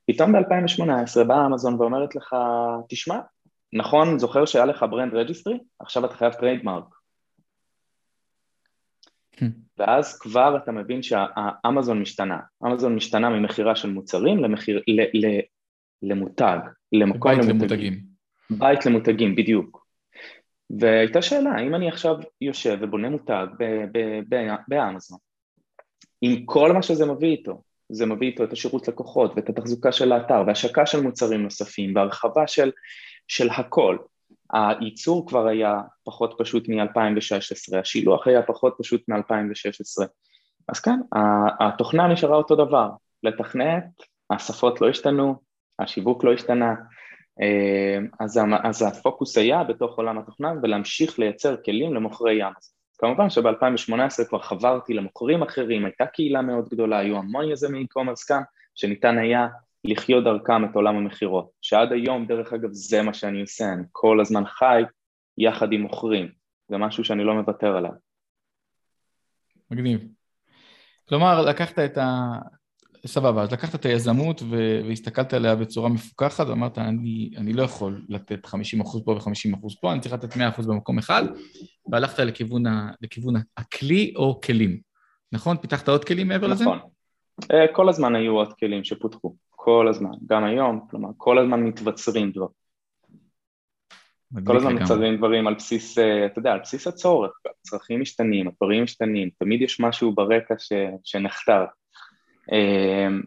פתאום 0.08 0.32
ב-2018 0.32 1.24
באה 1.28 1.46
אמזון 1.46 1.82
ואומרת 1.82 2.16
לך, 2.16 2.36
תשמע, 2.90 3.20
נכון, 3.74 4.20
זוכר 4.20 4.46
שהיה 4.46 4.66
לך 4.66 4.86
brand 4.92 5.14
registry? 5.14 5.60
עכשיו 5.80 6.06
אתה 6.06 6.14
חייב 6.14 6.34
trademark. 6.34 6.86
ואז 9.78 10.20
כבר 10.20 10.58
אתה 10.64 10.72
מבין 10.72 11.04
שהאמזון 11.04 12.02
משתנה. 12.02 12.40
אמזון 12.66 12.96
משתנה 12.96 13.30
ממכירה 13.30 13.76
של 13.76 13.90
מוצרים 13.90 14.38
למחיר, 14.38 14.82
ל, 14.88 15.02
ל, 15.02 15.40
למותג, 16.02 16.58
למקום 16.92 17.36
בית 17.36 17.46
למותגים. 17.46 17.60
למותגים. 17.60 18.00
בית 18.50 18.86
למותגים, 18.86 19.36
בדיוק. 19.36 19.86
והייתה 20.80 21.22
שאלה, 21.22 21.52
האם 21.52 21.76
אני 21.76 21.88
עכשיו 21.88 22.16
יושב 22.42 22.78
ובונה 22.82 23.10
מותג 23.10 23.46
באמזון, 24.68 25.18
עם 26.22 26.46
כל 26.46 26.72
מה 26.72 26.82
שזה 26.82 27.06
מביא 27.06 27.30
איתו, 27.30 27.62
זה 27.90 28.06
מביא 28.06 28.28
איתו 28.28 28.44
את 28.44 28.54
השירות 28.54 28.88
לקוחות 28.88 29.34
ואת 29.36 29.50
התחזוקה 29.50 29.92
של 29.92 30.12
האתר 30.12 30.44
והשקה 30.48 30.86
של 30.86 31.02
מוצרים 31.02 31.44
נוספים 31.44 31.96
והרחבה 31.96 32.48
של, 32.48 32.72
של 33.28 33.50
הכל. 33.50 33.98
הייצור 34.52 35.28
כבר 35.28 35.48
היה 35.48 35.82
פחות 36.04 36.36
פשוט 36.38 36.70
מ-2016, 36.70 37.78
השילוח 37.78 38.28
היה 38.28 38.42
פחות 38.42 38.76
פשוט 38.80 39.10
מ-2016. 39.10 40.06
אז 40.68 40.80
כן, 40.80 41.00
התוכנה 41.60 42.08
נשארה 42.08 42.36
אותו 42.36 42.56
דבר, 42.56 42.90
לתכנת, 43.24 43.84
השפות 44.30 44.82
לא 44.82 44.90
השתנו, 44.90 45.36
השיווק 45.80 46.24
לא 46.24 46.34
השתנה, 46.34 46.76
אה, 47.42 47.98
אז, 48.20 48.40
אז 48.64 48.82
הפוקוס 48.82 49.38
היה 49.38 49.64
בתוך 49.64 49.98
עולם 49.98 50.18
התוכנה 50.18 50.54
ולהמשיך 50.64 51.20
לייצר 51.20 51.56
כלים 51.66 51.94
למוכרי 51.94 52.34
ים. 52.34 52.54
כמובן 52.98 53.30
שב-2018 53.30 54.26
כבר 54.30 54.40
חברתי 54.40 54.94
למוכרים 54.94 55.44
אחרים, 55.44 55.86
הייתה 55.86 56.06
קהילה 56.06 56.42
מאוד 56.42 56.70
גדולה, 56.70 56.98
היו 56.98 57.18
המון 57.18 57.52
יזמי 57.52 57.84
e-commerce 57.84 58.28
כאן, 58.28 58.42
שניתן 58.76 59.18
היה 59.18 59.48
לחיות 59.84 60.24
דרכם 60.24 60.66
את 60.66 60.76
עולם 60.76 60.96
המכירות, 60.96 61.50
שעד 61.62 61.92
היום 61.92 62.26
דרך 62.26 62.54
אגב 62.54 62.70
זה 62.72 63.02
מה 63.02 63.14
שאני 63.14 63.42
עושה, 63.42 63.74
אני 63.74 63.84
כל 63.92 64.22
הזמן 64.22 64.46
חי 64.46 64.84
יחד 65.38 65.72
עם 65.72 65.82
מוכרים, 65.82 66.32
זה 66.70 66.78
משהו 66.78 67.04
שאני 67.04 67.24
לא 67.24 67.34
מוותר 67.34 67.78
עליו. 67.78 67.92
מגניב. 69.72 70.08
כלומר, 71.10 71.42
לקחת 71.42 71.80
את, 71.80 71.98
ה... 71.98 72.32
סבבה, 73.06 73.44
אז 73.44 73.54
לקחת 73.54 73.76
את 73.76 73.86
היזמות 73.86 74.42
והסתכלת 74.50 75.34
עליה 75.34 75.56
בצורה 75.56 75.90
מפוקחת 75.90 76.48
ואמרת, 76.48 76.78
אני, 76.78 77.32
אני 77.38 77.54
לא 77.54 77.64
יכול 77.64 78.06
לתת 78.10 78.46
50% 78.46 78.50
פה 79.06 79.12
ו-50% 79.12 79.82
פה, 79.82 79.92
אני 79.92 80.00
צריך 80.02 80.14
לתת 80.14 80.34
100% 80.34 80.68
במקום 80.68 80.98
אחד, 80.98 81.24
והלכת 81.92 82.20
לכיוון, 82.20 82.68
ה, 82.68 82.92
לכיוון 83.02 83.36
הכלי 83.58 84.14
או 84.16 84.42
כלים, 84.42 84.80
נכון? 85.32 85.58
פיתחת 85.58 85.90
עוד 85.90 86.06
כלים 86.06 86.28
מעבר 86.28 86.48
נכון. 86.48 86.56
לזה? 86.56 86.66
נכון. 86.66 87.76
כל 87.76 87.90
הזמן 87.90 88.16
היו 88.16 88.32
עוד 88.32 88.54
כלים 88.54 88.84
שפותחו, 88.84 89.36
כל 89.64 89.88
הזמן, 89.88 90.12
גם 90.26 90.44
היום, 90.44 90.88
כלומר, 90.90 91.10
כל 91.18 91.40
הזמן 91.40 91.64
מתבצרים 91.64 92.32
דברים. 92.32 92.64
כל 94.46 94.58
הזמן 94.58 94.74
מצרים 94.74 95.18
דברים 95.18 95.48
על 95.48 95.54
בסיס, 95.54 95.98
אה, 95.98 96.26
אתה 96.26 96.40
יודע, 96.40 96.52
על 96.52 96.60
בסיס 96.60 96.88
הצורך, 96.88 97.32
הצרכים 97.62 98.02
משתנים, 98.02 98.48
הדברים 98.48 98.84
משתנים, 98.84 99.30
תמיד 99.40 99.62
יש 99.62 99.80
משהו 99.80 100.12
ברקע 100.12 100.56
ש, 100.58 100.72
שנחתר. 101.04 101.66
אמ, 102.52 103.22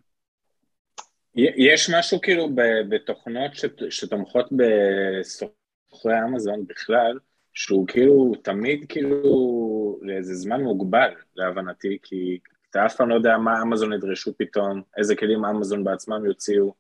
יש 1.35 1.91
משהו 1.91 2.21
כאילו 2.21 2.49
בתוכנות 2.89 3.51
שתומכות 3.91 4.47
בסוחרי 4.53 6.15
אמזון 6.29 6.67
בכלל, 6.67 7.19
שהוא 7.55 7.87
כאילו 7.87 8.33
תמיד 8.43 8.85
כאילו 8.89 9.99
לאיזה 10.03 10.35
זמן 10.35 10.61
מוגבל 10.61 11.11
להבנתי, 11.37 11.99
כי 12.03 12.39
אתה 12.71 12.87
אף 12.87 12.97
פעם 12.97 13.09
לא 13.09 13.15
יודע 13.15 13.39
מה 13.39 13.63
אמזון 13.63 13.93
ידרשו 13.93 14.33
פתאום, 14.39 14.83
איזה 14.99 15.17
כלים 15.17 15.45
אמזון 15.45 15.85
בעצמם 15.85 16.27
יוציאו. 16.27 16.75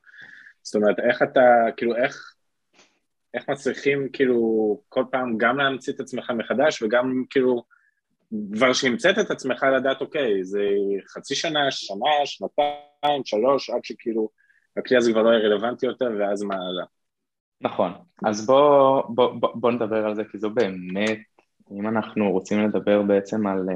זאת 0.63 0.75
אומרת, 0.75 0.99
איך 0.99 1.23
אתה, 1.23 1.41
כאילו, 1.77 1.97
איך, 1.97 2.35
איך 3.35 3.49
מצליחים 3.49 4.09
כאילו 4.13 4.81
כל 4.89 5.05
פעם 5.11 5.39
גם 5.39 5.59
להמציא 5.59 5.93
את 5.93 6.01
עצמך 6.01 6.31
מחדש 6.31 6.83
וגם 6.83 7.25
כאילו 7.31 7.65
כבר 8.53 8.73
שהמצאת 8.73 9.19
את 9.19 9.31
עצמך 9.31 9.67
לדעת, 9.77 10.01
אוקיי, 10.01 10.45
זה 10.45 10.63
חצי 11.09 11.35
שנה, 11.35 11.71
שנה, 11.71 12.11
שנתיים, 12.25 13.23
שלוש, 13.25 13.71
עד 13.71 13.85
שכאילו 13.85 14.29
הכלי 14.77 14.97
הזה 14.97 15.13
כבר 15.13 15.23
לא 15.23 15.31
יהיה 15.31 15.49
רלוונטי 15.49 15.87
יותר, 15.87 16.11
ואז 16.19 16.43
מה 16.43 16.55
הלאה. 16.55 16.85
נכון, 17.61 17.93
אז 18.25 18.47
בוא, 18.47 19.03
בוא, 19.09 19.35
בוא, 19.41 19.51
בוא 19.55 19.71
נדבר 19.71 20.07
על 20.07 20.15
זה, 20.15 20.23
כי 20.33 20.39
זו 20.39 20.51
באמת, 20.51 21.19
אם 21.71 21.89
אנחנו 21.89 22.33
רוצים 22.33 22.69
לדבר 22.69 23.03
בעצם 23.03 23.47
על, 23.47 23.69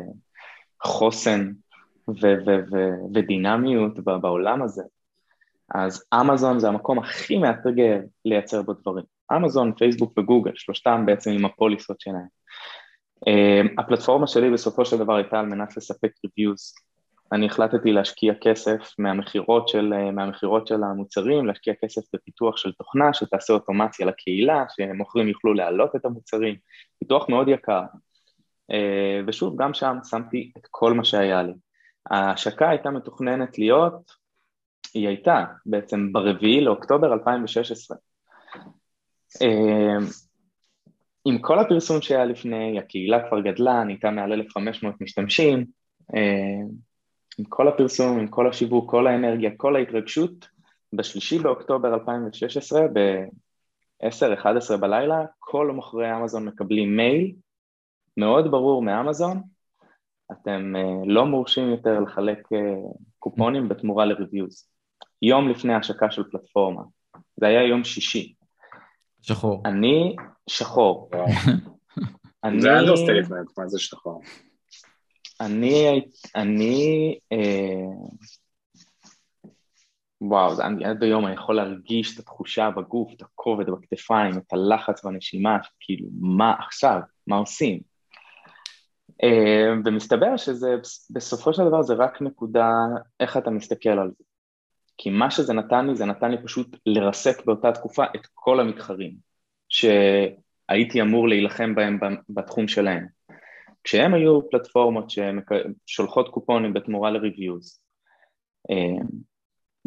חוסן 0.82 1.52
ו- 2.22 2.46
ו- 2.46 2.64
ו- 2.72 3.14
ודינמיות 3.14 4.00
בעולם 4.00 4.62
הזה. 4.62 4.82
אז 5.74 6.04
אמזון 6.20 6.58
זה 6.58 6.68
המקום 6.68 6.98
הכי 6.98 7.38
מאתגר 7.38 8.00
לייצר 8.24 8.62
בו 8.62 8.72
דברים. 8.72 9.04
אמזון, 9.36 9.72
פייסבוק 9.78 10.18
וגוגל, 10.18 10.52
שלושתם 10.54 11.02
בעצם 11.06 11.30
עם 11.30 11.44
הפוליסות 11.44 12.00
שלהם. 12.00 12.40
Uh, 13.28 13.68
הפלטפורמה 13.78 14.26
שלי 14.26 14.50
בסופו 14.50 14.84
של 14.84 14.98
דבר 14.98 15.14
הייתה 15.14 15.40
על 15.40 15.46
מנת 15.46 15.76
לספק 15.76 16.12
ריוויוז. 16.24 16.74
אני 17.32 17.46
החלטתי 17.46 17.92
להשקיע 17.92 18.34
כסף 18.40 18.94
מהמכירות 18.98 19.68
של, 19.68 19.92
מהמכירות 20.12 20.66
של 20.66 20.82
המוצרים, 20.82 21.46
להשקיע 21.46 21.74
כסף 21.84 22.02
בפיתוח 22.14 22.56
של 22.56 22.72
תוכנה 22.72 23.12
שתעשה 23.12 23.52
אוטומציה 23.52 24.06
לקהילה, 24.06 24.64
שמוכרים 24.68 25.28
יוכלו 25.28 25.54
להעלות 25.54 25.96
את 25.96 26.04
המוצרים, 26.04 26.54
פיתוח 26.98 27.28
מאוד 27.28 27.48
יקר. 27.48 27.82
Uh, 28.72 28.74
ושוב, 29.26 29.62
גם 29.62 29.74
שם 29.74 29.96
שמתי 30.10 30.52
את 30.58 30.66
כל 30.70 30.94
מה 30.94 31.04
שהיה 31.04 31.42
לי. 31.42 31.52
ההשקה 32.10 32.70
הייתה 32.70 32.90
מתוכננת 32.90 33.58
להיות, 33.58 34.12
היא 34.94 35.08
הייתה 35.08 35.44
בעצם 35.66 36.12
ברביעי 36.12 36.60
לאוקטובר 36.60 37.12
2016. 37.12 37.96
עם 41.24 41.38
כל 41.38 41.58
הפרסום 41.58 42.02
שהיה 42.02 42.24
לפני, 42.24 42.78
הקהילה 42.78 43.28
כבר 43.28 43.40
גדלה, 43.40 43.84
נהייתה 43.84 44.10
מעל 44.10 44.32
1,500 44.32 45.00
משתמשים, 45.00 45.64
אה, 46.14 46.66
עם 47.38 47.44
כל 47.48 47.68
הפרסום, 47.68 48.18
עם 48.18 48.28
כל 48.28 48.48
השיווק, 48.48 48.90
כל 48.90 49.06
האנרגיה, 49.06 49.50
כל 49.56 49.76
ההתרגשות, 49.76 50.48
בשלישי 50.92 51.38
באוקטובר 51.38 51.94
2016, 51.94 52.80
ב-10-11 52.92 54.76
בלילה, 54.76 55.24
כל 55.38 55.70
מוכרי 55.70 56.16
אמזון 56.16 56.44
מקבלים 56.44 56.96
מייל 56.96 57.32
מאוד 58.16 58.50
ברור 58.50 58.82
מאמזון, 58.82 59.42
אתם 60.32 60.76
אה, 60.76 61.06
לא 61.06 61.26
מורשים 61.26 61.70
יותר 61.70 62.00
לחלק 62.00 62.38
אה, 62.52 62.58
קופונים 63.18 63.68
בתמורה 63.68 64.04
ל 64.04 64.11
reviews. 64.11 64.68
יום 65.22 65.48
לפני 65.48 65.74
השקה 65.74 66.10
של 66.10 66.22
פלטפורמה, 66.30 66.82
זה 67.36 67.46
היה 67.46 67.66
יום 67.66 67.84
שישי. 67.84 68.34
שחור. 69.22 69.62
אני 69.66 70.16
שחור. 70.46 71.10
אני... 72.44 72.60
זה 72.60 72.78
understatement, 72.78 73.58
מה 73.58 73.68
זה 73.68 73.78
שחור? 73.78 74.22
אני, 75.40 76.02
אני, 76.36 77.18
אה, 77.32 77.86
וואו, 80.20 80.54
זה, 80.54 80.64
אני, 80.64 80.84
עד 80.84 81.02
היום 81.02 81.26
אני 81.26 81.34
יכול 81.34 81.56
להרגיש 81.56 82.14
את 82.14 82.18
התחושה 82.18 82.70
בגוף, 82.70 83.12
את 83.16 83.22
הכובד 83.22 83.70
בכתפיים, 83.70 84.38
את 84.38 84.52
הלחץ 84.52 85.04
בנשימה, 85.04 85.58
כאילו, 85.80 86.08
מה 86.20 86.54
עכשיו, 86.58 87.00
מה 87.26 87.36
עושים? 87.36 87.89
אה, 89.22 89.72
ומסתבר 89.84 90.36
שזה, 90.36 90.74
בסופו 91.10 91.54
של 91.54 91.62
דבר 91.68 91.82
זה 91.82 91.94
רק 91.94 92.22
נקודה, 92.22 92.70
איך 93.20 93.36
אתה 93.36 93.50
מסתכל 93.50 93.88
על 93.88 94.10
זה. 94.18 94.24
כי 94.98 95.10
מה 95.10 95.30
שזה 95.30 95.52
נתן 95.52 95.86
לי, 95.86 95.96
זה 95.96 96.04
נתן 96.04 96.30
לי 96.30 96.36
פשוט 96.44 96.76
לרסק 96.86 97.44
באותה 97.44 97.72
תקופה 97.72 98.04
את 98.16 98.26
כל 98.34 98.60
המתחרים, 98.60 99.14
שהייתי 99.68 101.00
אמור 101.00 101.28
להילחם 101.28 101.74
בהם 101.74 101.98
בתחום 102.28 102.68
שלהם. 102.68 103.06
כשהם 103.84 104.14
היו 104.14 104.50
פלטפורמות 104.50 105.10
ששולחות 105.86 106.28
קופונים 106.28 106.72
בתמורה 106.72 107.10
לריוויוז, 107.10 107.80
אה, 108.70 109.04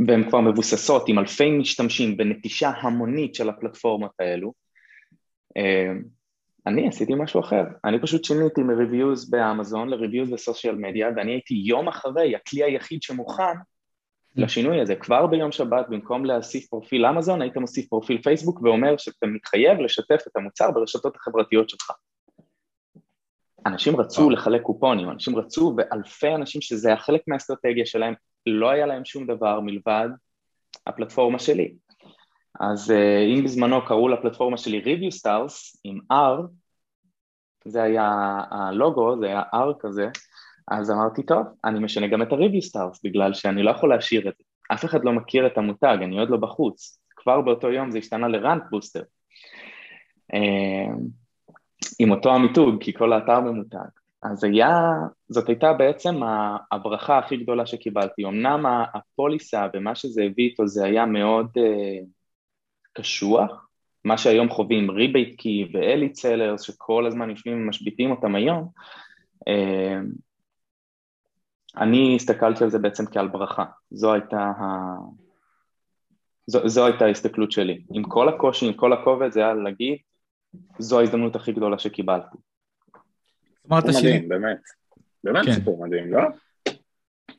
והן 0.07 0.29
כבר 0.29 0.41
מבוססות 0.41 1.09
עם 1.09 1.19
אלפי 1.19 1.51
משתמשים 1.51 2.17
בנטישה 2.17 2.69
המונית 2.69 3.35
של 3.35 3.49
הפלטפורמות 3.49 4.11
האלו, 4.19 4.53
אה, 5.57 5.93
אני 6.67 6.87
עשיתי 6.87 7.13
משהו 7.15 7.39
אחר, 7.39 7.63
אני 7.85 8.01
פשוט 8.01 8.23
שיניתי 8.23 8.63
מריוויוז 8.63 9.29
באמזון 9.29 9.89
לריוויוז 9.89 10.29
בסושיאל 10.29 10.75
מדיה, 10.75 11.09
ואני 11.15 11.31
הייתי 11.31 11.53
יום 11.53 11.87
אחרי 11.87 12.35
הכלי 12.35 12.63
היחיד 12.63 13.01
שמוכן 13.01 13.53
לשינוי 14.35 14.81
הזה. 14.81 14.95
כבר 14.95 15.27
ביום 15.27 15.51
שבת, 15.51 15.85
במקום 15.89 16.25
להוסיף 16.25 16.67
פרופיל 16.67 17.05
אמזון, 17.05 17.41
היית 17.41 17.57
מוסיף 17.57 17.87
פרופיל 17.89 18.21
פייסבוק 18.21 18.61
ואומר 18.61 18.97
שאתה 18.97 19.27
מתחייב 19.27 19.79
לשתף 19.79 20.23
את 20.27 20.35
המוצר 20.35 20.71
ברשתות 20.71 21.15
החברתיות 21.15 21.69
שלך. 21.69 21.91
אנשים 23.65 23.99
רצו 23.99 24.29
לחלק 24.29 24.61
קופונים, 24.61 25.09
אנשים 25.09 25.35
רצו, 25.35 25.75
ואלפי 25.77 26.35
אנשים 26.35 26.61
שזה 26.61 26.87
היה 26.87 26.97
חלק 26.97 27.21
מהאסטרטגיה 27.27 27.85
שלהם, 27.85 28.13
לא 28.45 28.69
היה 28.69 28.85
להם 28.85 29.05
שום 29.05 29.27
דבר 29.27 29.59
מלבד 29.59 30.09
הפלטפורמה 30.87 31.39
שלי. 31.39 31.73
אז 32.59 32.91
אה, 32.91 33.19
אם 33.19 33.43
בזמנו 33.43 33.85
קראו 33.85 34.09
לפלטפורמה 34.09 34.57
שלי 34.57 34.81
Review 34.81 35.21
Stars 35.21 35.79
עם 35.83 35.99
R, 36.11 36.41
זה 37.65 37.83
היה 37.83 38.11
הלוגו, 38.51 39.19
זה 39.19 39.25
היה 39.25 39.41
R 39.55 39.73
כזה, 39.79 40.09
אז 40.67 40.91
אמרתי, 40.91 41.23
טוב, 41.23 41.47
אני 41.65 41.79
משנה 41.79 42.07
גם 42.07 42.21
את 42.21 42.31
ה-Review 42.31 42.71
Stars, 42.71 42.99
בגלל 43.03 43.33
שאני 43.33 43.63
לא 43.63 43.71
יכול 43.71 43.89
להשאיר 43.89 44.29
את 44.29 44.33
זה. 44.37 44.43
אף 44.73 44.85
אחד 44.85 45.05
לא 45.05 45.11
מכיר 45.11 45.47
את 45.47 45.57
המותג, 45.57 45.97
אני 46.01 46.19
עוד 46.19 46.29
לא 46.29 46.37
בחוץ. 46.37 46.99
כבר 47.15 47.41
באותו 47.41 47.71
יום 47.71 47.91
זה 47.91 47.97
השתנה 47.97 48.27
Booster. 48.27 49.03
אה, 50.33 50.93
עם 51.99 52.11
אותו 52.11 52.33
המיתוג, 52.33 52.83
כי 52.83 52.93
כל 52.93 53.13
האתר 53.13 53.39
ממותג. 53.39 53.89
אז 54.23 54.43
היה, 54.43 54.91
זאת 55.29 55.49
הייתה 55.49 55.73
בעצם 55.73 56.15
הברכה 56.71 57.17
הכי 57.17 57.37
גדולה 57.37 57.65
שקיבלתי. 57.65 58.25
אמנם 58.25 58.65
ה 58.93 59.04
policy 59.04 59.67
ומה 59.73 59.95
שזה 59.95 60.23
הביא 60.23 60.49
איתו 60.49 60.67
זה 60.67 60.85
היה 60.85 61.05
מאוד 61.05 61.47
אה, 61.57 62.05
קשוח, 62.93 63.67
מה 64.05 64.17
שהיום 64.17 64.49
חווים 64.49 64.91
RebateKey 64.91 65.39
ו 65.39 65.67
Elite 65.73 66.09
Sellers, 66.09 66.61
שכל 66.61 67.05
הזמן 67.05 67.29
יושבים 67.29 67.57
ומשביתים 67.57 68.11
אותם 68.11 68.35
היום, 68.35 68.69
אה, 69.49 70.03
אני 71.77 72.15
הסתכלתי 72.15 72.63
על 72.63 72.69
זה 72.69 72.79
בעצם 72.79 73.05
כעל 73.05 73.27
ברכה, 73.27 73.65
זו 73.91 74.13
הייתה, 74.13 74.39
ה... 74.39 74.95
זו, 76.47 76.67
זו 76.67 76.85
הייתה 76.85 77.05
ההסתכלות 77.05 77.51
שלי. 77.51 77.83
עם 77.91 78.03
כל 78.03 78.29
הקושי, 78.29 78.67
עם 78.67 78.73
כל 78.73 78.93
הכובד, 78.93 79.31
זה 79.31 79.39
היה 79.39 79.53
להגיד, 79.53 79.97
זו 80.79 80.99
ההזדמנות 80.99 81.35
הכי 81.35 81.51
גדולה 81.51 81.79
שקיבלתי. 81.79 82.37
אמרת 83.67 83.83
ש... 83.93 83.95
מדהים, 83.95 84.29
באמת. 84.29 84.61
באמת 85.23 85.45
כן. 85.45 85.53
סיפור 85.53 85.85
מדהים, 85.85 86.13
לא? 86.13 86.21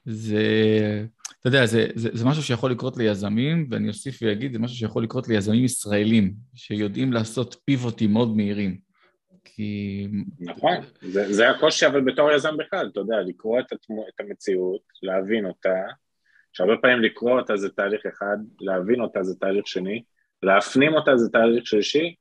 זה, 0.05 1.07
אתה 1.45 1.57
יודע, 1.57 1.67
זה, 1.67 1.87
זה, 1.95 2.09
זה 2.13 2.25
משהו 2.25 2.43
שיכול 2.43 2.71
לקרות 2.71 2.97
ליזמים, 2.97 3.67
ואני 3.71 3.89
אוסיף 3.89 4.19
ואגיד, 4.23 4.53
זה 4.53 4.59
משהו 4.59 4.77
שיכול 4.77 5.03
לקרות 5.03 5.29
ליזמים 5.29 5.65
ישראלים, 5.65 6.35
שיודעים 6.55 7.13
לעשות 7.13 7.57
פיבוטים 7.65 8.13
מאוד 8.13 8.37
מהירים. 8.37 8.79
כי... 9.45 10.07
נכון, 10.41 10.75
זה, 11.03 11.33
זה 11.33 11.51
הקושי, 11.51 11.87
אבל 11.87 12.01
בתור 12.01 12.33
יזם 12.33 12.57
בכלל, 12.57 12.89
אתה 12.93 13.01
יודע, 13.01 13.17
לקרוא 13.27 13.61
את, 13.61 13.73
התמו, 13.73 14.05
את 14.09 14.21
המציאות, 14.21 14.81
להבין 15.03 15.47
אותה, 15.47 15.75
שהרבה 16.53 16.77
פעמים 16.83 17.01
לקרוא 17.01 17.41
אותה 17.41 17.57
זה 17.57 17.69
תהליך 17.69 18.07
אחד, 18.07 18.37
להבין 18.61 19.01
אותה 19.01 19.23
זה 19.23 19.35
תהליך 19.41 19.67
שני, 19.67 20.03
להפנים 20.43 20.95
אותה 20.95 21.17
זה 21.17 21.31
תהליך 21.31 21.67
שלישי, 21.67 22.15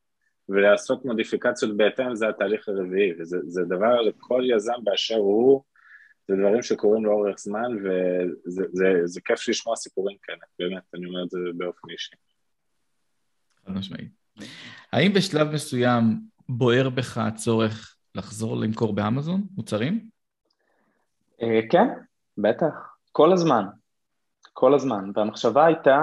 ולעשות 0.49 1.05
מודיפיקציות 1.05 1.77
בהתאם 1.77 2.15
זה 2.15 2.29
התהליך 2.29 2.69
הרביעי, 2.69 3.12
וזה 3.19 3.62
דבר 3.69 4.01
לכל 4.01 4.43
יזם 4.55 4.83
באשר 4.83 5.15
הוא, 5.15 5.63
זה 6.27 6.36
דברים 6.39 6.62
שקורים 6.62 7.05
לאורך 7.05 7.39
זמן, 7.39 7.77
וזה 7.83 8.63
זה, 8.71 8.86
זה 9.05 9.21
כיף 9.25 9.49
לשמוע 9.49 9.75
סיפורים 9.75 10.17
כאלה, 10.23 10.38
באמת, 10.59 10.83
אני 10.93 11.05
אומר 11.05 11.23
את 11.23 11.29
זה 11.29 11.38
באופן 11.57 11.89
אישי. 11.89 12.15
חד 13.65 13.71
משמעית. 13.71 14.12
האם 14.91 15.13
בשלב 15.13 15.47
מסוים 15.51 16.03
בוער 16.49 16.89
בך 16.89 17.17
הצורך 17.17 17.95
לחזור 18.15 18.57
למכור 18.57 18.93
באמזון 18.93 19.41
מוצרים? 19.55 20.09
אה, 21.41 21.59
כן, 21.69 21.88
בטח, 22.38 22.95
כל 23.12 23.33
הזמן, 23.33 23.65
כל 24.53 24.73
הזמן, 24.73 25.12
והמחשבה 25.15 25.65
הייתה, 25.65 25.97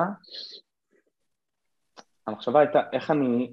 המחשבה 2.26 2.60
הייתה 2.60 2.80
איך 2.92 3.10
אני, 3.10 3.52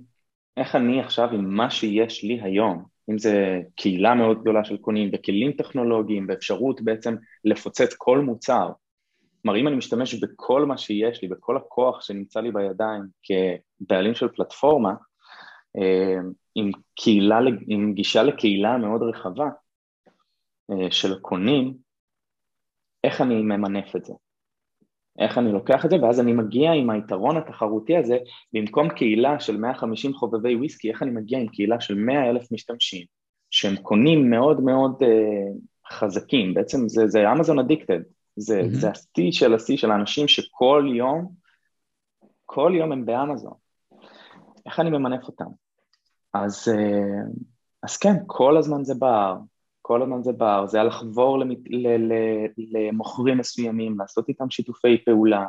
איך 0.57 0.75
אני 0.75 1.01
עכשיו 1.01 1.29
עם 1.31 1.45
מה 1.45 1.69
שיש 1.69 2.23
לי 2.23 2.41
היום, 2.41 2.85
אם 3.09 3.17
זה 3.17 3.61
קהילה 3.75 4.15
מאוד 4.15 4.41
גדולה 4.41 4.65
של 4.65 4.77
קונים 4.77 5.09
וכלים 5.13 5.51
טכנולוגיים 5.51 6.25
ואפשרות 6.29 6.81
בעצם 6.81 7.15
לפוצץ 7.45 7.93
כל 7.97 8.19
מוצר, 8.19 8.69
כלומר 9.41 9.59
אם 9.59 9.67
אני 9.67 9.75
משתמש 9.75 10.13
בכל 10.13 10.65
מה 10.65 10.77
שיש 10.77 11.21
לי, 11.21 11.27
בכל 11.27 11.57
הכוח 11.57 12.01
שנמצא 12.01 12.39
לי 12.39 12.51
בידיים 12.51 13.01
כבעלים 13.23 14.15
של 14.15 14.27
פלטפורמה, 14.27 14.93
אה, 15.77 16.19
עם, 16.55 16.71
קהילה, 16.95 17.39
עם 17.67 17.93
גישה 17.93 18.23
לקהילה 18.23 18.77
מאוד 18.77 19.01
רחבה 19.03 19.49
אה, 20.71 20.91
של 20.91 21.19
קונים, 21.19 21.77
איך 23.03 23.21
אני 23.21 23.35
ממנף 23.35 23.95
את 23.95 24.05
זה? 24.05 24.13
איך 25.17 25.37
אני 25.37 25.51
לוקח 25.51 25.85
את 25.85 25.89
זה, 25.89 25.95
ואז 26.01 26.19
אני 26.19 26.33
מגיע 26.33 26.71
עם 26.71 26.89
היתרון 26.89 27.37
התחרותי 27.37 27.97
הזה, 27.97 28.17
במקום 28.53 28.89
קהילה 28.89 29.39
של 29.39 29.57
150 29.57 30.13
חובבי 30.13 30.55
וויסקי, 30.55 30.89
איך 30.89 31.03
אני 31.03 31.11
מגיע 31.11 31.39
עם 31.39 31.47
קהילה 31.47 31.79
של 31.79 31.95
100 31.95 32.29
אלף 32.29 32.51
משתמשים, 32.51 33.05
שהם 33.49 33.75
קונים 33.75 34.29
מאוד 34.29 34.61
מאוד 34.61 35.03
uh, 35.03 35.93
חזקים, 35.93 36.53
בעצם 36.53 36.87
זה, 36.87 37.07
זה 37.07 37.31
אמזון 37.31 37.59
אדיקטד, 37.59 37.99
זה, 38.35 38.61
mm-hmm. 38.61 38.75
זה 38.75 38.89
השיא 38.89 39.31
של 39.31 39.53
השיא 39.53 39.77
של 39.77 39.91
האנשים 39.91 40.27
שכל 40.27 40.91
יום, 40.95 41.31
כל 42.45 42.71
יום 42.75 42.91
הם 42.91 43.05
באמזון. 43.05 43.53
איך 44.65 44.79
אני 44.79 44.89
ממנף 44.89 45.27
אותם? 45.27 45.49
אז, 46.33 46.67
uh, 46.67 47.39
אז 47.83 47.97
כן, 47.97 48.15
כל 48.27 48.57
הזמן 48.57 48.83
זה 48.83 48.93
בער, 48.99 49.35
כל 49.87 50.01
הזמן 50.01 50.23
זה 50.23 50.31
בער, 50.31 50.67
זה 50.67 50.77
היה 50.77 50.83
לחבור 50.83 51.39
למת... 51.39 51.57
ל... 51.69 51.87
ל... 51.87 52.13
למוכרים 52.57 53.37
מסוימים, 53.37 53.99
לעשות 53.99 54.29
איתם 54.29 54.49
שיתופי 54.49 54.97
פעולה, 55.05 55.45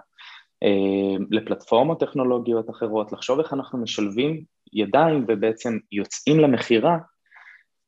אה, 0.63 1.25
לפלטפורמות 1.31 2.01
טכנולוגיות 2.01 2.71
אחרות, 2.71 3.13
לחשוב 3.13 3.39
איך 3.39 3.53
אנחנו 3.53 3.79
משלבים 3.79 4.45
ידיים 4.73 5.25
ובעצם 5.29 5.79
יוצאים 5.93 6.41
למכירה 6.41 6.99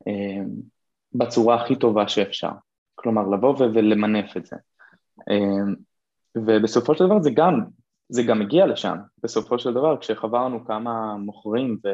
אה, 0.09 0.43
בצורה 1.13 1.63
הכי 1.63 1.77
טובה 1.77 2.09
שאפשר. 2.09 2.53
כלומר, 2.95 3.29
לבוא 3.29 3.55
ולמנף 3.59 4.37
את 4.37 4.47
זה. 4.47 4.57
אה, 5.31 5.73
ובסופו 6.35 6.95
של 6.95 7.07
דבר 7.07 7.21
זה 7.21 7.31
גם, 7.35 7.61
זה 8.09 8.23
גם 8.23 8.43
הגיע 8.43 8.67
לשם. 8.67 8.97
בסופו 9.23 9.59
של 9.59 9.75
דבר, 9.75 9.97
כשחברנו 9.97 10.65
כמה 10.65 11.17
מוכרים 11.17 11.79
ו... 11.85 11.89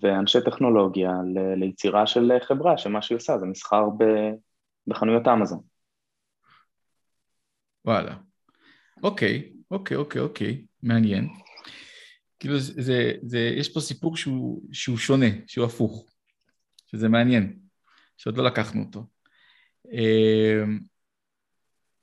ואנשי 0.00 0.38
טכנולוגיה 0.44 1.10
ל... 1.34 1.54
ליצירה 1.54 2.06
של 2.06 2.32
חברה, 2.42 2.78
שמה 2.78 3.02
שהיא 3.02 3.16
עושה 3.16 3.38
זה 3.38 3.46
מסחר 3.46 3.84
ב... 3.98 4.04
בחנויות 4.86 5.28
אמזון. 5.28 5.60
וואלה. 7.84 8.16
אוקיי, 9.02 9.52
אוקיי, 9.70 9.96
אוקיי, 9.96 10.20
אוקיי, 10.20 10.64
מעניין. 10.82 11.28
כאילו, 12.38 12.58
זה, 12.58 12.82
זה, 12.82 13.12
זה, 13.22 13.38
יש 13.38 13.72
פה 13.72 13.80
סיפור 13.80 14.16
שהוא, 14.16 14.62
שהוא 14.72 14.96
שונה, 14.96 15.26
שהוא 15.46 15.66
הפוך, 15.66 16.06
שזה 16.86 17.08
מעניין, 17.08 17.58
שעוד 18.16 18.36
לא 18.36 18.44
לקחנו 18.44 18.82
אותו. 18.82 19.06
אמ, 19.92 20.78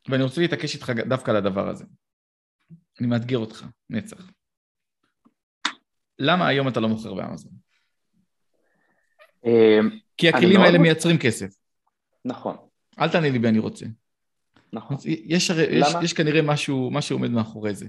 ואני 0.10 0.24
רוצה 0.24 0.42
להתעקש 0.42 0.76
איתך 0.76 0.90
דווקא 0.90 1.32
על 1.32 1.38
הדבר 1.38 1.70
הזה. 1.70 1.86
אני 3.00 3.08
מאתגר 3.08 3.38
אותך, 3.38 3.66
נצח. 3.90 4.32
למה 6.20 6.48
היום 6.48 6.68
אתה 6.68 6.80
לא 6.80 6.90
מוכר 6.90 7.14
באמזון? 7.14 7.52
אמ, 9.46 9.90
כי 10.18 10.30
הכלים 10.30 10.62
האלה 10.62 10.78
מייצרים 10.78 11.18
כסף. 11.18 11.56
נכון. 12.26 12.56
אל 13.00 13.10
תענה 13.10 13.30
לי 13.30 13.40
בי 13.40 13.48
אני 13.48 13.60
רוצה. 13.60 13.86
נכון. 14.74 14.98
יש, 15.06 15.52
הרי, 15.52 15.64
יש, 15.72 15.88
יש 16.04 16.14
כנראה 16.14 16.42
משהו, 16.42 16.90
משהו 16.92 17.16
עומד 17.16 17.32
מאחורי 17.32 17.74
זה. 17.74 17.88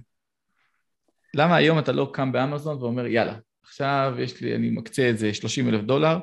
למה 1.35 1.57
היום 1.57 1.79
אתה 1.79 1.93
לא 1.93 2.11
קם 2.13 2.33
באמזון 2.33 2.77
ואומר, 2.83 3.07
יאללה, 3.07 3.39
עכשיו 3.63 4.15
יש 4.19 4.41
לי, 4.41 4.55
אני 4.55 4.71
מקצה 4.71 5.03
איזה 5.03 5.35
30 5.35 5.69
אלף 5.69 5.81
דולר, 5.81 6.19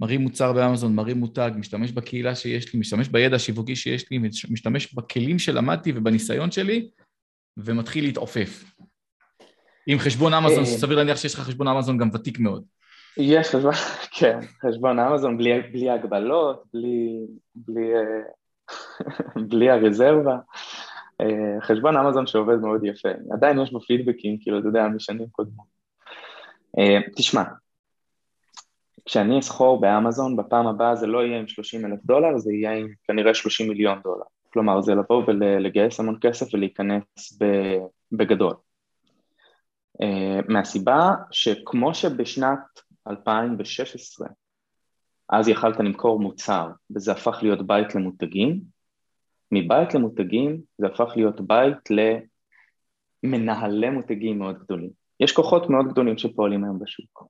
מרים 0.00 0.20
מוצר 0.20 0.52
באמזון, 0.52 0.94
מרים 0.94 1.18
מותג, 1.18 1.50
משתמש 1.56 1.92
בקהילה 1.92 2.34
שיש 2.34 2.74
לי, 2.74 2.80
משתמש 2.80 3.08
בידע 3.08 3.36
השיווקי 3.36 3.76
שיש 3.76 4.10
לי, 4.10 4.18
משתמש 4.50 4.94
בכלים 4.94 5.38
שלמדתי 5.38 5.92
ובניסיון 5.96 6.50
שלי, 6.50 6.88
ומתחיל 7.56 8.04
להתעופף. 8.04 8.64
עם 9.86 9.98
חשבון 9.98 10.34
אמזון, 10.34 10.58
אה. 10.58 10.66
סביר 10.66 10.96
להניח 10.96 11.16
שיש 11.16 11.34
לך 11.34 11.40
חשבון 11.40 11.68
אמזון 11.68 11.98
גם 11.98 12.08
ותיק 12.14 12.38
מאוד. 12.38 12.64
יש 13.16 13.48
חשבון, 13.48 13.72
כן, 14.18 14.38
חשבון 14.62 14.98
אמזון 14.98 15.38
בלי, 15.38 15.62
בלי 15.72 15.90
הגבלות, 15.90 16.62
בלי, 16.74 17.26
בלי, 17.54 17.94
אה, 17.94 18.22
בלי 19.48 19.70
הרזרבה. 19.70 20.38
אה, 21.20 21.60
חשבון 21.60 21.96
אמזון 21.96 22.26
שעובד 22.26 22.56
מאוד 22.56 22.84
יפה. 22.84 23.08
עדיין 23.32 23.60
יש 23.60 23.72
בו 23.72 23.80
פידבקים, 23.80 24.38
כאילו, 24.40 24.58
אתה 24.58 24.68
יודע, 24.68 24.88
משנים 24.88 25.28
קודמות. 25.28 25.76
תשמע, 27.16 27.42
כשאני 29.04 29.38
אסחור 29.38 29.80
באמזון, 29.80 30.36
בפעם 30.36 30.66
הבאה 30.66 30.96
זה 30.96 31.06
לא 31.06 31.24
יהיה 31.24 31.38
עם 31.38 31.48
30 31.48 31.86
אלף 31.86 32.04
דולר, 32.04 32.38
זה 32.38 32.52
יהיה 32.52 32.72
עם 32.72 32.88
כנראה 33.04 33.34
30 33.34 33.68
מיליון 33.68 34.00
דולר. 34.04 34.24
כלומר, 34.52 34.80
זה 34.80 34.94
לבוא 34.94 35.22
ולגייס 35.26 36.00
המון 36.00 36.18
כסף 36.20 36.54
ולהיכנס 36.54 37.38
בגדול. 38.12 38.54
מהסיבה 40.48 41.10
שכמו 41.30 41.94
שבשנת 41.94 42.58
2016, 43.06 44.28
אז 45.28 45.48
יכלת 45.48 45.80
למכור 45.80 46.20
מוצר 46.20 46.68
וזה 46.94 47.12
הפך 47.12 47.38
להיות 47.42 47.66
בית 47.66 47.94
למותגים, 47.94 48.60
מבית 49.52 49.94
למותגים 49.94 50.60
זה 50.78 50.86
הפך 50.86 51.12
להיות 51.16 51.40
בית 51.40 51.78
למנהלי 53.24 53.90
מותגים 53.90 54.38
מאוד 54.38 54.58
גדולים. 54.58 54.90
יש 55.20 55.32
כוחות 55.32 55.70
מאוד 55.70 55.86
גדולים 55.88 56.18
שפועלים 56.18 56.64
היום 56.64 56.78
בשוק. 56.78 57.26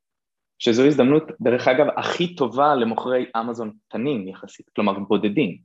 שזו 0.59 0.87
הזדמנות, 0.87 1.23
דרך 1.41 1.69
אגב, 1.69 1.87
הכי 1.97 2.35
טובה 2.35 2.75
למוכרי 2.75 3.27
אמזון 3.41 3.73
קטנים 3.89 4.29
יחסית, 4.29 4.71
כלומר 4.77 4.99
בודדים, 4.99 5.59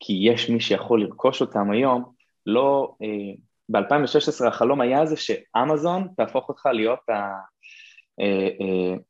כי 0.00 0.18
יש 0.20 0.50
מי 0.50 0.60
שיכול 0.60 1.02
לרכוש 1.02 1.40
אותם 1.40 1.70
היום, 1.70 2.12
לא, 2.46 2.94
אה, 3.02 3.34
ב-2016 3.68 4.48
החלום 4.48 4.80
היה 4.80 5.06
זה 5.06 5.16
שאמזון 5.16 6.08
תהפוך 6.16 6.48
אותך 6.48 6.66
להיות, 6.66 6.98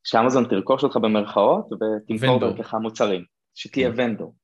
שאמזון 0.04 0.44
תרכוש 0.44 0.84
אותך 0.84 0.96
במרכאות 0.96 1.68
ותמכור 1.72 2.40
דרכך 2.40 2.74
מוצרים, 2.74 3.24
שתהיה 3.54 3.92
כן. 3.92 3.94
vendor. 3.96 4.34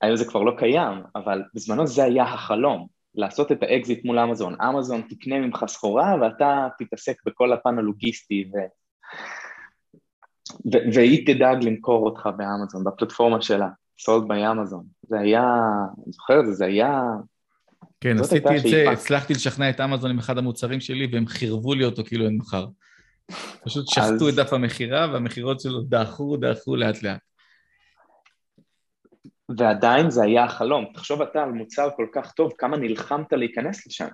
היום 0.00 0.16
זה 0.16 0.24
כבר 0.24 0.42
לא 0.42 0.52
קיים, 0.58 1.02
אבל 1.16 1.42
בזמנו 1.54 1.86
זה 1.86 2.04
היה 2.04 2.24
החלום, 2.24 2.86
לעשות 3.14 3.52
את 3.52 3.62
האקזיט 3.62 4.04
מול 4.04 4.18
אמזון. 4.18 4.60
אמזון 4.60 5.02
תקנה 5.08 5.40
ממך 5.40 5.64
סחורה 5.66 6.14
ואתה 6.20 6.68
תתעסק 6.78 7.16
בכל 7.26 7.52
הפן 7.52 7.78
הלוגיסטי 7.78 8.50
ו... 8.54 8.56
והיא 10.94 11.26
תדאג 11.26 11.64
למכור 11.64 12.06
אותך 12.06 12.28
באמזון, 12.36 12.84
בפלטפורמה 12.84 13.42
שלה, 13.42 13.68
sold 13.98 14.28
by 14.28 14.50
אמזון. 14.50 14.84
זה 15.02 15.20
היה, 15.20 15.44
אני 16.04 16.12
זוכר 16.12 16.40
את 16.40 16.46
זה, 16.46 16.52
זה 16.52 16.64
היה... 16.64 17.02
כן, 18.00 18.16
עשיתי 18.20 18.56
את 18.56 18.62
זה, 18.62 18.90
הצלחתי 18.90 19.32
לשכנע 19.32 19.70
את 19.70 19.80
אמזון 19.80 20.10
עם 20.10 20.18
אחד 20.18 20.38
המוצרים 20.38 20.80
שלי, 20.80 21.08
והם 21.12 21.26
חירבו 21.26 21.74
לי 21.74 21.84
אותו 21.84 22.04
כאילו 22.04 22.24
אין 22.26 22.36
מחר. 22.36 22.66
פשוט 23.64 23.88
שחטו 23.88 24.28
אז... 24.28 24.28
את 24.28 24.34
דף 24.34 24.52
המכירה, 24.52 25.12
והמכירות 25.12 25.60
שלו 25.60 25.82
דעכו, 25.82 26.36
דעכו 26.36 26.76
לאט 26.76 27.02
לאט. 27.02 27.20
ועדיין 29.58 30.10
זה 30.10 30.22
היה 30.22 30.44
החלום. 30.44 30.86
תחשוב 30.94 31.22
אתה 31.22 31.42
על 31.42 31.52
מוצר 31.52 31.88
כל 31.96 32.06
כך 32.12 32.32
טוב, 32.32 32.52
כמה 32.58 32.76
נלחמת 32.76 33.32
להיכנס 33.32 33.86
לשם. 33.86 34.08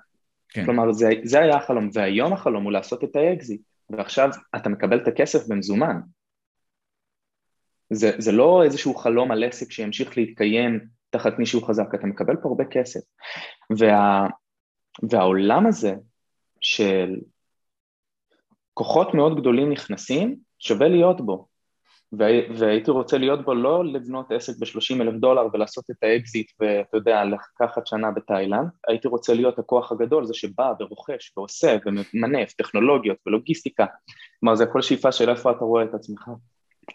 כן. 0.49 0.64
כלומר, 0.64 0.92
זה, 0.92 1.11
זה 1.25 1.40
היה 1.40 1.57
החלום, 1.57 1.88
והיום 1.92 2.33
החלום 2.33 2.64
הוא 2.64 2.73
לעשות 2.73 3.05
את 3.05 3.16
האקזיט, 3.16 3.61
ועכשיו 3.90 4.31
אתה 4.57 4.68
מקבל 4.68 5.03
את 5.03 5.09
הכסף 5.09 5.49
במזומן. 5.49 6.01
זה, 7.90 8.11
זה 8.18 8.33
לא 8.33 8.62
איזשהו 8.64 8.94
חלום 8.94 9.31
על 9.31 9.44
עסק 9.44 9.73
שימשיך 9.73 10.18
להתקיים 10.18 10.81
תחת 11.11 11.38
מישהו 11.38 11.62
חזק, 11.62 11.94
אתה 11.94 12.07
מקבל 12.07 12.37
פה 12.42 12.49
הרבה 12.49 12.64
כסף. 12.64 13.01
וה, 13.79 14.27
והעולם 15.11 15.66
הזה 15.66 15.94
של 16.61 17.16
כוחות 18.79 19.14
מאוד 19.14 19.41
גדולים 19.41 19.73
נכנסים, 19.73 20.37
שווה 20.59 20.88
להיות 20.88 21.21
בו. 21.21 21.47
והייתי 22.12 22.91
רוצה 22.91 23.19
להיות 23.19 23.45
בו 23.45 23.55
לא 23.55 23.85
לבנות 23.85 24.33
עסק 24.33 24.53
ב-30 24.59 25.03
אלף 25.03 25.14
דולר 25.14 25.43
ולעשות 25.53 25.85
את 25.91 25.97
האקזיט 26.03 26.51
ואתה 26.61 26.97
יודע, 26.97 27.25
לקחת 27.25 27.87
שנה 27.87 28.11
בתאילנד, 28.11 28.69
הייתי 28.88 29.09
רוצה 29.09 29.35
להיות 29.35 29.59
הכוח 29.59 29.93
הגדול, 29.93 30.25
זה 30.25 30.35
שבא 30.35 30.73
ורוכש 30.81 31.33
ועושה 31.37 31.77
וממנף 31.87 32.53
טכנולוגיות 32.53 33.17
ולוגיסטיקה, 33.27 33.87
כלומר 34.41 34.55
זה 34.55 34.64
הכל 34.64 34.83
שאיפה 34.83 35.12
של 35.12 35.31
איפה 35.31 35.51
אתה 35.51 35.64
רואה 35.64 35.85
את 35.85 35.95
עצמך. 35.95 36.31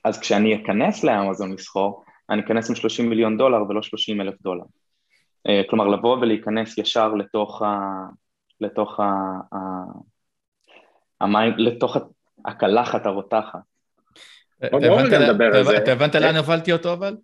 אז 0.04 0.19
כשאני 0.19 0.63
אכנס 0.63 1.04
לאמזון 1.04 1.54
לסחור, 1.54 2.04
אני 2.30 2.41
אכנס 2.41 2.69
עם 2.69 2.76
30 2.76 3.10
מיליון 3.10 3.38
דולר 3.38 3.63
ולא 3.69 3.82
30 3.82 4.22
אלף 4.22 4.41
דולר. 4.41 4.63
אה, 5.48 5.62
כלומר, 5.69 5.88
לבוא 5.88 6.17
ולהיכנס 6.17 6.78
ישר 6.78 7.13
לתוך 7.13 7.62
ה... 7.62 7.89
לתוך 8.62 9.00
ה... 9.00 9.04
המים, 11.23 11.53
לתוך 11.57 11.97
הקלחת 12.45 13.05
הרותחת. 13.05 13.59
אתה 15.77 15.91
הבנת 15.91 16.15
לאן 16.15 16.36
הובלתי 16.36 16.73
אותו 16.73 16.93
אבל? 16.93 17.17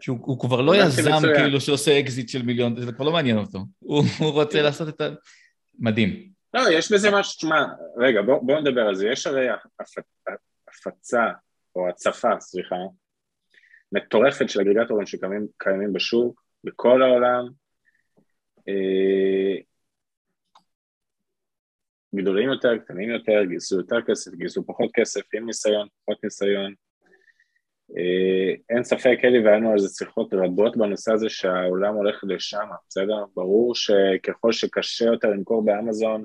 שהוא 0.00 0.40
כבר 0.40 0.60
לא 0.60 0.76
יזם 0.76 1.10
כאילו 1.36 1.60
שעושה 1.60 2.00
אקזיט 2.00 2.28
של 2.28 2.42
מיליון, 2.42 2.80
זה 2.80 2.92
כבר 2.92 3.04
לא 3.04 3.12
מעניין 3.12 3.38
אותו. 3.38 3.58
הוא 3.78 4.04
רוצה 4.18 4.62
לעשות 4.62 4.88
את 4.88 5.00
ה... 5.00 5.08
מדהים. 5.78 6.28
לא, 6.54 6.60
יש 6.70 6.92
בזה 6.92 7.10
משהו, 7.10 7.36
תשמע, 7.36 7.64
רגע, 7.96 8.22
בוא 8.22 8.60
נדבר 8.60 8.80
על 8.80 8.94
זה. 8.94 9.08
יש 9.08 9.26
הרי 9.26 9.46
הפצה 10.68 11.24
או 11.76 11.88
הצפה, 11.88 12.40
סליחה, 12.40 12.76
מטורפת 13.92 14.50
של 14.50 14.60
אגריגטורים 14.60 15.06
שקיימים 15.06 15.92
בשוק, 15.92 16.42
בכל 16.64 17.02
העולם, 17.02 17.48
אה, 18.68 19.56
גדולים 22.16 22.48
יותר, 22.48 22.78
קטנים 22.78 23.10
יותר, 23.10 23.44
גייסו 23.44 23.76
יותר 23.76 23.96
כסף, 24.06 24.34
גייסו 24.34 24.66
פחות 24.66 24.90
כסף, 24.94 25.20
עם 25.34 25.46
ניסיון, 25.46 25.88
פחות 26.04 26.24
ניסיון. 26.24 26.74
אה, 27.96 28.54
אין 28.70 28.84
ספק, 28.84 29.18
אלי 29.24 29.44
והיה 29.44 29.56
לנו 29.56 29.72
על 29.72 29.78
זה 29.78 29.88
שיחות 29.88 30.34
רבות 30.34 30.76
בנושא 30.76 31.12
הזה 31.12 31.28
שהעולם 31.28 31.94
הולך 31.94 32.24
לשם, 32.28 32.66
בסדר? 32.88 33.24
ברור 33.34 33.74
שככל 33.74 34.52
שקשה 34.52 35.04
יותר 35.04 35.28
למכור 35.28 35.64
באמזון, 35.64 36.24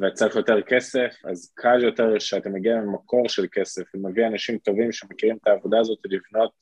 וצריך 0.00 0.36
יותר 0.36 0.62
כסף, 0.62 1.14
אז 1.24 1.52
קל 1.54 1.84
יותר 1.84 2.18
שאתה 2.18 2.48
מגיע 2.48 2.76
ממקור 2.76 3.28
של 3.28 3.46
כסף, 3.52 3.82
ומגיע 3.94 4.26
אנשים 4.26 4.58
טובים 4.58 4.92
שמכירים 4.92 5.36
את 5.42 5.46
העבודה 5.46 5.80
הזאת 5.80 5.98
לבנות 6.04 6.52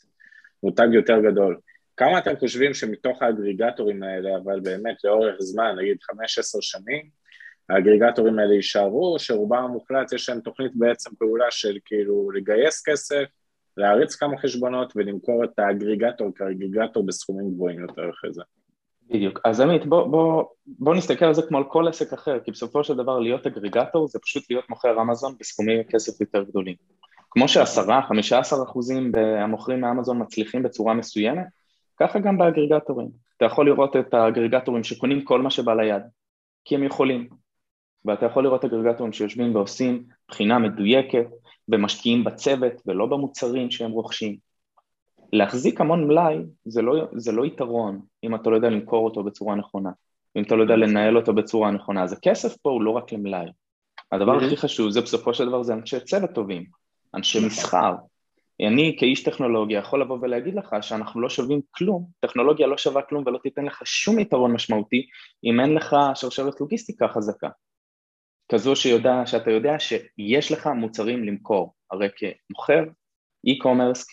מותג 0.62 0.88
יותר 0.92 1.20
גדול. 1.20 1.58
כמה 1.96 2.18
אתם 2.18 2.36
חושבים 2.36 2.74
שמתוך 2.74 3.22
האגריגטורים 3.22 4.02
האלה, 4.02 4.36
אבל 4.36 4.60
באמת 4.60 5.04
לאורך 5.04 5.34
זמן, 5.38 5.74
נגיד 5.78 5.96
5-10 6.12 6.14
שנים, 6.60 7.21
האגריגטורים 7.68 8.38
האלה 8.38 8.54
יישארו, 8.54 9.16
שרובם 9.18 9.64
המוחלט 9.64 10.12
יש 10.12 10.28
להם 10.28 10.40
תוכנית 10.40 10.72
בעצם 10.74 11.10
פעולה 11.18 11.46
של 11.50 11.78
כאילו 11.84 12.30
לגייס 12.30 12.82
כסף 12.88 13.24
להריץ 13.76 14.14
כמה 14.14 14.38
חשבונות 14.38 14.92
ולמכור 14.96 15.44
את 15.44 15.58
האגריגטור 15.58 16.28
כאגריגטור 16.34 17.06
בסכומים 17.06 17.50
גבוהים 17.50 17.80
יותר 17.80 18.10
אחרי 18.10 18.32
זה. 18.32 18.42
בדיוק. 19.08 19.40
אז 19.44 19.60
עמית, 19.60 19.86
בוא, 19.86 20.06
בוא, 20.06 20.44
בוא 20.66 20.94
נסתכל 20.94 21.24
על 21.24 21.34
זה 21.34 21.42
כמו 21.42 21.58
על 21.58 21.64
כל 21.64 21.88
עסק 21.88 22.12
אחר, 22.12 22.40
כי 22.40 22.50
בסופו 22.50 22.84
של 22.84 22.96
דבר 22.96 23.18
להיות 23.18 23.46
אגריגטור 23.46 24.08
זה 24.08 24.18
פשוט 24.18 24.42
להיות 24.50 24.70
מוכר 24.70 25.00
אמזון 25.00 25.34
בסכומי 25.40 25.84
כסף 25.88 26.20
יותר 26.20 26.42
גדולים. 26.42 26.74
כמו 27.30 27.48
שעשרה, 27.48 28.02
חמישה 28.08 28.38
עשר 28.38 28.56
אחוזים 28.62 29.12
המוכרים 29.38 29.80
מאמזון 29.80 30.22
מצליחים 30.22 30.62
בצורה 30.62 30.94
מסוימת, 30.94 31.46
ככה 32.00 32.18
גם 32.18 32.38
באגריגטורים. 32.38 33.08
אתה 33.36 33.44
יכול 33.44 33.66
לראות 33.66 33.96
את 33.96 34.14
האגריגטורים 34.14 34.84
שקונים 34.84 35.24
כל 35.24 35.42
מה 35.42 35.50
שבא 35.50 35.74
ליד, 35.74 36.02
כי 36.64 36.74
הם 36.74 36.82
יכולים. 36.82 37.28
ואתה 38.04 38.26
יכול 38.26 38.44
לראות 38.44 38.64
אגריגטורים 38.64 39.12
שיושבים 39.12 39.54
ועושים 39.54 40.04
בחינה 40.28 40.58
מדויקת, 40.58 41.26
ומשקיעים 41.68 42.24
בצוות 42.24 42.72
ולא 42.86 43.06
במוצרים 43.06 43.70
שהם 43.70 43.90
רוכשים. 43.90 44.36
להחזיק 45.32 45.80
המון 45.80 46.08
מלאי 46.08 46.38
זה 46.64 46.82
לא, 46.82 46.94
זה 47.12 47.32
לא 47.32 47.46
יתרון 47.46 48.00
אם 48.24 48.34
אתה 48.34 48.50
לא 48.50 48.56
יודע 48.56 48.68
למכור 48.70 49.04
אותו 49.04 49.22
בצורה 49.22 49.54
נכונה, 49.54 49.90
אם 50.36 50.42
אתה 50.42 50.54
לא 50.54 50.62
יודע 50.62 50.76
לנהל 50.76 51.16
אותו 51.16 51.34
בצורה 51.34 51.70
נכונה, 51.70 52.02
אז 52.02 52.12
הכסף 52.12 52.56
פה 52.56 52.70
הוא 52.70 52.82
לא 52.82 52.90
רק 52.90 53.12
למלאי. 53.12 53.46
הדבר 54.12 54.36
הכי 54.36 54.56
חשוב 54.56 54.90
זה 54.90 55.00
בסופו 55.00 55.34
של 55.34 55.48
דבר 55.48 55.62
זה 55.62 55.74
אנשי 55.74 56.00
צוות 56.00 56.30
טובים, 56.30 56.64
אנשי. 57.14 57.46
מסחר. 57.46 57.94
אני 58.66 58.96
כאיש 58.98 59.22
טכנולוגיה 59.22 59.78
יכול 59.78 60.00
לבוא 60.00 60.18
ולהגיד 60.22 60.54
לך 60.54 60.76
שאנחנו 60.80 61.20
לא 61.20 61.28
שווים 61.28 61.60
כלום, 61.70 62.06
טכנולוגיה 62.20 62.66
לא 62.66 62.78
שווה 62.78 63.02
כלום 63.02 63.24
ולא 63.26 63.38
תיתן 63.38 63.64
לך 63.64 63.82
שום 63.84 64.18
יתרון 64.18 64.52
משמעותי 64.52 65.06
אם 65.44 65.60
אין 65.60 65.74
לך 65.74 65.96
שרשרת 66.14 66.60
לוגיסטיקה 66.60 67.08
חזקה. 67.08 67.48
כזו 68.52 68.76
שיודע, 68.76 69.22
שאתה 69.26 69.50
יודע 69.50 69.78
שיש 69.78 70.52
לך 70.52 70.66
מוצרים 70.66 71.24
למכור, 71.24 71.74
הרי 71.90 72.08
כמוכר 72.16 72.84
e-commerce, 73.46 74.04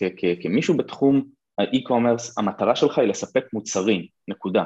כמישהו 0.42 0.76
בתחום 0.76 1.24
האי-קומרס, 1.58 2.38
המטרה 2.38 2.76
שלך 2.76 2.98
היא 2.98 3.08
לספק 3.08 3.44
מוצרים, 3.52 4.06
נקודה. 4.28 4.64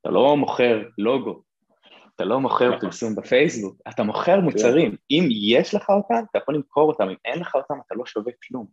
אתה 0.00 0.10
לא 0.10 0.36
מוכר 0.36 0.82
לוגו, 0.98 1.42
אתה 2.14 2.24
לא 2.24 2.40
מוכר 2.40 2.68
נכון. 2.68 2.80
פרסום 2.80 3.14
בפייסבוק, 3.14 3.76
אתה 3.88 4.02
מוכר 4.02 4.36
כן. 4.36 4.44
מוצרים. 4.44 4.96
אם 5.10 5.28
יש 5.30 5.74
לך 5.74 5.90
אותם, 5.90 6.24
אתה 6.30 6.38
יכול 6.38 6.54
למכור 6.54 6.88
אותם, 6.88 7.08
אם 7.08 7.16
אין 7.24 7.40
לך 7.40 7.54
אותם, 7.54 7.74
אתה 7.86 7.94
לא 7.94 8.06
שווה 8.06 8.32
כלום. 8.48 8.66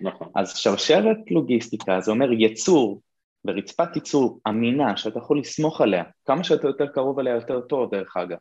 נכון. 0.00 0.28
אז 0.36 0.56
שרשרת 0.56 1.16
לוגיסטיקה, 1.30 2.00
זה 2.00 2.10
אומר 2.10 2.32
יצור 2.32 3.02
ורצפת 3.44 3.96
ייצור 3.96 4.40
אמינה, 4.48 4.96
שאתה 4.96 5.18
יכול 5.18 5.38
לסמוך 5.38 5.80
עליה, 5.80 6.04
כמה 6.24 6.44
שאתה 6.44 6.68
יותר 6.68 6.86
קרוב 6.86 7.18
אליה 7.18 7.34
יותר 7.34 7.60
טוב, 7.60 7.90
דרך 7.90 8.16
אגב. 8.16 8.38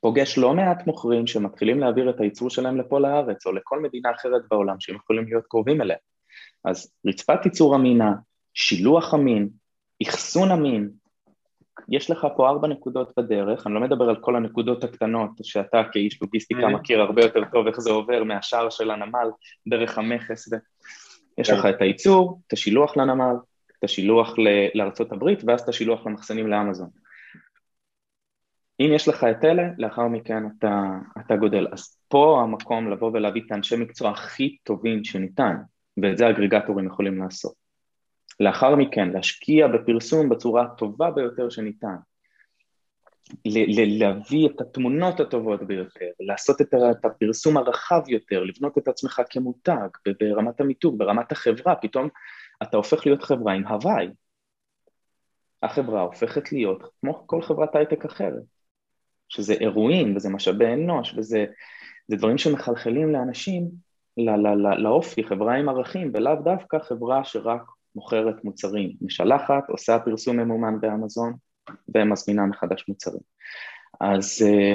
פוגש 0.00 0.38
לא 0.38 0.54
מעט 0.54 0.86
מוכרים 0.86 1.26
שמתחילים 1.26 1.80
להעביר 1.80 2.10
את 2.10 2.20
הייצור 2.20 2.50
שלהם 2.50 2.76
לפה 2.76 3.00
לארץ 3.00 3.46
או 3.46 3.52
לכל 3.52 3.80
מדינה 3.80 4.10
אחרת 4.10 4.42
בעולם 4.50 4.76
שהם 4.80 4.96
יכולים 4.96 5.24
להיות 5.24 5.44
קרובים 5.48 5.82
אליה. 5.82 5.96
אז 6.64 6.92
רצפת 7.06 7.44
ייצור 7.44 7.76
אמינה, 7.76 8.12
שילוח 8.54 9.14
אמין, 9.14 9.48
אחסון 10.02 10.50
אמין, 10.50 10.90
יש 11.88 12.10
לך 12.10 12.26
פה 12.36 12.48
ארבע 12.48 12.68
נקודות 12.68 13.12
בדרך, 13.18 13.66
אני 13.66 13.74
לא 13.74 13.80
מדבר 13.80 14.08
על 14.08 14.16
כל 14.20 14.36
הנקודות 14.36 14.84
הקטנות 14.84 15.30
שאתה 15.42 15.82
כאיש 15.92 16.22
לוגיסטיקה 16.22 16.68
מכיר 16.68 17.00
הרבה 17.00 17.22
יותר 17.22 17.40
טוב 17.52 17.66
איך 17.66 17.80
זה 17.80 17.90
עובר 17.90 18.24
מהשער 18.24 18.70
של 18.70 18.90
הנמל 18.90 19.30
דרך 19.68 19.98
המכס, 19.98 20.52
ו... 20.52 20.56
יש 21.38 21.50
לך 21.50 21.66
את 21.66 21.82
הייצור, 21.82 22.40
את 22.46 22.52
השילוח 22.52 22.96
לנמל, 22.96 23.34
את 23.78 23.84
השילוח 23.84 24.34
לארצות 24.74 25.12
הברית 25.12 25.38
ואז 25.46 25.60
את 25.60 25.68
השילוח 25.68 26.06
למחסנים 26.06 26.46
לאמזון. 26.46 26.88
אם 28.80 28.90
יש 28.94 29.08
לך 29.08 29.24
את 29.24 29.44
אלה, 29.44 29.62
לאחר 29.78 30.08
מכן 30.08 30.42
אתה, 30.46 30.82
אתה 31.20 31.36
גודל. 31.36 31.66
אז 31.72 31.98
פה 32.08 32.40
המקום 32.42 32.90
לבוא 32.90 33.10
ולהביא 33.14 33.42
את 33.46 33.52
האנשי 33.52 33.76
מקצוע 33.76 34.10
הכי 34.10 34.56
טובים 34.62 35.04
שניתן, 35.04 35.56
ואת 36.02 36.18
זה 36.18 36.26
האגריגטורים 36.26 36.86
יכולים 36.86 37.18
לעשות. 37.18 37.54
לאחר 38.40 38.76
מכן, 38.76 39.10
להשקיע 39.10 39.68
בפרסום 39.68 40.28
בצורה 40.28 40.62
הטובה 40.62 41.10
ביותר 41.10 41.50
שניתן. 41.50 41.96
להביא 43.98 44.48
את 44.48 44.60
התמונות 44.60 45.20
הטובות 45.20 45.62
ביותר, 45.62 46.06
לעשות 46.20 46.60
את 46.60 47.04
הפרסום 47.04 47.56
הרחב 47.56 48.00
יותר, 48.08 48.42
לבנות 48.44 48.78
את 48.78 48.88
עצמך 48.88 49.20
כמותג 49.30 49.88
ברמת 50.20 50.60
המיתוג, 50.60 50.98
ברמת 50.98 51.32
החברה, 51.32 51.74
פתאום 51.74 52.08
אתה 52.62 52.76
הופך 52.76 53.06
להיות 53.06 53.22
חברה 53.22 53.52
עם 53.52 53.66
הוואי. 53.66 54.08
החברה 55.62 56.00
הופכת 56.00 56.52
להיות 56.52 56.82
כמו 57.00 57.26
כל 57.26 57.42
חברת 57.42 57.76
הייטק 57.76 58.04
אחרת. 58.04 58.55
שזה 59.28 59.54
אירועים 59.54 60.16
וזה 60.16 60.28
משאבי 60.28 60.72
אנוש 60.72 61.14
וזה 61.16 61.44
דברים 62.10 62.38
שמחלחלים 62.38 63.12
לאנשים, 63.12 63.68
לא, 64.16 64.36
לא, 64.36 64.56
לא, 64.56 64.78
לאופי, 64.78 65.24
חברה 65.24 65.54
עם 65.54 65.68
ערכים, 65.68 66.10
ולאו 66.14 66.34
דווקא 66.34 66.78
חברה 66.78 67.24
שרק 67.24 67.62
מוכרת 67.96 68.44
מוצרים, 68.44 68.92
משלחת, 69.00 69.64
עושה 69.68 69.98
פרסום 69.98 70.36
ממומן 70.36 70.80
באמזון 70.80 71.32
ומזמינה 71.94 72.46
מחדש 72.46 72.84
מוצרים. 72.88 73.20
אז 74.00 74.42
אה, 74.46 74.72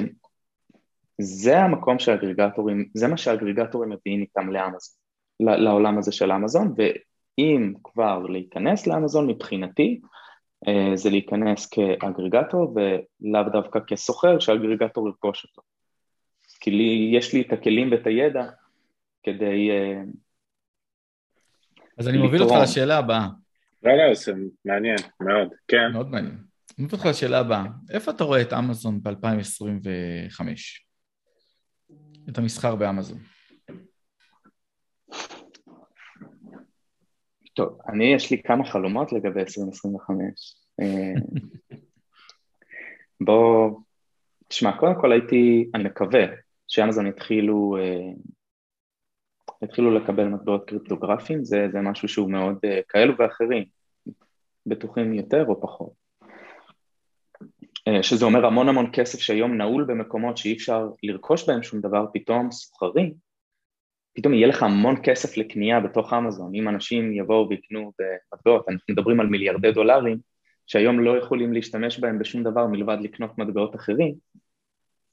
זה 1.22 1.60
המקום 1.60 2.00
שהאגריגטורים, 2.00 2.86
זה 2.94 3.08
מה 3.08 3.18
שהאגריגטורים 3.18 3.90
מביאים 3.90 4.22
איתם 4.22 4.50
לאמזון, 4.50 4.96
לעולם 5.40 5.98
הזה 5.98 6.12
של 6.12 6.32
אמזון, 6.32 6.74
ואם 6.78 7.74
כבר 7.84 8.20
להיכנס 8.24 8.88
לאמזון 8.88 9.28
מבחינתי, 9.28 10.02
זה 10.96 11.10
להיכנס 11.10 11.66
כאגריגטור 11.66 12.76
ולאו 12.76 13.44
דווקא 13.52 13.80
כסוחר 13.88 14.40
שהאגריגטור 14.40 15.08
ירכוש 15.08 15.46
אותו. 15.46 15.62
כי 16.60 16.72
לי, 16.72 17.10
יש 17.18 17.34
לי 17.34 17.42
את 17.42 17.54
הכלים 17.54 17.92
ואת 17.92 18.08
הידע 18.08 18.46
כדי 19.24 19.70
אה, 19.72 20.02
אז 21.98 22.08
אני 22.08 22.18
מוביל 22.18 22.44
אותך 22.44 22.56
לשאלה 22.64 22.98
הבאה. 22.98 23.28
לא, 23.84 23.92
לא, 23.98 24.14
זה 24.14 24.34
מעניין, 24.66 24.98
מאוד, 25.20 25.50
כן. 25.68 25.92
מאוד 25.94 26.12
מעניין. 26.12 26.34
אני 26.34 26.84
מוביל 26.84 26.96
אותך 27.00 27.06
לשאלה 27.06 27.40
הבאה. 27.40 27.64
איפה 27.90 28.12
אתה 28.12 28.24
רואה 28.24 28.42
את 28.42 28.54
אמזון 28.54 29.04
ב-2025? 29.04 30.42
את 32.30 32.38
המסחר 32.38 32.76
באמזון. 32.76 33.20
טוב, 37.54 37.78
אני 37.90 38.14
יש 38.14 38.32
לי 38.32 38.44
כמה 38.44 38.66
חלומות 38.66 39.14
לגבי 39.14 39.40
2025. 39.40 40.56
אה, 40.82 41.14
בוא, 43.22 43.80
תשמע, 44.48 44.78
קודם 44.78 44.94
כל 45.02 45.12
הייתי, 45.12 45.70
אני 45.76 45.84
מקווה 45.84 46.26
שאמזון 46.68 47.08
יתחילו, 47.08 47.78
אה, 47.80 48.12
יתחילו 49.64 49.92
לקבל 49.92 50.28
מטבעות 50.28 50.70
קריפטוגרפיים, 50.70 51.44
זה, 51.44 51.68
זה 51.72 51.82
משהו 51.82 52.08
שהוא 52.08 52.32
מאוד, 52.32 52.58
אה, 52.66 52.80
כאלו 52.90 53.14
ואחרים, 53.18 53.64
בטוחים 54.66 55.14
יותר 55.14 55.46
או 55.48 55.62
פחות. 55.62 56.02
שזה 58.02 58.26
אומר 58.26 58.46
המון 58.46 58.70
המון 58.70 58.90
כסף 58.94 59.20
שהיום 59.20 59.58
נעול 59.58 59.84
במקומות 59.84 60.38
שאי 60.38 60.54
אפשר 60.54 60.90
לרכוש 61.04 61.48
בהם 61.48 61.64
שום 61.64 61.82
דבר, 61.82 62.06
פתאום 62.14 62.52
סוחרים 62.52 63.14
פתאום 64.14 64.34
יהיה 64.34 64.48
לך 64.48 64.64
המון 64.64 64.96
כסף 65.04 65.38
לקנייה 65.38 65.80
בתוך 65.80 66.14
אמזון, 66.14 66.56
אם 66.56 66.70
אנשים 66.70 67.14
יבואו 67.14 67.50
ויקנו 67.50 67.92
במטבעות, 68.00 68.70
אנחנו 68.70 68.94
מדברים 68.94 69.20
על 69.20 69.28
מיליארדי 69.28 69.72
דולרים, 69.72 70.18
שהיום 70.68 71.00
לא 71.00 71.18
יכולים 71.18 71.54
להשתמש 71.54 72.00
בהם 72.00 72.20
בשום 72.20 72.44
דבר 72.44 72.68
מלבד 72.68 72.98
לקנות 73.02 73.38
מטבעות 73.38 73.76
אחרים, 73.76 74.16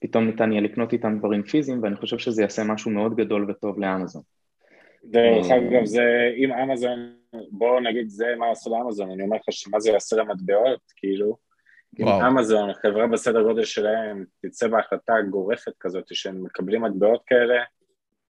פתאום 0.01 0.27
ניתן 0.27 0.53
יהיה 0.53 0.63
לקנות 0.63 0.93
איתם 0.93 1.19
דברים 1.19 1.43
פיזיים, 1.43 1.83
ואני 1.83 1.97
חושב 1.97 2.19
שזה 2.19 2.43
יעשה 2.43 2.65
משהו 2.65 2.91
מאוד 2.91 3.17
גדול 3.17 3.51
וטוב 3.51 3.79
לאמזון. 3.79 4.23
דרך 5.05 5.47
אגב, 5.51 5.85
זה, 5.85 6.33
אם 6.37 6.53
אמזון, 6.53 7.13
בואו 7.51 7.81
נגיד 7.81 8.09
זה 8.09 8.27
מה 8.39 8.51
עשו 8.51 8.71
לאמזון, 8.71 9.11
אני 9.11 9.23
אומר 9.23 9.37
לך 9.37 9.43
שמה 9.51 9.81
זה 9.81 9.91
יעשה 9.91 10.17
למטבעות, 10.17 10.81
כאילו, 10.97 11.37
אם 12.01 12.09
אמזון, 12.09 12.73
חברה 12.73 13.07
בסדר 13.07 13.43
גודל 13.43 13.65
שלהם, 13.65 14.25
תצא 14.43 14.69
בהחלטה 14.69 15.13
גורפת 15.31 15.73
כזאת, 15.81 16.05
שהם 16.13 16.45
מקבלים 16.45 16.83
מטבעות 16.83 17.23
כאלה, 17.27 17.63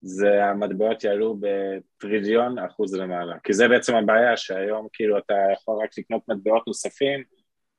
זה 0.05 0.45
המטבעות 0.45 1.03
יעלו 1.03 1.37
בטריליון 1.39 2.59
אחוז 2.59 2.95
למעלה. 2.95 3.35
כי 3.43 3.53
זה 3.53 3.67
בעצם 3.67 3.95
הבעיה, 3.95 4.37
שהיום 4.37 4.87
כאילו 4.93 5.17
אתה 5.17 5.33
יכול 5.53 5.83
רק 5.83 5.89
לקנות 5.97 6.21
מטבעות 6.29 6.67
נוספים, 6.67 7.23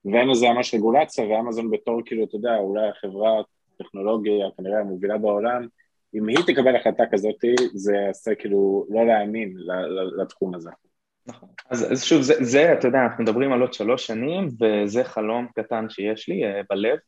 ואין 0.04 0.28
לזה 0.28 0.46
ממש 0.48 0.74
רגולציה, 0.74 1.24
ואמזון 1.24 1.70
בתור 1.70 2.00
כאילו, 2.04 2.24
אתה 2.24 2.36
יודע, 2.36 2.56
אולי 2.56 2.88
החברה 2.88 3.30
הטכנולוגיה 3.80 4.46
כנראה 4.56 4.80
המובילה 4.80 5.18
בעולם, 5.18 5.66
אם 6.14 6.28
היא 6.28 6.38
תקבל 6.46 6.76
החלטה 6.76 7.04
כזאת, 7.12 7.44
זה 7.74 7.96
יעשה 7.96 8.34
כאילו 8.34 8.86
לא 8.90 9.06
להאמין 9.06 9.56
לתחום 10.18 10.54
הזה. 10.54 10.70
נכון. 11.26 11.48
אז, 11.70 11.92
אז 11.92 12.04
שוב, 12.04 12.22
זה, 12.22 12.34
זה, 12.40 12.72
אתה 12.72 12.88
יודע, 12.88 12.98
אנחנו 12.98 13.24
מדברים 13.24 13.52
על 13.52 13.60
עוד 13.60 13.72
שלוש 13.72 14.06
שנים, 14.06 14.48
וזה 14.60 15.04
חלום 15.04 15.46
קטן 15.54 15.88
שיש 15.88 16.28
לי 16.28 16.44
uh, 16.44 16.64
בלב, 16.70 16.98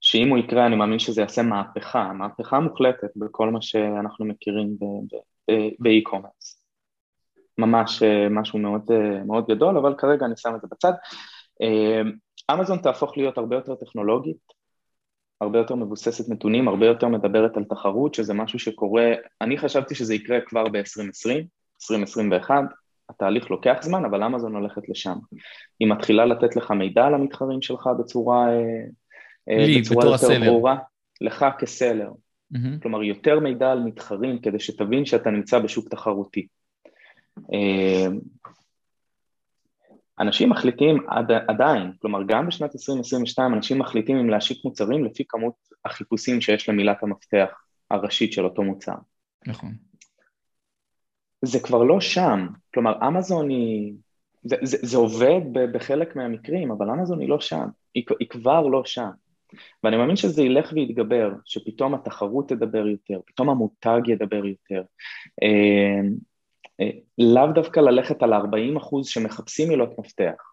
שאם 0.00 0.28
הוא 0.28 0.38
יקרה 0.38 0.66
אני 0.66 0.76
מאמין 0.76 0.98
שזה 0.98 1.20
יעשה 1.20 1.42
מהפכה, 1.42 2.12
מהפכה 2.12 2.60
מוחלטת 2.60 3.10
בכל 3.16 3.50
מה 3.50 3.62
שאנחנו 3.62 4.24
מכירים 4.24 4.76
באי-קומרס. 5.78 6.66
ממש 7.58 8.02
אה, 8.02 8.28
משהו 8.28 8.58
מאוד, 8.58 8.90
אה, 8.90 9.24
מאוד 9.24 9.46
גדול, 9.50 9.78
אבל 9.78 9.94
כרגע 9.98 10.26
אני 10.26 10.34
שם 10.36 10.54
את 10.56 10.60
זה 10.60 10.66
בצד. 10.70 10.92
אה, 11.62 12.02
אמזון 12.54 12.78
תהפוך 12.78 13.16
להיות 13.16 13.38
הרבה 13.38 13.56
יותר 13.56 13.74
טכנולוגית, 13.74 14.52
הרבה 15.40 15.58
יותר 15.58 15.74
מבוססת 15.74 16.28
נתונים, 16.28 16.68
הרבה 16.68 16.86
יותר 16.86 17.08
מדברת 17.08 17.56
על 17.56 17.64
תחרות, 17.64 18.14
שזה 18.14 18.34
משהו 18.34 18.58
שקורה, 18.58 19.12
אני 19.40 19.58
חשבתי 19.58 19.94
שזה 19.94 20.14
יקרה 20.14 20.40
כבר 20.40 20.68
ב-2020, 20.68 21.46
2021, 21.82 22.54
התהליך 23.10 23.50
לוקח 23.50 23.76
זמן, 23.80 24.04
אבל 24.04 24.22
אמזון 24.22 24.56
הולכת 24.56 24.88
לשם. 24.88 25.16
היא 25.80 25.88
מתחילה 25.88 26.24
לתת 26.24 26.56
לך 26.56 26.70
מידע 26.70 27.04
על 27.04 27.14
המתחרים 27.14 27.62
שלך 27.62 27.88
בצורה, 27.98 28.48
אה, 29.48 29.66
לי, 29.66 29.80
בצורה 29.80 30.04
יותר 30.04 30.14
הסלר. 30.14 30.50
ברורה, 30.50 30.76
לך 31.20 31.46
כסלר. 31.58 32.10
Mm-hmm. 32.54 32.82
כלומר, 32.82 33.02
יותר 33.02 33.40
מידע 33.40 33.72
על 33.72 33.80
מתחרים 33.80 34.38
כדי 34.38 34.60
שתבין 34.60 35.06
שאתה 35.06 35.30
נמצא 35.30 35.58
בשוק 35.58 35.88
תחרותי. 35.88 36.46
אה, 37.52 38.06
אנשים 40.20 40.50
מחליטים 40.50 40.96
עד, 41.08 41.32
עדיין, 41.48 41.92
כלומר 42.00 42.22
גם 42.26 42.46
בשנת 42.46 42.74
2022 42.74 43.54
אנשים 43.54 43.78
מחליטים 43.78 44.16
אם 44.16 44.30
להשיק 44.30 44.64
מוצרים 44.64 45.04
לפי 45.04 45.24
כמות 45.28 45.54
החיפושים 45.84 46.40
שיש 46.40 46.68
למילת 46.68 47.02
המפתח 47.02 47.48
הראשית 47.90 48.32
של 48.32 48.44
אותו 48.44 48.62
מוצר. 48.62 48.94
נכון. 49.46 49.74
זה 51.46 51.60
כבר 51.60 51.82
לא 51.82 52.00
שם, 52.00 52.46
כלומר 52.74 53.08
אמזון 53.08 53.48
היא, 53.48 53.94
זה, 54.42 54.56
זה, 54.62 54.78
זה 54.82 54.96
עובד 54.96 55.40
בחלק 55.72 56.16
מהמקרים, 56.16 56.70
אבל 56.70 56.90
אמזון 56.90 57.20
היא 57.20 57.28
לא 57.28 57.40
שם, 57.40 57.66
היא, 57.94 58.04
היא 58.20 58.28
כבר 58.28 58.66
לא 58.66 58.82
שם. 58.84 59.10
ואני 59.84 59.96
מאמין 59.96 60.16
שזה 60.16 60.42
ילך 60.42 60.72
ויתגבר, 60.72 61.32
שפתאום 61.44 61.94
התחרות 61.94 62.48
תדבר 62.48 62.86
יותר, 62.86 63.20
פתאום 63.26 63.50
המותג 63.50 64.00
ידבר 64.06 64.46
יותר. 64.46 64.82
אה, 65.42 66.00
אה, 66.80 66.90
לאו 67.18 67.52
דווקא 67.54 67.80
ללכת 67.80 68.22
על 68.22 68.32
ה-40 68.32 68.78
אחוז 68.78 69.08
שמחפשים 69.08 69.68
מילות 69.68 69.98
מפתח, 69.98 70.52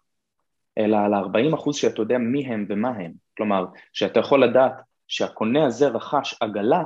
אלא 0.78 0.96
על 0.96 1.14
ה-40 1.14 1.54
אחוז 1.54 1.76
שאתה 1.76 2.02
יודע 2.02 2.18
מי 2.18 2.46
הם 2.46 2.66
ומה 2.68 2.88
הם. 2.88 3.12
כלומר, 3.36 3.64
שאתה 3.92 4.20
יכול 4.20 4.44
לדעת 4.44 4.80
שהקונה 5.08 5.66
הזה 5.66 5.88
רכש 5.88 6.34
עגלה, 6.40 6.84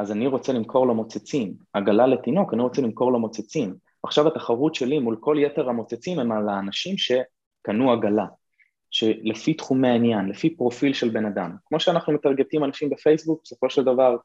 אז 0.00 0.12
אני 0.12 0.26
רוצה 0.26 0.52
למכור 0.52 0.86
לו 0.86 0.94
מוצצים. 0.94 1.54
עגלה 1.72 2.06
לתינוק, 2.06 2.54
אני 2.54 2.62
רוצה 2.62 2.82
למכור 2.82 3.12
לו 3.12 3.18
מוצצים. 3.18 3.74
עכשיו 4.02 4.28
התחרות 4.28 4.74
שלי 4.74 4.98
מול 4.98 5.16
כל 5.20 5.36
יתר 5.40 5.68
המוצצים 5.68 6.18
הם 6.18 6.32
על 6.32 6.48
האנשים 6.48 6.94
שקנו 6.98 7.92
עגלה. 7.92 8.26
שלפי 8.90 9.54
תחומי 9.54 9.88
העניין, 9.88 10.28
לפי 10.28 10.56
פרופיל 10.56 10.92
של 10.92 11.08
בן 11.08 11.26
אדם. 11.26 11.50
כמו 11.64 11.80
שאנחנו 11.80 12.12
מטרגטים 12.12 12.64
אנשים 12.64 12.90
בפייסבוק, 12.90 13.40
בסופו 13.44 13.70
של 13.70 13.84
דבר 13.84 14.16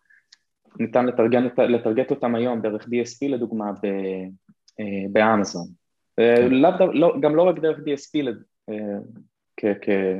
ניתן 0.80 1.06
לתרגן, 1.06 1.48
לטרגט 1.58 2.12
אותם 2.12 2.36
היום 2.36 2.62
דרך 2.62 2.84
DSP 2.84 3.30
לדוגמה 3.30 3.66
אה, 3.86 4.86
באמזון. 5.12 5.68
אה. 6.20 6.48
לא, 6.50 7.14
גם 7.22 7.36
לא 7.36 7.42
רק 7.42 7.60
דרך 7.60 7.78
DSP, 7.78 8.28
אה, 8.70 9.74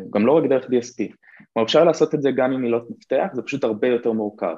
גם 0.10 0.26
לא 0.26 0.32
רק 0.32 0.44
דרך 0.50 0.66
DSP. 0.66 1.14
כלומר 1.54 1.66
אפשר 1.66 1.84
לעשות 1.84 2.16
את 2.16 2.22
זה 2.22 2.32
גם 2.32 2.52
עם 2.52 2.62
מילות 2.62 2.90
מפתח, 2.90 3.28
זה 3.34 3.42
פשוט 3.42 3.64
הרבה 3.64 3.88
יותר 3.88 4.12
מורכב. 4.12 4.56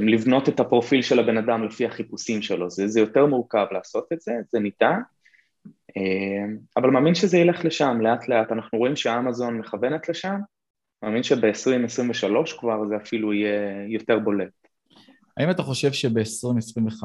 לבנות 0.00 0.48
את 0.48 0.60
הפרופיל 0.60 1.02
של 1.02 1.18
הבן 1.18 1.36
אדם 1.36 1.64
לפי 1.64 1.86
החיפושים 1.86 2.42
שלו, 2.42 2.70
זה, 2.70 2.88
זה 2.88 3.00
יותר 3.00 3.26
מורכב 3.26 3.66
לעשות 3.70 4.06
את 4.12 4.20
זה, 4.20 4.32
זה 4.50 4.60
ניתן, 4.60 5.00
אבל 6.76 6.90
מאמין 6.90 7.14
שזה 7.14 7.38
ילך 7.38 7.64
לשם 7.64 7.98
לאט 8.00 8.28
לאט, 8.28 8.52
אנחנו 8.52 8.78
רואים 8.78 8.96
שאמזון 8.96 9.58
מכוונת 9.58 10.08
לשם, 10.08 10.36
מאמין 11.02 11.22
שב-2023 11.22 12.58
כבר 12.58 12.86
זה 12.88 12.96
אפילו 12.96 13.32
יהיה 13.32 13.86
יותר 13.88 14.18
בולט. 14.18 14.52
האם 15.36 15.50
אתה 15.50 15.62
חושב 15.62 15.92
שב-2025 15.92 17.04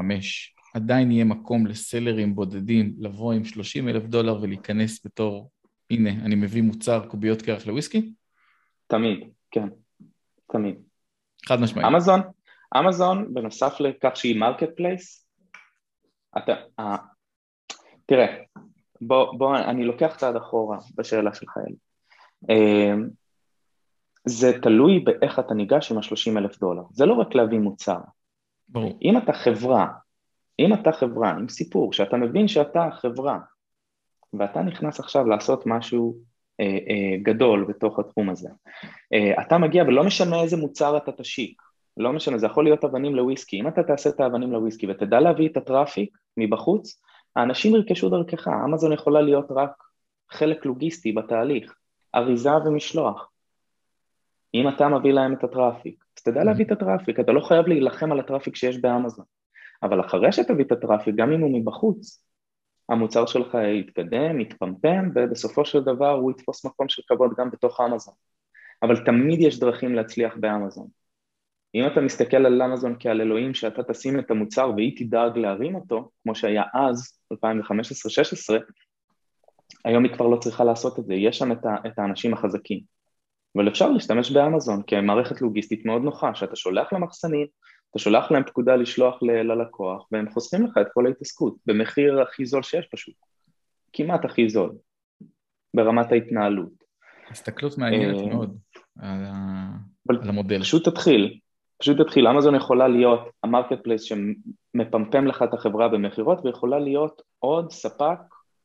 עדיין 0.73 1.11
יהיה 1.11 1.25
מקום 1.25 1.67
לסלרים 1.67 2.35
בודדים 2.35 2.93
לבוא 2.99 3.33
עם 3.33 3.45
30 3.45 3.89
אלף 3.89 4.03
דולר 4.03 4.41
ולהיכנס 4.41 5.05
בתור, 5.05 5.49
הנה, 5.89 6.09
אני 6.09 6.35
מביא 6.35 6.61
מוצר 6.61 7.07
קוביות 7.07 7.41
קרח 7.41 7.67
לוויסקי? 7.67 8.13
תמיד, 8.87 9.19
כן, 9.51 9.67
תמיד. 10.51 10.88
חד 11.47 11.61
משמעית. 11.61 11.87
אמזון, 11.87 12.21
אמזון, 12.77 13.33
בנוסף 13.33 13.79
לכך 13.79 14.15
שהיא 14.15 14.39
marketplace, 14.39 15.27
אתה, 16.37 16.53
uh, 16.81 16.83
תראה, 18.05 18.25
בוא, 19.01 19.37
בוא, 19.37 19.57
אני 19.57 19.85
לוקח 19.85 20.15
צעד 20.17 20.35
אחורה 20.35 20.77
בשאלה 20.95 21.33
שלך, 21.33 21.57
אלי. 21.57 21.75
Uh, 22.43 23.09
זה 24.25 24.61
תלוי 24.61 24.99
באיך 24.99 25.39
אתה 25.39 25.53
ניגש 25.53 25.91
עם 25.91 25.97
ה-30 25.97 26.37
אלף 26.37 26.59
דולר. 26.59 26.83
זה 26.91 27.05
לא 27.05 27.13
רק 27.13 27.35
להביא 27.35 27.59
מוצר. 27.59 27.99
ברור. 28.69 28.99
אם 29.01 29.17
אתה 29.17 29.33
חברה, 29.33 29.87
אם 30.59 30.73
אתה 30.73 30.91
חברה 30.91 31.29
עם 31.29 31.49
סיפור, 31.49 31.93
שאתה 31.93 32.17
מבין 32.17 32.47
שאתה 32.47 32.89
חברה, 32.91 33.39
ואתה 34.33 34.61
נכנס 34.61 34.99
עכשיו 34.99 35.27
לעשות 35.27 35.63
משהו 35.65 36.15
אה, 36.15 36.19
אה, 36.19 36.37
גדול 37.23 37.65
בתוך 37.69 37.99
התחום 37.99 38.29
הזה, 38.29 38.49
אה, 39.13 39.41
אתה 39.41 39.57
מגיע 39.57 39.83
ולא 39.83 40.03
משנה 40.03 40.41
איזה 40.41 40.57
מוצר 40.57 40.97
אתה 40.97 41.11
תשיק, 41.11 41.61
לא 41.97 42.13
משנה, 42.13 42.37
זה 42.37 42.45
יכול 42.45 42.63
להיות 42.63 42.83
אבנים 42.83 43.15
לוויסקי, 43.15 43.59
אם 43.59 43.67
אתה 43.67 43.83
תעשה 43.83 44.09
את 44.09 44.19
האבנים 44.19 44.51
לוויסקי 44.51 44.87
ותדע 44.91 45.19
להביא 45.19 45.49
את 45.49 45.57
הטראפיק 45.57 46.17
מבחוץ, 46.37 47.01
האנשים 47.35 47.75
ירכשו 47.75 48.09
דרכך, 48.09 48.47
אמזון 48.47 48.93
יכולה 48.93 49.21
להיות 49.21 49.47
רק 49.51 49.71
חלק 50.29 50.65
לוגיסטי 50.65 51.11
בתהליך, 51.11 51.75
אריזה 52.15 52.55
ומשלוח. 52.65 53.29
אם 54.53 54.67
אתה 54.67 54.87
מביא 54.87 55.13
להם 55.13 55.33
את 55.33 55.43
ה 55.43 55.50
traffic, 55.50 56.03
אז 56.17 56.23
תדע 56.23 56.43
להביא 56.43 56.65
את 56.65 56.71
ה 56.71 56.76
traffic, 56.76 57.19
אתה 57.19 57.31
לא 57.31 57.41
חייב 57.41 57.67
להילחם 57.67 58.11
על 58.11 58.19
ה 58.19 58.24
traffic 58.24 58.55
שיש 58.55 58.77
באמזון. 58.77 59.25
אבל 59.83 60.01
אחרי 60.01 60.31
שתביא 60.31 60.65
את 60.65 60.71
ה 60.71 60.76
traffic, 60.76 61.15
גם 61.15 61.31
אם 61.31 61.41
הוא 61.41 61.59
מבחוץ, 61.59 62.23
המוצר 62.89 63.25
שלך 63.25 63.57
יתקדם, 63.79 64.39
יתפמפם, 64.39 65.09
ובסופו 65.15 65.65
של 65.65 65.83
דבר 65.83 66.11
הוא 66.11 66.31
יתפוס 66.31 66.65
מקום 66.65 66.89
של 66.89 67.01
כבוד 67.07 67.31
גם 67.37 67.51
בתוך 67.51 67.81
אמזון. 67.81 68.13
אבל 68.83 69.05
תמיד 69.05 69.41
יש 69.41 69.59
דרכים 69.59 69.95
להצליח 69.95 70.33
באמזון. 70.39 70.87
אם 71.75 71.87
אתה 71.87 72.01
מסתכל 72.01 72.45
על 72.45 72.61
אמזון 72.61 72.95
כעל 72.99 73.21
אלוהים 73.21 73.53
שאתה 73.53 73.83
תשים 73.83 74.19
את 74.19 74.31
המוצר 74.31 74.71
והיא 74.75 74.97
תדאג 74.97 75.37
להרים 75.37 75.75
אותו, 75.75 76.09
כמו 76.23 76.35
שהיה 76.35 76.63
אז, 76.73 77.19
2015-2016, 77.33 77.37
היום 79.85 80.03
היא 80.03 80.13
כבר 80.13 80.27
לא 80.27 80.37
צריכה 80.37 80.63
לעשות 80.63 80.99
את 80.99 81.05
זה, 81.05 81.13
יש 81.13 81.37
שם 81.37 81.51
את 81.51 81.99
האנשים 81.99 82.33
החזקים. 82.33 82.79
אבל 83.55 83.67
אפשר 83.67 83.89
להשתמש 83.89 84.31
באמזון 84.31 84.81
כמערכת 84.87 85.41
לוגיסטית 85.41 85.85
מאוד 85.85 86.01
נוחה, 86.01 86.35
שאתה 86.35 86.55
שולח 86.55 86.93
למחסנים, 86.93 87.47
אתה 87.89 87.99
שולח 87.99 88.31
להם 88.31 88.43
פקודה 88.43 88.75
לשלוח 88.75 89.23
ללקוח, 89.23 90.07
והם 90.11 90.29
חוסכים 90.29 90.65
לך 90.65 90.77
את 90.81 90.87
כל 90.93 91.05
ההתעסקות, 91.05 91.55
במחיר 91.65 92.21
הכי 92.21 92.45
זול 92.45 92.63
שיש 92.63 92.87
פשוט, 92.91 93.15
כמעט 93.93 94.25
הכי 94.25 94.49
זול, 94.49 94.71
ברמת 95.73 96.11
ההתנהלות. 96.11 96.83
הסתכלות 97.29 97.77
מעניינת 97.77 98.17
אה, 98.17 98.25
מאוד 98.25 98.57
על, 98.99 100.17
על 100.21 100.29
המודל. 100.29 100.61
פשוט 100.61 100.87
תתחיל, 100.87 101.39
פשוט 101.77 102.01
תתחיל, 102.01 102.27
אמזון 102.27 102.55
יכולה 102.55 102.87
להיות 102.87 103.29
ה 103.43 103.83
marketplace 103.83 104.01
שמפמפם 104.01 105.27
לך 105.27 105.43
את 105.43 105.53
החברה 105.53 105.87
במכירות, 105.87 106.45
ויכולה 106.45 106.79
להיות 106.79 107.21
עוד 107.39 107.71
ספק 107.71 108.19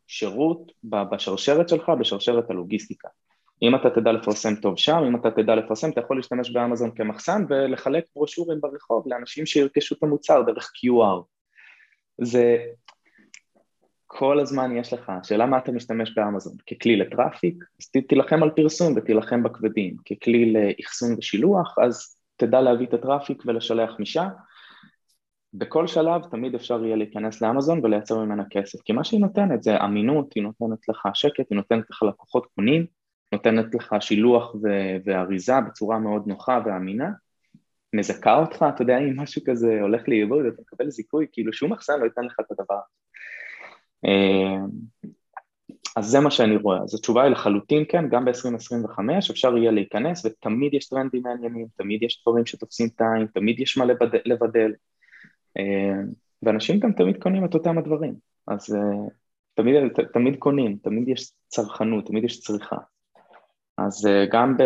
שירות 0.06 0.72
בשרשרת 0.84 1.68
שלך, 1.68 1.92
בשרשרת 2.00 2.50
הלוגיסטיקה. 2.50 3.08
אם 3.68 3.74
אתה 3.74 3.90
תדע 3.90 4.12
לפרסם 4.12 4.54
טוב 4.54 4.78
שם, 4.78 5.02
אם 5.08 5.16
אתה 5.16 5.30
תדע 5.30 5.54
לפרסם, 5.54 5.90
אתה 5.90 6.00
יכול 6.00 6.16
להשתמש 6.16 6.50
באמזון 6.50 6.90
כמחסן 6.94 7.44
ולחלק 7.48 8.04
ברושורים 8.14 8.60
ברחוב 8.60 9.04
לאנשים 9.06 9.46
שירכשו 9.46 9.94
את 9.94 10.02
המוצר 10.02 10.42
דרך 10.42 10.72
QR. 10.76 11.22
זה 12.20 12.56
כל 14.06 14.40
הזמן 14.40 14.76
יש 14.76 14.92
לך, 14.92 15.12
השאלה 15.22 15.46
מה 15.46 15.58
אתה 15.58 15.72
משתמש 15.72 16.14
באמזון, 16.16 16.56
ככלי 16.70 16.96
ל 16.96 17.04
traffic, 17.04 17.64
אז 17.80 17.90
תילחם 18.08 18.42
על 18.42 18.50
פרסום 18.50 18.94
ותילחם 18.96 19.42
בכבדים, 19.42 19.96
ככלי 19.96 20.52
לאחסון 20.52 21.14
ושילוח, 21.18 21.78
אז 21.82 22.16
תדע 22.36 22.60
להביא 22.60 22.86
את 22.86 22.94
ה 22.94 23.00
traffic 23.00 23.42
ולשלח 23.46 23.90
משם. 23.98 24.26
בכל 25.54 25.86
שלב 25.86 26.22
תמיד 26.30 26.54
אפשר 26.54 26.84
יהיה 26.84 26.96
להיכנס 26.96 27.42
לאמזון 27.42 27.80
ולייצר 27.84 28.18
ממנה 28.18 28.42
כסף, 28.50 28.80
כי 28.80 28.92
מה 28.92 29.04
שהיא 29.04 29.20
נותנת 29.20 29.62
זה 29.62 29.84
אמינות, 29.84 30.32
היא 30.34 30.42
נותנת 30.42 30.88
לך 30.88 31.08
שקט, 31.14 31.50
היא 31.50 31.56
נותנת 31.56 31.84
לך 31.90 32.02
לקוחות 32.02 32.46
קונים, 32.54 32.86
נותנת 33.34 33.74
לך 33.74 33.94
שילוח 34.00 34.54
ו- 34.54 34.96
ואריזה 35.04 35.60
בצורה 35.60 35.98
מאוד 35.98 36.26
נוחה 36.26 36.60
ואמינה, 36.64 37.10
מזכה 37.92 38.38
אותך, 38.38 38.64
אתה 38.74 38.82
יודע, 38.82 38.98
אם 38.98 39.20
משהו 39.20 39.42
כזה 39.46 39.80
הולך 39.80 40.08
לאיבוד, 40.08 40.46
אתה 40.46 40.62
מקבל 40.62 40.90
זיכוי, 40.90 41.26
כאילו 41.32 41.52
שום 41.52 41.72
מחסן 41.72 42.00
לא 42.00 42.04
ייתן 42.04 42.24
לך 42.24 42.36
את 42.40 42.50
הדבר. 42.50 42.80
אה, 44.04 44.56
אז 45.96 46.06
זה 46.06 46.20
מה 46.20 46.30
שאני 46.30 46.56
רואה, 46.56 46.82
אז 46.82 46.94
התשובה 46.94 47.22
היא 47.22 47.32
לחלוטין 47.32 47.84
כן, 47.88 48.08
גם 48.08 48.24
ב-2025 48.24 48.98
אפשר 49.30 49.56
יהיה 49.56 49.70
להיכנס 49.70 50.26
ותמיד 50.26 50.74
יש 50.74 50.88
טרנדים 50.88 51.22
מעניינים, 51.22 51.66
תמיד 51.76 52.02
יש 52.02 52.22
דברים 52.22 52.46
שתופסים 52.46 52.88
טיים, 52.88 53.26
תמיד 53.26 53.60
יש 53.60 53.78
מה 53.78 53.84
לבדל, 53.84 54.18
לבדל 54.24 54.72
אה, 55.58 56.02
ואנשים 56.42 56.80
גם 56.80 56.92
תמיד 56.92 57.22
קונים 57.22 57.44
את 57.44 57.54
אותם 57.54 57.78
הדברים, 57.78 58.14
אז 58.46 58.74
אה, 58.74 59.08
תמיד, 59.54 59.74
תמיד 60.12 60.36
קונים, 60.38 60.76
תמיד 60.82 61.08
יש 61.08 61.32
צרכנות, 61.48 62.06
תמיד 62.06 62.24
יש 62.24 62.40
צריכה. 62.40 62.76
אז 63.78 64.06
אה, 64.06 64.26
גם 64.32 64.56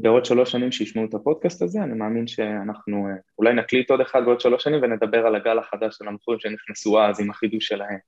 בעוד 0.00 0.24
שלוש 0.24 0.52
שנים 0.52 0.72
שישמעו 0.72 1.04
את 1.04 1.14
הפודקאסט 1.14 1.62
הזה, 1.62 1.82
אני 1.82 1.94
מאמין 1.94 2.26
שאנחנו 2.26 3.06
אה, 3.08 3.14
אולי 3.38 3.54
נקליט 3.54 3.90
עוד 3.90 4.00
אחד 4.00 4.24
בעוד 4.24 4.40
שלוש 4.40 4.64
שנים 4.64 4.80
ונדבר 4.82 5.26
על 5.26 5.34
הגל 5.34 5.58
החדש 5.58 5.96
של 5.96 6.08
המכורים 6.08 6.40
שנכנסו 6.40 7.00
אז 7.00 7.20
עם 7.20 7.30
החידוש 7.30 7.66
שלהם. 7.66 7.98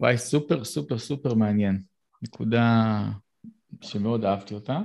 וואי, 0.00 0.18
סופר 0.18 0.64
סופר 0.64 0.98
סופר 0.98 1.34
מעניין. 1.34 1.78
נקודה 2.22 3.02
שמאוד 3.80 4.24
אהבתי 4.24 4.54
אותה. 4.54 4.78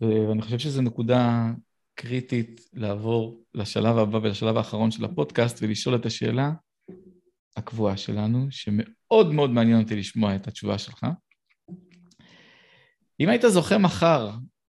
ואני 0.00 0.42
חושב 0.42 0.58
שזו 0.58 0.82
נקודה 0.82 1.50
קריטית 1.94 2.60
לעבור 2.72 3.44
לשלב 3.54 3.98
הבא 3.98 4.16
ולשלב 4.16 4.56
האחרון 4.56 4.90
של 4.90 5.04
הפודקאסט 5.04 5.62
ולשאול 5.62 5.94
את 5.94 6.06
השאלה 6.06 6.52
הקבועה 7.56 7.96
שלנו, 7.96 8.46
שמאוד 8.50 9.32
מאוד 9.32 9.50
מעניין 9.50 9.80
אותי 9.80 9.96
לשמוע 9.96 10.36
את 10.36 10.48
התשובה 10.48 10.78
שלך. 10.78 11.06
אם 13.20 13.28
היית 13.28 13.42
זוכה 13.48 13.78
מחר 13.78 14.30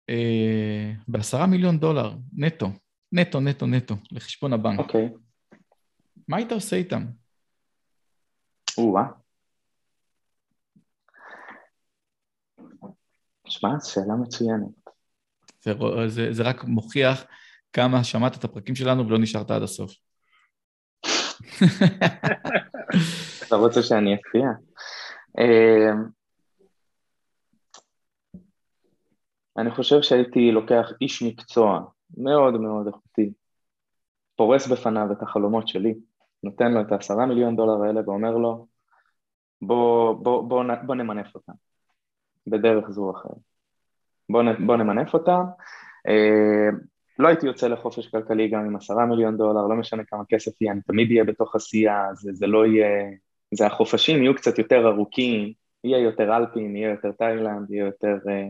אה, 0.10 0.92
בעשרה 1.08 1.48
מיליון 1.48 1.80
דולר 1.80 2.14
נטו, 2.34 2.68
נטו, 3.12 3.40
נטו, 3.40 3.66
נטו, 3.66 3.96
לחשבון 4.12 4.54
הבנק, 4.54 4.80
אוקיי. 4.80 5.08
Okay. 5.08 5.58
מה 6.28 6.38
היית 6.38 6.52
עושה 6.52 6.76
איתם? 6.76 7.06
או-אה. 8.78 9.04
שמע, 13.48 13.70
שאלה 13.84 14.16
מצוינת. 14.22 14.70
זה, 15.62 15.74
זה, 16.08 16.34
זה 16.34 16.44
רק 16.44 16.64
מוכיח 16.64 17.26
כמה 17.74 18.04
שמעת 18.04 18.38
את 18.38 18.44
הפרקים 18.44 18.76
שלנו 18.76 19.08
ולא 19.08 19.18
נשארת 19.18 19.52
עד 19.52 19.62
הסוף. 19.62 19.92
אתה 23.48 23.56
רוצה 23.56 23.84
שאני 23.84 24.16
אפתיע? 24.16 24.50
אה, 25.40 25.92
אני 29.58 29.72
חושב 29.72 30.02
שהייתי 30.02 30.52
לוקח 30.52 30.92
איש 31.02 31.24
מקצוע 31.24 31.82
מאוד 32.18 32.62
מאוד 32.62 32.88
איכותי, 32.88 33.34
פורס 34.36 34.68
בפניו 34.68 35.12
את 35.12 35.22
החלומות 35.22 35.68
שלי, 35.68 35.94
נותן 36.44 36.72
לו 36.72 36.82
את 36.82 36.92
העשרה 36.92 37.26
מיליון 37.26 37.56
דולר 37.56 37.84
האלה 37.84 38.02
ואומר 38.06 38.38
לו, 38.38 38.68
בוא, 39.62 40.14
בוא, 40.14 40.44
בוא, 40.44 40.64
בוא 40.86 40.96
נמנף 40.96 41.36
אותם 41.36 41.54
בדרך 42.48 42.90
זו 42.90 43.02
או 43.02 43.12
אחרת. 43.12 43.38
בוא, 44.30 44.44
בוא 44.66 44.78
נמנף 44.78 45.14
אותם. 45.14 45.42
אה, 46.08 46.70
לא 47.20 47.28
הייתי 47.28 47.46
יוצא 47.46 47.68
לחופש 47.68 48.08
כלכלי 48.08 48.48
גם 48.48 48.66
עם 48.66 48.76
עשרה 48.76 49.06
מיליון 49.06 49.38
דולר, 49.38 49.68
לא 49.68 49.76
משנה 49.76 50.04
כמה 50.04 50.24
כסף 50.30 50.62
יהיה, 50.62 50.74
אני 50.74 50.82
תמיד 50.82 51.12
אהיה 51.12 51.24
בתוך 51.24 51.56
עשייה, 51.56 52.06
זה, 52.14 52.32
זה 52.34 52.48
לא 52.48 52.66
יהיה... 52.66 52.88
זה 53.54 53.66
החופשים 53.66 54.24
יהיו 54.24 54.36
קצת 54.36 54.60
יותר 54.60 54.88
ארוכים, 54.88 55.54
יהיה 55.84 56.00
יותר 56.00 56.38
אלפים, 56.38 56.76
יהיה 56.76 56.90
יותר 56.90 57.12
תאילנד, 57.12 57.72
יהיה 57.72 57.86
יותר, 57.86 58.18
אה, 58.30 58.48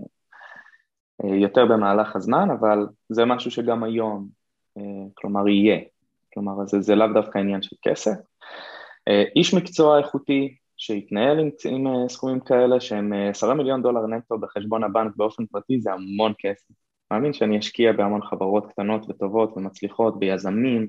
יותר 1.24 1.65
במהלך 1.65 2.15
הזמן, 2.15 2.47
אבל 2.59 2.88
זה 3.09 3.26
משהו 3.26 3.51
שגם 3.51 3.84
היום, 3.84 4.28
כלומר, 5.13 5.47
יהיה. 5.47 5.80
כלומר, 6.34 6.65
זה, 6.65 6.82
זה 6.82 6.95
לאו 6.95 7.07
דווקא 7.13 7.38
עניין 7.38 7.61
של 7.61 7.76
כסף. 7.82 8.15
איש 9.36 9.53
מקצוע 9.53 9.97
איכותי 9.97 10.55
שיתנהל 10.78 11.39
עם, 11.39 11.49
עם 11.65 12.07
סכומים 12.09 12.39
כאלה 12.39 12.80
שהם 12.80 13.13
עשרה 13.30 13.53
מיליון 13.53 13.82
דולר 13.82 14.07
נטו 14.07 14.38
בחשבון 14.38 14.84
הבנק 14.84 15.15
באופן 15.15 15.45
פרטי 15.45 15.82
זה 15.82 15.93
המון 15.93 16.34
כסף. 16.39 16.74
מאמין 17.11 17.34
שאני 17.34 17.59
אשקיע 17.59 17.91
בהמון 17.91 18.22
חברות 18.24 18.72
קטנות 18.72 19.09
וטובות 19.09 19.57
ומצליחות, 19.57 20.20
ביזמים 20.20 20.88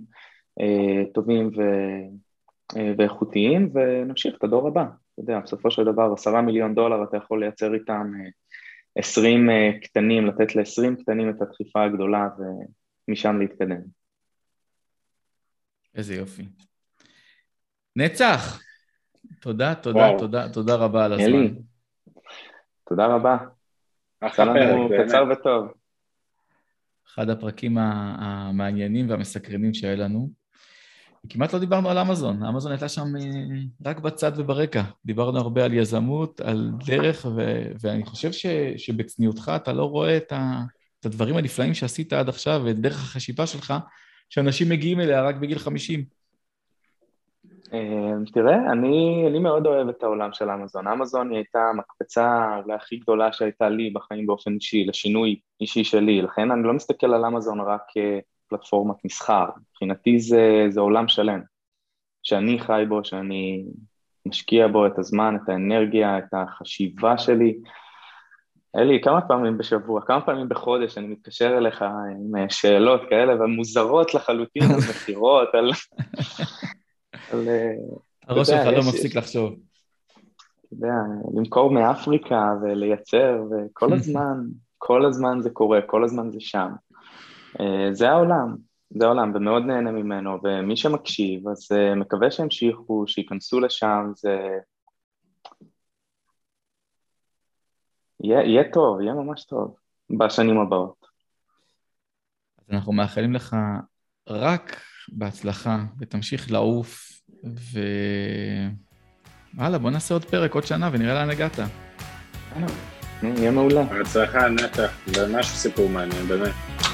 אה, 0.61 1.05
טובים 1.15 1.51
ו, 1.57 1.61
אה, 2.77 2.93
ואיכותיים, 2.99 3.71
ונמשיך 3.75 4.35
את 4.39 4.45
הדור 4.45 4.69
הבא. 4.69 4.83
אתה 4.83 5.21
יודע, 5.21 5.41
בסופו 5.41 5.71
של 5.71 5.85
דבר 5.85 6.13
עשרה 6.13 6.43
מיליון 6.43 6.75
דולר 6.75 7.05
אתה 7.05 7.17
יכול 7.17 7.41
לייצר 7.41 7.75
איתם 7.75 8.13
אה, 8.97 9.01
עשרים 9.01 9.51
אה, 9.51 9.71
קטנים, 9.83 10.27
לתת 10.27 10.57
לעשרים 10.57 10.97
קטנים 10.97 11.31
את 11.31 11.43
הדחיפה 11.43 11.85
הגדולה 11.85 12.29
ומשם 13.09 13.39
להתקדם. 13.41 13.81
איזה 15.95 16.15
יופי. 16.15 16.43
נצח! 17.97 18.61
תודה, 19.41 19.75
תודה, 19.75 19.99
וואו. 19.99 20.19
תודה, 20.19 20.49
תודה 20.49 20.75
רבה 20.75 21.05
על 21.05 21.13
הזמן. 21.13 21.25
אלי, 21.25 21.55
תודה 22.89 23.07
רבה. 23.07 23.37
אחלה 24.21 24.55
פרק, 24.55 25.07
קצר 25.07 25.25
וטוב. 25.33 25.73
אחד 27.07 27.31
הפרקים 27.31 27.79
המעניינים 27.79 29.11
והמסקרנים 29.11 29.75
שהיה 29.75 29.97
לנו. 29.97 30.40
כמעט 31.29 31.53
לא 31.53 31.59
דיברנו 31.59 31.89
על 31.91 31.99
אמזון, 31.99 32.43
אמזון 32.43 32.73
הייתה 32.73 32.89
שם 32.89 33.17
אה, 33.21 33.91
רק 33.91 33.99
בצד 33.99 34.33
וברקע. 34.37 34.83
דיברנו 35.05 35.39
הרבה 35.39 35.65
על 35.65 35.75
יזמות, 35.75 36.41
על 36.41 36.71
דרך, 36.87 37.27
ו- 37.37 37.73
ואני 37.81 38.05
חושב 38.05 38.33
ש- 38.33 38.47
שבצניעותך 38.77 39.53
אתה 39.57 39.73
לא 39.73 39.85
רואה 39.85 40.17
את, 40.17 40.33
ה- 40.33 40.63
את 41.01 41.07
הדברים 41.07 41.37
הנפלאים 41.37 41.75
שעשית 41.75 42.13
עד 42.13 42.29
עכשיו 42.29 42.63
ואת 42.65 42.79
דרך 42.81 42.95
החשיבה 42.95 43.47
שלך, 43.47 43.75
שאנשים 44.29 44.69
מגיעים 44.69 45.01
אליה 45.01 45.23
רק 45.23 45.37
בגיל 45.37 45.59
50. 45.59 46.05
אמ, 47.73 48.25
תראה, 48.33 48.73
אני, 48.73 49.25
אני 49.29 49.39
מאוד 49.39 49.67
אוהב 49.67 49.89
את 49.89 50.03
העולם 50.03 50.33
של 50.33 50.51
אמזון. 50.51 50.89
אמזון 50.89 51.31
היא 51.31 51.37
הייתה 51.37 51.59
המקפצה 51.59 52.57
אולי 52.65 52.75
הכי 52.75 52.97
גדולה 52.97 53.33
שהייתה 53.33 53.69
לי 53.69 53.91
בחיים 53.91 54.27
באופן 54.27 54.55
אישי, 54.55 54.85
לשינוי 54.85 55.41
אישי 55.61 55.85
שלי, 55.85 56.23
לכן 56.23 56.51
אני 56.51 56.63
לא 56.63 56.73
מסתכל 56.73 57.15
על 57.15 57.25
אמזון 57.25 57.61
רק 57.61 57.83
כפלטפורמת 58.51 58.97
מסחר, 59.05 59.45
מבחינתי 59.71 60.19
זה, 60.19 60.67
זה 60.69 60.81
עולם 60.81 61.09
שלם, 61.09 61.41
שאני 62.23 62.59
חי 62.59 62.85
בו, 62.89 63.05
שאני 63.05 63.65
משקיע 64.27 64.69
בו 64.69 64.87
את 64.87 64.99
הזמן, 64.99 65.37
את 65.37 65.49
האנרגיה, 65.49 66.19
את 66.19 66.35
החשיבה 66.35 67.19
שלי. 67.19 67.59
אלי, 68.77 69.01
כמה 69.03 69.21
פעמים 69.21 69.59
בשבוע, 69.59 70.01
כמה 70.07 70.21
פעמים 70.21 70.49
בחודש 70.49 70.99
אני 70.99 71.07
מתקשר 71.07 71.59
אליך 71.59 71.83
עם 71.83 72.49
שאלות 72.49 73.01
כאלה 73.11 73.45
ומוזרות 73.45 74.15
לחלוטין 74.15 74.63
על 74.75 74.79
מכירות, 74.91 75.49
על... 75.59 75.71
על... 77.33 77.49
אה, 77.49 77.73
הראש 78.29 78.49
שלך 78.49 78.67
לא 78.67 78.79
מפסיק 78.79 79.17
לחשוב. 79.17 79.53
אתה 79.53 80.75
יודע, 80.75 80.95
למכור 81.35 81.71
מאפריקה 81.71 82.55
ולייצר, 82.63 83.43
וכל 83.51 83.93
הזמן, 83.99 84.37
כל 84.79 85.05
הזמן 85.05 85.41
זה 85.41 85.51
קורה, 85.51 85.81
כל 85.83 86.05
הזמן 86.05 86.31
זה 86.31 86.41
שם. 86.41 86.69
אה, 87.61 87.89
זה 87.93 88.11
העולם, 88.11 88.57
זה 88.91 89.05
העולם, 89.05 89.33
ומאוד 89.35 89.63
נהנה 89.63 89.91
ממנו, 89.91 90.39
ומי 90.45 90.77
שמקשיב, 90.77 91.49
אז 91.49 91.69
אה, 91.73 91.95
מקווה 91.95 92.31
שימשיכו, 92.31 93.05
שייכנסו 93.07 93.61
לשם, 93.61 94.13
זה... 94.17 94.37
יהיה, 98.25 98.43
יהיה 98.43 98.73
טוב, 98.73 99.01
יהיה 99.01 99.15
ממש 99.15 99.45
טוב 99.45 99.77
בשנים 100.19 100.59
הבאות. 100.59 101.07
אז 102.59 102.65
אנחנו 102.71 102.93
מאחלים 102.93 103.33
לך 103.33 103.57
רק 104.29 104.81
בהצלחה, 105.09 105.79
ותמשיך 105.99 106.53
לעוף 106.53 107.11
ו... 107.45 107.81
וואלה, 109.55 109.79
בוא 109.79 109.91
נעשה 109.91 110.15
עוד 110.15 110.25
פרק, 110.25 110.55
עוד 110.55 110.67
שנה, 110.67 110.91
ונראה 110.93 111.15
לאן 111.15 111.31
הגעת. 111.31 111.59
יהיה 113.23 113.51
מעולה. 113.51 113.85
בהצלחה, 113.85 114.49
נטע, 114.49 114.87
ממש 115.07 115.47
סיפור 115.47 115.89
מעניין, 115.89 116.27
באמת. 116.27 116.90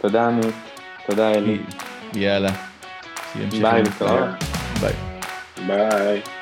תודה, 0.00 0.26
עמית. 0.26 0.54
תודה, 1.06 1.30
אלי. 1.30 1.58
יאללה. 2.14 2.50
ביי. 3.60 3.82
ביי. 4.80 4.92
ביי. 5.66 6.35